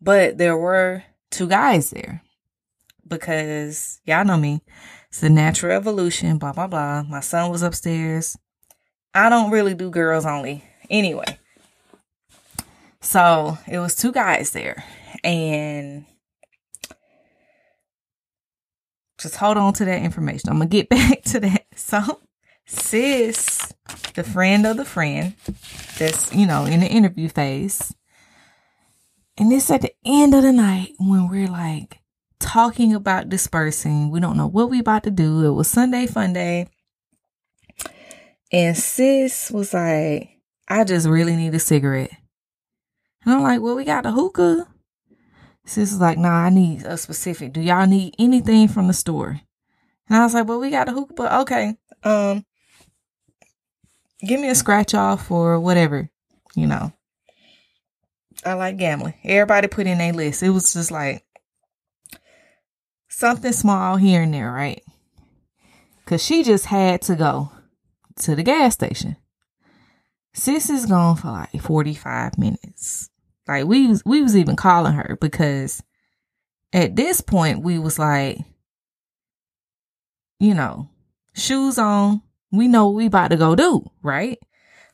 But 0.00 0.38
there 0.38 0.56
were 0.56 1.02
two 1.30 1.48
guys 1.48 1.90
there 1.90 2.22
because 3.06 4.00
y'all 4.04 4.24
know 4.24 4.36
me. 4.36 4.62
It's 5.08 5.20
the 5.20 5.30
natural 5.30 5.72
evolution, 5.72 6.38
blah, 6.38 6.52
blah, 6.52 6.66
blah. 6.66 7.02
My 7.02 7.20
son 7.20 7.50
was 7.50 7.62
upstairs. 7.62 8.36
I 9.14 9.28
don't 9.28 9.50
really 9.50 9.74
do 9.74 9.90
girls 9.90 10.24
only 10.24 10.64
anyway. 10.88 11.38
So 13.00 13.58
it 13.68 13.78
was 13.78 13.94
two 13.94 14.12
guys 14.12 14.52
there. 14.52 14.84
And 15.22 16.06
just 19.22 19.36
hold 19.36 19.56
on 19.56 19.72
to 19.74 19.84
that 19.84 20.02
information. 20.02 20.50
I'm 20.50 20.58
going 20.58 20.68
to 20.68 20.76
get 20.76 20.88
back 20.90 21.22
to 21.24 21.40
that. 21.40 21.66
So 21.76 22.20
sis, 22.66 23.72
the 24.14 24.24
friend 24.24 24.66
of 24.66 24.76
the 24.76 24.84
friend, 24.84 25.34
that's, 25.98 26.32
you 26.34 26.46
know, 26.46 26.64
in 26.64 26.80
the 26.80 26.86
interview 26.86 27.28
phase. 27.28 27.94
And 29.38 29.52
it's 29.52 29.70
at 29.70 29.82
the 29.82 29.94
end 30.04 30.34
of 30.34 30.42
the 30.42 30.52
night 30.52 30.90
when 30.98 31.28
we're 31.28 31.48
like 31.48 32.00
talking 32.38 32.94
about 32.94 33.28
dispersing. 33.28 34.10
We 34.10 34.20
don't 34.20 34.36
know 34.36 34.46
what 34.46 34.68
we 34.68 34.80
about 34.80 35.04
to 35.04 35.10
do. 35.10 35.44
It 35.46 35.52
was 35.52 35.68
Sunday 35.68 36.06
fun 36.06 36.32
day. 36.32 36.68
And 38.52 38.76
sis 38.76 39.50
was 39.50 39.72
like, 39.72 40.28
I 40.68 40.84
just 40.84 41.06
really 41.06 41.36
need 41.36 41.54
a 41.54 41.58
cigarette. 41.58 42.12
And 43.24 43.34
I'm 43.34 43.42
like, 43.42 43.60
well, 43.60 43.76
we 43.76 43.84
got 43.84 44.02
the 44.02 44.12
hookah. 44.12 44.68
Sis 45.64 45.92
was 45.92 46.00
like, 46.00 46.18
nah, 46.18 46.44
I 46.44 46.50
need 46.50 46.82
a 46.82 46.96
specific. 46.96 47.52
Do 47.52 47.60
y'all 47.60 47.86
need 47.86 48.14
anything 48.18 48.68
from 48.68 48.88
the 48.88 48.92
store? 48.92 49.40
And 50.08 50.18
I 50.18 50.24
was 50.24 50.34
like, 50.34 50.46
well, 50.46 50.60
we 50.60 50.70
got 50.70 50.88
a 50.88 50.92
hookah, 50.92 51.14
but 51.14 51.32
okay. 51.42 51.76
Um, 52.02 52.44
give 54.20 54.40
me 54.40 54.48
a 54.48 54.54
scratch 54.54 54.94
off 54.94 55.30
or 55.30 55.60
whatever, 55.60 56.10
you 56.54 56.66
know. 56.66 56.92
I 58.44 58.54
like 58.54 58.76
gambling. 58.76 59.14
Everybody 59.24 59.68
put 59.68 59.86
in 59.86 60.00
a 60.00 60.12
list. 60.12 60.42
It 60.42 60.50
was 60.50 60.72
just 60.72 60.90
like 60.90 61.24
something 63.08 63.52
small 63.52 63.96
here 63.96 64.22
and 64.22 64.34
there, 64.34 64.50
right? 64.50 64.82
Cause 66.06 66.24
she 66.24 66.42
just 66.42 66.66
had 66.66 67.02
to 67.02 67.14
go 67.14 67.52
to 68.16 68.34
the 68.34 68.42
gas 68.42 68.74
station. 68.74 69.16
Sis 70.34 70.68
is 70.68 70.86
gone 70.86 71.16
for 71.16 71.28
like 71.28 71.60
45 71.60 72.36
minutes. 72.38 73.10
Like 73.48 73.66
we 73.66 73.86
was, 73.86 74.02
we 74.04 74.22
was 74.22 74.36
even 74.36 74.56
calling 74.56 74.94
her 74.94 75.18
because 75.20 75.82
at 76.72 76.96
this 76.96 77.20
point 77.20 77.62
we 77.62 77.78
was 77.78 77.98
like, 77.98 78.38
you 80.38 80.54
know, 80.54 80.88
shoes 81.34 81.78
on. 81.78 82.22
We 82.50 82.68
know 82.68 82.90
we 82.90 83.06
about 83.06 83.30
to 83.30 83.36
go 83.36 83.54
do, 83.54 83.90
right? 84.02 84.38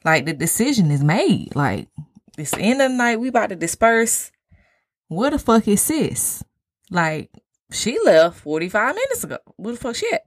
Like 0.05 0.27
the 0.27 0.33
decision 0.33 0.91
is 0.91 1.03
made. 1.03 1.57
Like 1.57 1.89
it's 2.37 2.53
the 2.53 2.61
end 2.61 2.81
of 2.81 2.91
the 2.91 2.97
night. 2.97 3.21
We 3.21 3.29
about 3.29 3.49
to 3.49 3.57
disperse. 3.57 4.31
Where 5.09 5.31
the 5.31 5.39
fuck 5.39 5.67
is 5.67 5.83
sis? 5.83 6.45
Like 6.91 7.31
she 7.73 7.99
left 8.05 8.41
45 8.41 8.95
minutes 8.95 9.25
ago. 9.25 9.39
Where 9.57 9.75
the 9.75 9.81
fuck 9.81 9.97
she 9.97 10.11
at? 10.13 10.23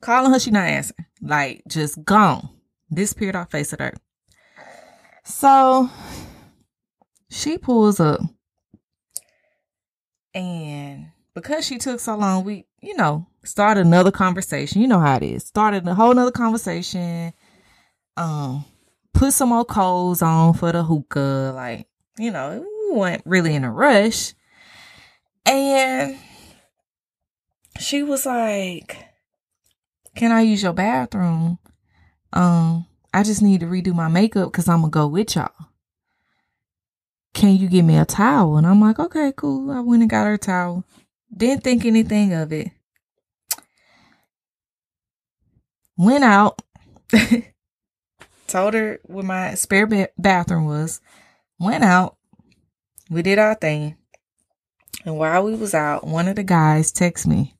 Calling 0.00 0.32
her, 0.32 0.38
she 0.38 0.50
not 0.50 0.64
answering. 0.68 1.06
Like 1.22 1.62
just 1.66 2.04
gone. 2.04 2.50
Disappeared 2.92 3.36
off 3.36 3.50
face 3.50 3.72
of 3.72 3.80
earth. 3.80 3.98
So 5.24 5.88
she 7.34 7.58
pulls 7.58 8.00
up. 8.00 8.20
And 10.34 11.08
because 11.34 11.66
she 11.66 11.78
took 11.78 12.00
so 12.00 12.16
long, 12.16 12.44
we, 12.44 12.66
you 12.80 12.96
know, 12.96 13.26
started 13.44 13.86
another 13.86 14.10
conversation. 14.10 14.80
You 14.80 14.88
know 14.88 15.00
how 15.00 15.16
it 15.16 15.22
is. 15.22 15.44
Started 15.44 15.86
a 15.86 15.94
whole 15.94 16.14
nother 16.14 16.30
conversation. 16.30 17.32
Um, 18.16 18.64
put 19.12 19.32
some 19.32 19.48
more 19.50 19.64
coals 19.64 20.22
on 20.22 20.54
for 20.54 20.72
the 20.72 20.82
hookah. 20.82 21.52
Like, 21.54 21.88
you 22.18 22.30
know, 22.30 22.64
we 22.90 22.96
weren't 22.96 23.22
really 23.24 23.54
in 23.54 23.64
a 23.64 23.72
rush. 23.72 24.34
And 25.46 26.16
she 27.78 28.02
was 28.02 28.24
like, 28.26 28.96
Can 30.14 30.32
I 30.32 30.42
use 30.42 30.62
your 30.62 30.72
bathroom? 30.72 31.58
Um, 32.32 32.86
I 33.12 33.22
just 33.22 33.42
need 33.42 33.60
to 33.60 33.66
redo 33.66 33.94
my 33.94 34.08
makeup 34.08 34.50
because 34.50 34.68
I'm 34.68 34.80
gonna 34.80 34.90
go 34.90 35.06
with 35.06 35.36
y'all 35.36 35.50
can 37.34 37.56
you 37.56 37.68
give 37.68 37.84
me 37.84 37.98
a 37.98 38.04
towel? 38.04 38.56
And 38.56 38.66
I'm 38.66 38.80
like, 38.80 38.98
okay, 38.98 39.32
cool. 39.36 39.70
I 39.70 39.80
went 39.80 40.02
and 40.02 40.10
got 40.10 40.26
her 40.26 40.38
towel. 40.38 40.84
Didn't 41.36 41.64
think 41.64 41.84
anything 41.84 42.32
of 42.32 42.52
it. 42.52 42.70
Went 45.96 46.24
out. 46.24 46.62
told 48.46 48.74
her 48.74 49.00
where 49.04 49.24
my 49.24 49.54
spare 49.54 49.86
ba- 49.86 50.10
bathroom 50.16 50.64
was. 50.64 51.00
Went 51.58 51.84
out. 51.84 52.16
We 53.10 53.22
did 53.22 53.38
our 53.38 53.54
thing. 53.54 53.96
And 55.04 55.18
while 55.18 55.42
we 55.42 55.54
was 55.54 55.74
out, 55.74 56.06
one 56.06 56.28
of 56.28 56.36
the 56.36 56.44
guys 56.44 56.92
texted 56.92 57.26
me, 57.26 57.56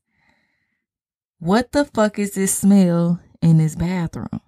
what 1.38 1.72
the 1.72 1.84
fuck 1.84 2.18
is 2.18 2.34
this 2.34 2.54
smell 2.54 3.20
in 3.42 3.58
this 3.58 3.74
bathroom? 3.74 4.40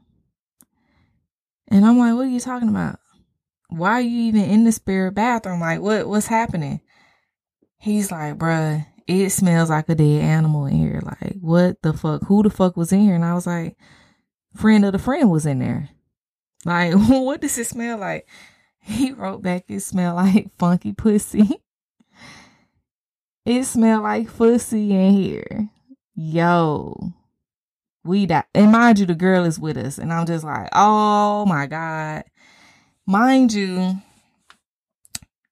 And 1.69 1.85
I'm 1.85 1.99
like, 1.99 2.15
what 2.15 2.27
are 2.27 2.31
you 2.31 2.41
talking 2.41 2.69
about? 2.69 2.99
Why 3.69 3.93
are 3.93 4.01
you 4.01 4.29
even 4.29 4.43
in 4.43 4.65
the 4.65 4.73
spirit 4.73 5.15
bathroom? 5.15 5.61
Like, 5.61 5.81
what 5.81 6.09
what's 6.09 6.27
happening? 6.27 6.81
He's 7.79 8.11
like, 8.11 8.39
bruh, 8.39 8.87
it 9.07 9.31
smells 9.31 9.71
like 9.71 9.89
a 9.89 9.95
dead 9.95 10.23
animal 10.23 10.67
in 10.67 10.77
here. 10.77 11.01
Like, 11.03 11.37
what 11.41 11.81
the 11.83 11.93
fuck? 11.93 12.25
Who 12.25 12.43
the 12.43 12.51
fuck 12.51 12.77
was 12.77 12.93
in 12.93 13.01
here? 13.01 13.15
And 13.15 13.25
I 13.25 13.35
was 13.35 13.47
like, 13.47 13.77
friend 14.55 14.85
of 14.85 14.93
the 14.93 14.99
friend 14.99 15.31
was 15.31 15.47
in 15.47 15.59
there. 15.59 15.91
Like, 16.65 16.93
what 16.95 17.41
does 17.41 17.59
it 17.59 17.67
smell 17.67 17.99
like? 17.99 18.29
He 18.81 19.13
wrote 19.13 19.43
back, 19.43 19.65
it 19.69 19.81
smelled 19.81 20.17
like 20.17 20.51
funky 20.59 20.93
pussy. 20.93 21.61
it 23.45 23.65
smelled 23.65 24.05
like 24.05 24.35
pussy 24.35 24.93
in 24.93 25.13
here. 25.13 25.71
Yo. 26.15 27.13
We 28.05 28.27
die. 28.27 28.45
And 28.55 28.71
mind 28.71 29.01
you, 29.01 29.07
the 29.07 29.17
girl 29.17 29.45
is 29.45 29.59
with 29.59 29.77
us. 29.77 29.99
And 29.99 30.13
I'm 30.13 30.27
just 30.27 30.45
like, 30.45 30.69
oh 30.73 31.45
my 31.47 31.67
God. 31.67 32.23
Mind 33.07 33.53
you, 33.53 34.03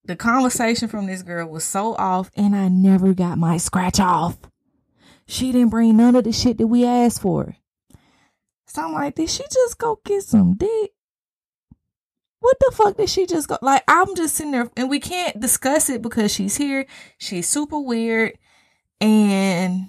the 0.05 0.17
conversation 0.17 0.89
from 0.89 1.07
this 1.07 1.23
girl 1.23 1.49
was 1.49 1.63
so 1.63 1.95
off, 1.95 2.31
and 2.37 2.57
I 2.57 2.69
never 2.69 3.15
got 3.15 3.39
my 3.39 3.59
scratch 3.59 4.01
off. 4.01 4.39
She 5.27 5.53
didn't 5.53 5.71
bring 5.71 5.97
none 5.97 6.17
of 6.17 6.25
the 6.25 6.33
shit 6.33 6.59
that 6.59 6.67
we 6.67 6.85
asked 6.85 7.23
for. 7.23 7.57
So 8.67 8.83
I'm 8.83 8.93
like, 8.93 9.15
did 9.15 9.31
she 9.31 9.45
just 9.45 9.79
go 9.79 10.01
get 10.05 10.25
some 10.25 10.55
dick? 10.55 10.91
What 12.41 12.57
the 12.59 12.73
fuck 12.75 12.97
did 12.97 13.09
she 13.09 13.25
just 13.25 13.49
go? 13.49 13.57
Like, 13.63 13.85
I'm 13.87 14.17
just 14.17 14.35
sitting 14.35 14.51
there, 14.51 14.69
and 14.77 14.91
we 14.91 14.99
can't 14.99 15.39
discuss 15.39 15.89
it 15.89 16.03
because 16.03 16.35
she's 16.35 16.57
here. 16.57 16.87
She's 17.19 17.49
super 17.49 17.79
weird, 17.79 18.37
and 19.01 19.89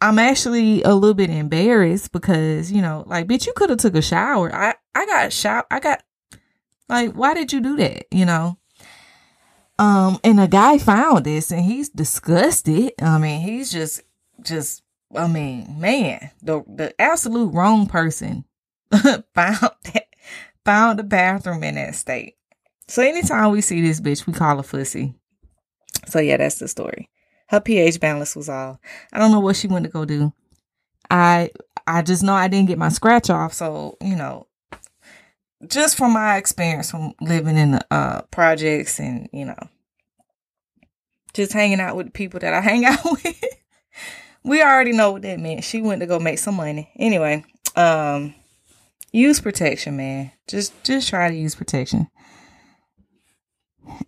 I'm 0.00 0.18
actually 0.18 0.82
a 0.82 0.94
little 0.94 1.14
bit 1.14 1.30
embarrassed 1.30 2.10
because 2.10 2.72
you 2.72 2.80
know, 2.80 3.04
like, 3.06 3.26
bitch, 3.28 3.46
you 3.46 3.52
could 3.54 3.68
have 3.68 3.78
took 3.78 3.94
a 3.94 4.02
shower. 4.02 4.52
I 4.52 4.74
I 4.94 5.06
got 5.06 5.32
shower. 5.32 5.66
I 5.70 5.78
got 5.78 6.02
like, 6.94 7.14
why 7.14 7.34
did 7.34 7.52
you 7.52 7.60
do 7.60 7.76
that? 7.76 8.06
You 8.10 8.24
know? 8.24 8.58
Um, 9.78 10.18
and 10.22 10.38
a 10.38 10.46
guy 10.46 10.78
found 10.78 11.24
this 11.24 11.50
and 11.50 11.64
he's 11.64 11.88
disgusted. 11.88 12.92
I 13.02 13.18
mean, 13.18 13.40
he's 13.40 13.72
just, 13.72 14.02
just, 14.42 14.82
I 15.14 15.26
mean, 15.26 15.76
man, 15.78 16.30
the, 16.42 16.62
the 16.68 16.94
absolute 17.00 17.52
wrong 17.52 17.86
person 17.86 18.44
found 18.92 19.24
that, 19.34 20.06
found 20.64 20.98
the 20.98 21.04
bathroom 21.04 21.64
in 21.64 21.74
that 21.74 21.94
state. 21.96 22.36
So 22.88 23.02
anytime 23.02 23.50
we 23.50 23.60
see 23.60 23.80
this 23.80 24.00
bitch, 24.00 24.26
we 24.26 24.32
call 24.32 24.58
her 24.58 24.62
fussy. 24.62 25.14
So 26.06 26.20
yeah, 26.20 26.36
that's 26.36 26.58
the 26.58 26.68
story. 26.68 27.08
Her 27.48 27.60
pH 27.60 28.00
balance 28.00 28.36
was 28.36 28.48
off. 28.48 28.78
I 29.12 29.18
don't 29.18 29.32
know 29.32 29.40
what 29.40 29.56
she 29.56 29.68
went 29.68 29.84
to 29.84 29.90
go 29.90 30.04
do. 30.04 30.32
I 31.10 31.50
I 31.86 32.02
just 32.02 32.22
know 32.22 32.34
I 32.34 32.48
didn't 32.48 32.68
get 32.68 32.78
my 32.78 32.88
scratch 32.88 33.30
off, 33.30 33.52
so 33.52 33.96
you 34.00 34.16
know, 34.16 34.46
just 35.68 35.96
from 35.96 36.12
my 36.12 36.36
experience 36.36 36.90
from 36.90 37.12
living 37.20 37.56
in 37.56 37.72
the 37.72 37.86
uh, 37.90 38.22
projects 38.30 38.98
and 38.98 39.28
you 39.32 39.44
know 39.44 39.68
just 41.34 41.52
hanging 41.52 41.80
out 41.80 41.96
with 41.96 42.06
the 42.06 42.12
people 42.12 42.40
that 42.40 42.54
I 42.54 42.60
hang 42.62 42.84
out 42.84 43.04
with. 43.04 43.44
we 44.44 44.62
already 44.62 44.92
know 44.92 45.12
what 45.12 45.22
that 45.22 45.40
meant. 45.40 45.64
She 45.64 45.82
went 45.82 46.00
to 46.00 46.06
go 46.06 46.18
make 46.18 46.38
some 46.38 46.54
money. 46.54 46.90
Anyway, 46.96 47.44
um 47.76 48.34
use 49.12 49.40
protection, 49.40 49.96
man. 49.96 50.32
Just 50.48 50.72
just 50.84 51.08
try 51.08 51.28
to 51.28 51.34
use 51.34 51.54
protection. 51.54 52.08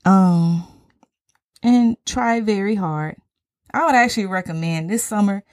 Um 0.04 0.66
and 1.62 1.96
try 2.06 2.40
very 2.40 2.76
hard. 2.76 3.16
I 3.74 3.84
would 3.84 3.94
actually 3.94 4.26
recommend 4.26 4.88
this 4.88 5.04
summer 5.04 5.44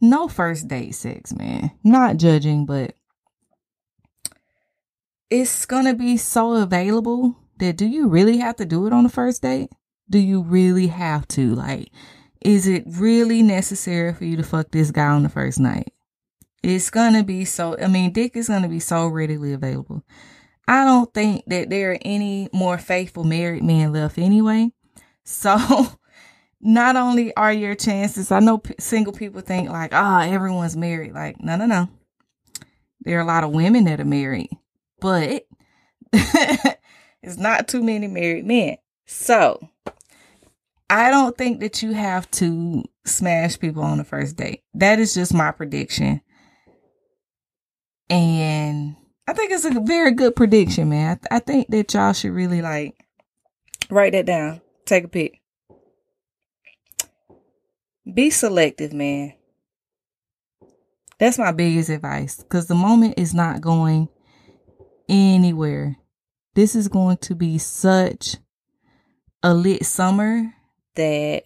no 0.00 0.26
first 0.28 0.66
date 0.66 0.94
sex, 0.96 1.32
man. 1.32 1.70
Not 1.84 2.16
judging, 2.16 2.66
but 2.66 2.96
it's 5.32 5.64
gonna 5.64 5.94
be 5.94 6.18
so 6.18 6.52
available 6.52 7.34
that 7.56 7.78
do 7.78 7.86
you 7.86 8.06
really 8.06 8.36
have 8.36 8.56
to 8.56 8.66
do 8.66 8.86
it 8.86 8.92
on 8.92 9.02
the 9.02 9.08
first 9.08 9.40
date? 9.40 9.70
Do 10.10 10.18
you 10.18 10.42
really 10.42 10.88
have 10.88 11.26
to? 11.28 11.54
Like, 11.54 11.88
is 12.42 12.66
it 12.66 12.84
really 12.86 13.40
necessary 13.40 14.12
for 14.12 14.26
you 14.26 14.36
to 14.36 14.42
fuck 14.42 14.70
this 14.70 14.90
guy 14.90 15.06
on 15.06 15.22
the 15.22 15.30
first 15.30 15.58
night? 15.58 15.90
It's 16.62 16.90
gonna 16.90 17.24
be 17.24 17.46
so, 17.46 17.78
I 17.80 17.86
mean, 17.86 18.12
dick 18.12 18.36
is 18.36 18.48
gonna 18.48 18.68
be 18.68 18.78
so 18.78 19.06
readily 19.06 19.54
available. 19.54 20.02
I 20.68 20.84
don't 20.84 21.12
think 21.14 21.44
that 21.46 21.70
there 21.70 21.92
are 21.92 21.98
any 22.02 22.50
more 22.52 22.76
faithful 22.76 23.24
married 23.24 23.64
men 23.64 23.90
left 23.90 24.18
anyway. 24.18 24.70
So, 25.24 25.86
not 26.60 26.94
only 26.94 27.34
are 27.36 27.54
your 27.54 27.74
chances, 27.74 28.30
I 28.30 28.40
know 28.40 28.58
p- 28.58 28.74
single 28.78 29.14
people 29.14 29.40
think 29.40 29.70
like, 29.70 29.94
ah, 29.94 30.26
oh, 30.26 30.30
everyone's 30.30 30.76
married. 30.76 31.14
Like, 31.14 31.40
no, 31.40 31.56
no, 31.56 31.64
no. 31.64 31.88
There 33.00 33.16
are 33.16 33.22
a 33.22 33.26
lot 33.26 33.44
of 33.44 33.50
women 33.50 33.84
that 33.84 33.98
are 33.98 34.04
married 34.04 34.50
but 35.02 35.46
it's 37.22 37.36
not 37.36 37.68
too 37.68 37.82
many 37.82 38.06
married 38.06 38.46
men. 38.46 38.76
So 39.06 39.68
I 40.88 41.10
don't 41.10 41.36
think 41.36 41.60
that 41.60 41.82
you 41.82 41.92
have 41.92 42.30
to 42.32 42.84
smash 43.04 43.58
people 43.58 43.82
on 43.82 43.98
the 43.98 44.04
first 44.04 44.36
date. 44.36 44.62
That 44.74 44.98
is 44.98 45.12
just 45.12 45.34
my 45.34 45.50
prediction. 45.50 46.22
And 48.08 48.96
I 49.26 49.32
think 49.32 49.50
it's 49.50 49.64
a 49.64 49.80
very 49.80 50.12
good 50.12 50.36
prediction, 50.36 50.90
man. 50.90 51.12
I, 51.12 51.14
th- 51.14 51.26
I 51.30 51.38
think 51.40 51.68
that 51.68 51.92
y'all 51.92 52.12
should 52.12 52.32
really 52.32 52.62
like 52.62 52.94
write 53.90 54.12
that 54.12 54.26
down. 54.26 54.60
Take 54.84 55.04
a 55.04 55.08
pic. 55.08 55.40
Be 58.12 58.30
selective, 58.30 58.92
man. 58.92 59.34
That's 61.18 61.38
my 61.38 61.52
biggest 61.52 61.88
advice 61.88 62.36
because 62.36 62.66
the 62.66 62.74
moment 62.74 63.14
is 63.16 63.32
not 63.32 63.60
going 63.60 64.08
anywhere. 65.12 65.98
This 66.54 66.74
is 66.74 66.88
going 66.88 67.18
to 67.18 67.34
be 67.34 67.58
such 67.58 68.36
a 69.42 69.54
lit 69.54 69.84
summer 69.84 70.54
that 70.96 71.44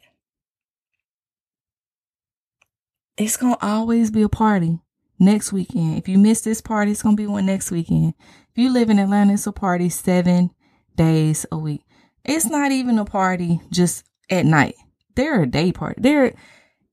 it's 3.17 3.37
going 3.37 3.55
to 3.55 3.67
always 3.67 4.11
be 4.11 4.23
a 4.23 4.29
party 4.29 4.79
next 5.19 5.53
weekend. 5.53 5.99
If 5.99 6.09
you 6.09 6.19
miss 6.19 6.43
this 6.43 6.61
party, 6.61 6.93
it's 6.93 7.03
going 7.03 7.17
to 7.17 7.23
be 7.23 7.27
one 7.27 7.47
next 7.47 7.71
weekend. 7.71 8.15
If 8.51 8.59
you 8.59 8.73
live 8.73 8.91
in 8.91 8.99
Atlanta, 8.99 9.35
it's 9.35 9.47
a 9.47 9.53
party 9.53 9.89
seven 9.89 10.51
days 10.95 11.47
a 11.51 11.59
week. 11.59 11.83
It's 12.25 12.47
not 12.47 12.73
even 12.73 12.99
a 12.99 13.05
party 13.05 13.61
just 13.71 14.05
at 14.31 14.47
night. 14.47 14.75
They're 15.15 15.43
a 15.43 15.47
day 15.47 15.73
party. 15.73 16.01
There, 16.01 16.35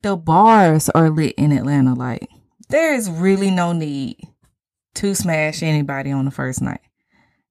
the 0.02 0.16
bars 0.16 0.88
are 0.90 1.10
lit 1.10 1.34
in 1.36 1.52
Atlanta. 1.52 1.94
Like 1.94 2.28
there 2.68 2.94
is 2.94 3.10
really 3.10 3.50
no 3.50 3.72
need 3.72 4.16
to 4.94 5.14
smash 5.14 5.62
anybody 5.62 6.10
on 6.12 6.24
the 6.24 6.30
first 6.30 6.62
night. 6.62 6.80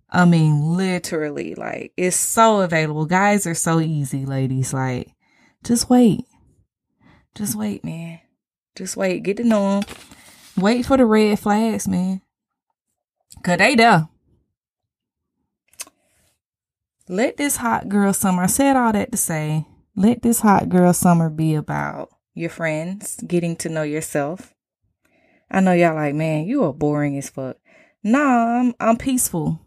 I 0.09 0.25
mean, 0.25 0.77
literally, 0.77 1.55
like 1.55 1.93
it's 1.97 2.15
so 2.15 2.61
available. 2.61 3.05
Guys 3.05 3.47
are 3.47 3.55
so 3.55 3.79
easy, 3.79 4.25
ladies. 4.25 4.73
Like, 4.73 5.09
just 5.63 5.89
wait. 5.89 6.25
Just 7.35 7.55
wait, 7.55 7.83
man. 7.83 8.19
Just 8.75 8.95
wait. 8.95 9.23
Get 9.23 9.37
to 9.37 9.43
know 9.43 9.79
them. 9.79 9.95
Wait 10.55 10.85
for 10.85 10.97
the 10.97 11.05
red 11.05 11.39
flags, 11.39 11.87
man. 11.87 12.21
Cause 13.43 13.57
they 13.57 13.75
there. 13.75 14.07
Let 17.09 17.37
this 17.37 17.57
hot 17.57 17.89
girl 17.89 18.13
summer, 18.13 18.43
I 18.43 18.47
said 18.47 18.77
all 18.77 18.93
that 18.93 19.11
to 19.11 19.17
say, 19.17 19.67
let 19.95 20.21
this 20.21 20.39
hot 20.39 20.69
girl 20.69 20.93
summer 20.93 21.29
be 21.29 21.55
about 21.55 22.09
your 22.33 22.49
friends, 22.49 23.17
getting 23.27 23.55
to 23.57 23.69
know 23.69 23.83
yourself. 23.83 24.52
I 25.49 25.59
know 25.59 25.73
y'all 25.73 25.95
like, 25.95 26.15
man, 26.15 26.45
you 26.45 26.63
are 26.63 26.73
boring 26.73 27.17
as 27.17 27.29
fuck. 27.29 27.57
Nah, 28.03 28.59
I'm 28.59 28.75
I'm 28.79 28.97
peaceful 28.97 29.59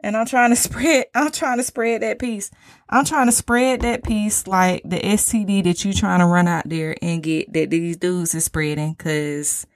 and 0.00 0.16
I'm 0.16 0.26
trying 0.26 0.50
to 0.50 0.56
spread 0.68 1.06
I'm 1.14 1.30
trying 1.30 1.58
to 1.58 1.64
spread 1.64 2.02
that 2.02 2.18
peace. 2.18 2.50
I'm 2.88 3.04
trying 3.04 3.26
to 3.26 3.32
spread 3.32 3.82
that 3.82 4.04
peace 4.04 4.46
like 4.46 4.82
the 4.84 4.98
STD 4.98 5.64
that 5.64 5.84
you 5.84 5.92
trying 5.92 6.20
to 6.20 6.26
run 6.26 6.48
out 6.48 6.68
there 6.68 6.96
and 7.02 7.22
get 7.22 7.52
that 7.52 7.70
these 7.70 7.96
dudes 7.96 8.34
is 8.34 8.44
spreading 8.44 8.94
cuz 8.94 9.66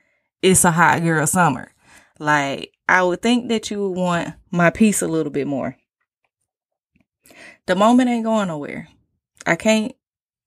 it's 0.40 0.64
a 0.64 0.70
hot 0.70 1.02
girl 1.02 1.26
summer. 1.26 1.72
Like 2.18 2.72
I 2.88 3.02
would 3.02 3.22
think 3.22 3.48
that 3.48 3.70
you 3.70 3.88
would 3.88 3.98
want 3.98 4.34
my 4.50 4.70
peace 4.70 5.02
a 5.02 5.08
little 5.08 5.32
bit 5.32 5.46
more. 5.46 5.76
The 7.66 7.76
moment 7.76 8.10
ain't 8.10 8.24
going 8.24 8.48
nowhere. 8.48 8.88
I 9.46 9.56
can't 9.56 9.94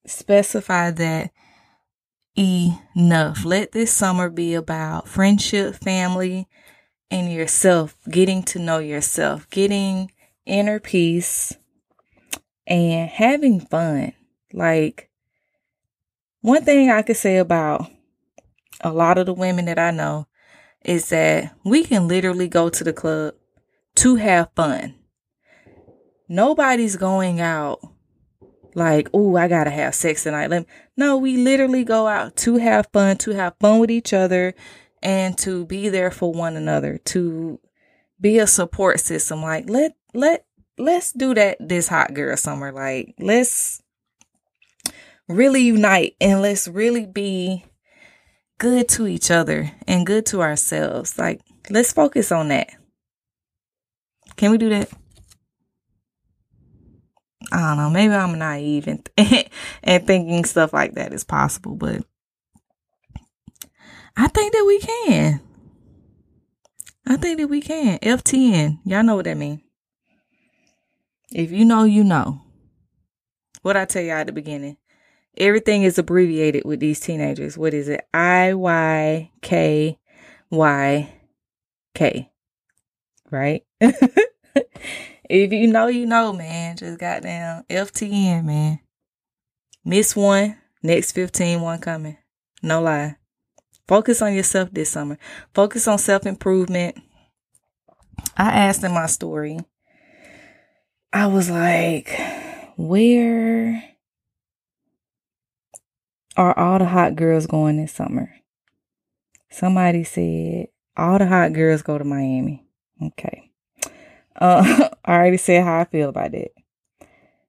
specify 0.05 0.91
that 0.91 1.31
enough. 2.37 3.45
Let 3.45 3.71
this 3.71 3.91
summer 3.91 4.29
be 4.29 4.53
about 4.53 5.07
friendship, 5.07 5.75
family, 5.75 6.47
and 7.09 7.31
yourself, 7.31 7.95
getting 8.09 8.43
to 8.43 8.59
know 8.59 8.79
yourself, 8.79 9.49
getting 9.49 10.11
inner 10.45 10.79
peace, 10.79 11.53
and 12.67 13.09
having 13.09 13.59
fun. 13.59 14.13
Like, 14.53 15.09
one 16.41 16.63
thing 16.63 16.89
I 16.89 17.01
could 17.01 17.17
say 17.17 17.37
about 17.37 17.89
a 18.81 18.91
lot 18.91 19.17
of 19.17 19.25
the 19.25 19.33
women 19.33 19.65
that 19.65 19.79
I 19.79 19.91
know 19.91 20.27
is 20.83 21.09
that 21.09 21.55
we 21.63 21.83
can 21.83 22.07
literally 22.07 22.47
go 22.47 22.69
to 22.69 22.83
the 22.83 22.93
club 22.93 23.33
to 23.95 24.15
have 24.15 24.49
fun. 24.55 24.95
Nobody's 26.27 26.95
going 26.95 27.39
out 27.39 27.79
like, 28.75 29.09
oh, 29.13 29.35
I 29.37 29.47
gotta 29.47 29.71
have 29.71 29.95
sex 29.95 30.23
tonight. 30.23 30.49
Let 30.49 30.63
me. 30.63 30.67
No, 30.97 31.17
we 31.17 31.37
literally 31.37 31.83
go 31.83 32.07
out 32.07 32.35
to 32.37 32.57
have 32.57 32.87
fun, 32.93 33.17
to 33.19 33.31
have 33.31 33.55
fun 33.59 33.79
with 33.79 33.89
each 33.89 34.13
other, 34.13 34.53
and 35.01 35.37
to 35.39 35.65
be 35.65 35.89
there 35.89 36.11
for 36.11 36.31
one 36.31 36.55
another, 36.57 36.99
to 37.05 37.59
be 38.19 38.37
a 38.37 38.47
support 38.47 38.99
system. 38.99 39.41
Like 39.41 39.69
let 39.69 39.95
let 40.13 40.45
let's 40.77 41.11
do 41.11 41.33
that 41.33 41.57
this 41.59 41.87
hot 41.87 42.13
girl 42.13 42.35
summer. 42.37 42.71
Like 42.71 43.15
let's 43.19 43.81
really 45.27 45.61
unite 45.61 46.15
and 46.21 46.41
let's 46.41 46.67
really 46.67 47.05
be 47.05 47.65
good 48.57 48.87
to 48.89 49.07
each 49.07 49.31
other 49.31 49.71
and 49.87 50.05
good 50.05 50.25
to 50.27 50.41
ourselves. 50.41 51.17
Like 51.17 51.41
let's 51.69 51.93
focus 51.93 52.31
on 52.31 52.49
that. 52.49 52.69
Can 54.35 54.51
we 54.51 54.57
do 54.57 54.69
that? 54.69 54.89
I 57.51 57.59
don't 57.59 57.77
know. 57.77 57.89
Maybe 57.89 58.13
I'm 58.13 58.37
naive 58.37 58.87
and, 58.87 59.09
and 59.83 60.07
thinking 60.07 60.45
stuff 60.45 60.73
like 60.73 60.95
that 60.95 61.13
is 61.13 61.23
possible, 61.23 61.75
but 61.75 62.03
I 64.17 64.27
think 64.27 64.53
that 64.53 64.63
we 64.65 64.79
can. 64.79 65.41
I 67.05 67.17
think 67.17 67.39
that 67.39 67.47
we 67.47 67.61
can. 67.61 67.99
FTN. 67.99 68.79
Y'all 68.85 69.03
know 69.03 69.15
what 69.15 69.25
that 69.25 69.37
means. 69.37 69.61
If 71.31 71.51
you 71.51 71.65
know, 71.65 71.83
you 71.83 72.03
know. 72.03 72.41
What 73.61 73.77
I 73.77 73.85
tell 73.85 74.01
y'all 74.01 74.17
at 74.17 74.27
the 74.27 74.33
beginning. 74.33 74.77
Everything 75.37 75.83
is 75.83 75.97
abbreviated 75.97 76.63
with 76.65 76.79
these 76.79 76.99
teenagers. 76.99 77.57
What 77.57 77.73
is 77.73 77.89
it? 77.89 78.07
I 78.13 78.53
Y 78.53 79.31
K 79.41 79.99
Y 80.49 81.13
K. 81.93 82.31
Right? 83.29 83.65
if 85.29 85.51
you 85.51 85.67
know, 85.67 85.87
you 85.87 86.05
know, 86.05 86.33
man. 86.33 86.77
Just 86.77 86.99
goddamn 86.99 87.63
FTN, 87.69 88.45
man. 88.45 88.79
Miss 89.83 90.15
one, 90.15 90.57
next 90.81 91.11
15 91.13 91.61
one 91.61 91.79
coming. 91.79 92.17
No 92.63 92.81
lie. 92.81 93.17
Focus 93.87 94.21
on 94.21 94.33
yourself 94.33 94.69
this 94.71 94.89
summer. 94.89 95.17
Focus 95.53 95.87
on 95.87 95.97
self 95.99 96.25
improvement. 96.25 96.97
I 98.37 98.49
asked 98.51 98.83
in 98.83 98.93
my 98.93 99.05
story, 99.05 99.59
I 101.13 101.27
was 101.27 101.49
like, 101.49 102.19
where 102.75 103.83
are 106.35 106.57
all 106.57 106.79
the 106.79 106.85
hot 106.85 107.15
girls 107.15 107.47
going 107.47 107.77
this 107.77 107.93
summer? 107.93 108.33
Somebody 109.49 110.03
said, 110.03 110.67
all 110.97 111.17
the 111.19 111.27
hot 111.27 111.53
girls 111.53 111.81
go 111.81 111.97
to 111.97 112.03
Miami. 112.03 112.67
Okay. 113.01 113.44
Uh, 114.35 114.89
I 115.05 115.15
already 115.15 115.37
said 115.37 115.63
how 115.63 115.79
I 115.79 115.85
feel 115.85 116.09
about 116.09 116.33
it. 116.33 116.53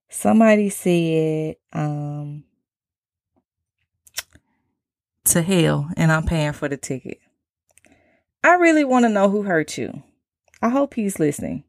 Somebody 0.09 0.69
said, 0.69 1.57
um, 1.73 2.43
to 5.25 5.41
hell 5.41 5.89
and 5.97 6.11
I'm 6.11 6.25
paying 6.25 6.53
for 6.53 6.69
the 6.69 6.77
ticket. 6.77 7.19
I 8.43 8.53
really 8.55 8.83
want 8.83 9.05
to 9.05 9.09
know 9.09 9.29
who 9.29 9.43
hurt 9.43 9.77
you. 9.77 10.03
I 10.61 10.69
hope 10.69 10.93
he's 10.93 11.19
listening. 11.19 11.63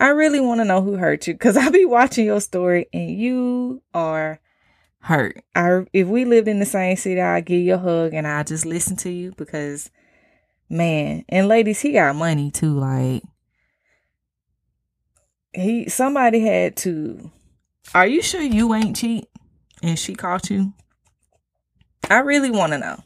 I 0.00 0.08
really 0.08 0.40
want 0.40 0.60
to 0.60 0.64
know 0.64 0.82
who 0.82 0.96
hurt 0.96 1.26
you 1.26 1.34
because 1.34 1.56
I'll 1.58 1.70
be 1.70 1.84
watching 1.84 2.26
your 2.26 2.40
story 2.40 2.86
and 2.92 3.10
you 3.10 3.82
are 3.94 4.40
hurt. 5.00 5.42
I, 5.54 5.84
if 5.92 6.08
we 6.08 6.24
lived 6.24 6.48
in 6.48 6.58
the 6.58 6.66
same 6.66 6.96
city, 6.96 7.20
I'd 7.20 7.44
give 7.44 7.60
you 7.60 7.74
a 7.74 7.78
hug 7.78 8.14
and 8.14 8.26
I'll 8.26 8.44
just 8.44 8.66
listen 8.66 8.96
to 8.98 9.10
you 9.10 9.32
because, 9.36 9.90
man, 10.68 11.24
and 11.28 11.48
ladies, 11.48 11.80
he 11.80 11.92
got 11.92 12.16
money 12.16 12.50
too. 12.50 12.78
Like, 12.78 13.22
he, 15.54 15.88
somebody 15.88 16.40
had 16.40 16.76
to, 16.78 17.30
are 17.94 18.06
you 18.06 18.22
sure 18.22 18.42
you 18.42 18.74
ain't 18.74 18.96
cheat 18.96 19.28
and 19.82 19.98
she 19.98 20.14
caught 20.14 20.50
you? 20.50 20.72
I 22.10 22.20
really 22.20 22.50
want 22.50 22.72
to 22.72 22.78
know. 22.78 23.02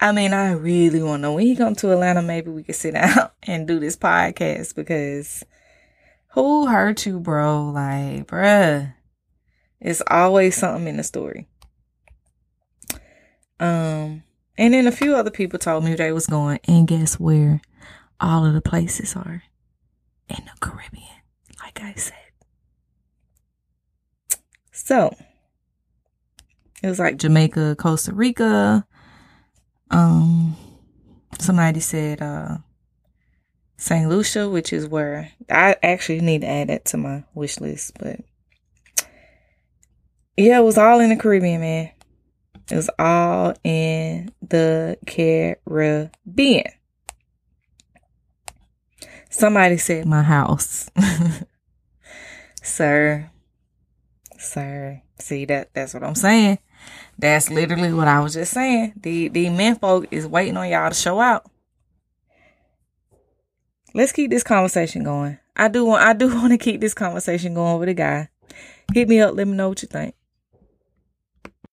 I 0.00 0.12
mean, 0.12 0.32
I 0.32 0.52
really 0.52 1.02
want 1.02 1.20
to 1.20 1.22
know. 1.22 1.34
When 1.34 1.46
he 1.46 1.54
come 1.54 1.74
to 1.76 1.92
Atlanta, 1.92 2.22
maybe 2.22 2.50
we 2.50 2.62
could 2.62 2.74
sit 2.74 2.94
down 2.94 3.30
and 3.42 3.66
do 3.68 3.78
this 3.78 3.96
podcast 3.96 4.74
because 4.74 5.44
who 6.32 6.66
hurt 6.66 7.04
you, 7.06 7.20
bro? 7.20 7.70
Like, 7.70 8.26
bruh, 8.26 8.94
it's 9.80 10.02
always 10.08 10.56
something 10.56 10.86
in 10.86 10.96
the 10.96 11.02
story. 11.02 11.48
Um, 13.58 14.22
and 14.56 14.74
then 14.74 14.86
a 14.86 14.92
few 14.92 15.14
other 15.16 15.30
people 15.30 15.58
told 15.58 15.84
me 15.84 15.94
they 15.94 16.12
was 16.12 16.26
going, 16.26 16.60
and 16.66 16.88
guess 16.88 17.20
where 17.20 17.60
all 18.20 18.46
of 18.46 18.54
the 18.54 18.62
places 18.62 19.14
are? 19.16 19.42
In 20.28 20.44
the 20.44 20.52
Caribbean, 20.60 21.19
like 21.76 21.84
I 21.84 21.94
said. 21.94 22.14
So, 24.72 25.14
it 26.82 26.88
was 26.88 26.98
like 26.98 27.18
Jamaica, 27.18 27.76
Costa 27.76 28.12
Rica. 28.12 28.86
Um, 29.90 30.56
somebody 31.38 31.80
said 31.80 32.22
uh, 32.22 32.58
St. 33.76 34.08
Lucia, 34.08 34.48
which 34.48 34.72
is 34.72 34.86
where 34.88 35.30
I 35.50 35.76
actually 35.82 36.20
need 36.20 36.40
to 36.40 36.48
add 36.48 36.68
that 36.68 36.86
to 36.86 36.96
my 36.96 37.24
wish 37.34 37.60
list. 37.60 37.92
But 37.98 38.20
yeah, 40.36 40.58
it 40.58 40.64
was 40.64 40.78
all 40.78 41.00
in 41.00 41.10
the 41.10 41.16
Caribbean, 41.16 41.60
man. 41.60 41.90
It 42.70 42.76
was 42.76 42.90
all 42.98 43.54
in 43.64 44.32
the 44.40 44.96
Caribbean. 45.06 46.64
Somebody 49.28 49.76
said 49.76 50.06
my 50.06 50.22
house. 50.22 50.90
Sir. 52.62 53.30
Sir. 54.38 55.02
See 55.18 55.44
that 55.46 55.70
that's 55.74 55.94
what 55.94 56.02
I'm 56.02 56.14
saying. 56.14 56.58
That's 57.18 57.50
literally 57.50 57.92
what 57.92 58.08
I 58.08 58.20
was 58.20 58.34
just 58.34 58.52
saying. 58.52 58.94
The 58.96 59.28
the 59.28 59.50
men 59.50 59.76
folk 59.76 60.06
is 60.10 60.26
waiting 60.26 60.56
on 60.56 60.68
y'all 60.68 60.88
to 60.88 60.94
show 60.94 61.20
out. 61.20 61.50
Let's 63.92 64.12
keep 64.12 64.30
this 64.30 64.42
conversation 64.42 65.04
going. 65.04 65.38
I 65.56 65.68
do 65.68 65.84
want 65.84 66.02
I 66.02 66.12
do 66.12 66.28
want 66.34 66.52
to 66.52 66.58
keep 66.58 66.80
this 66.80 66.94
conversation 66.94 67.54
going 67.54 67.78
with 67.78 67.88
a 67.88 67.94
guy. 67.94 68.28
Hit 68.94 69.08
me 69.08 69.20
up, 69.20 69.34
let 69.34 69.46
me 69.46 69.54
know 69.54 69.68
what 69.68 69.82
you 69.82 69.88
think. 69.88 70.14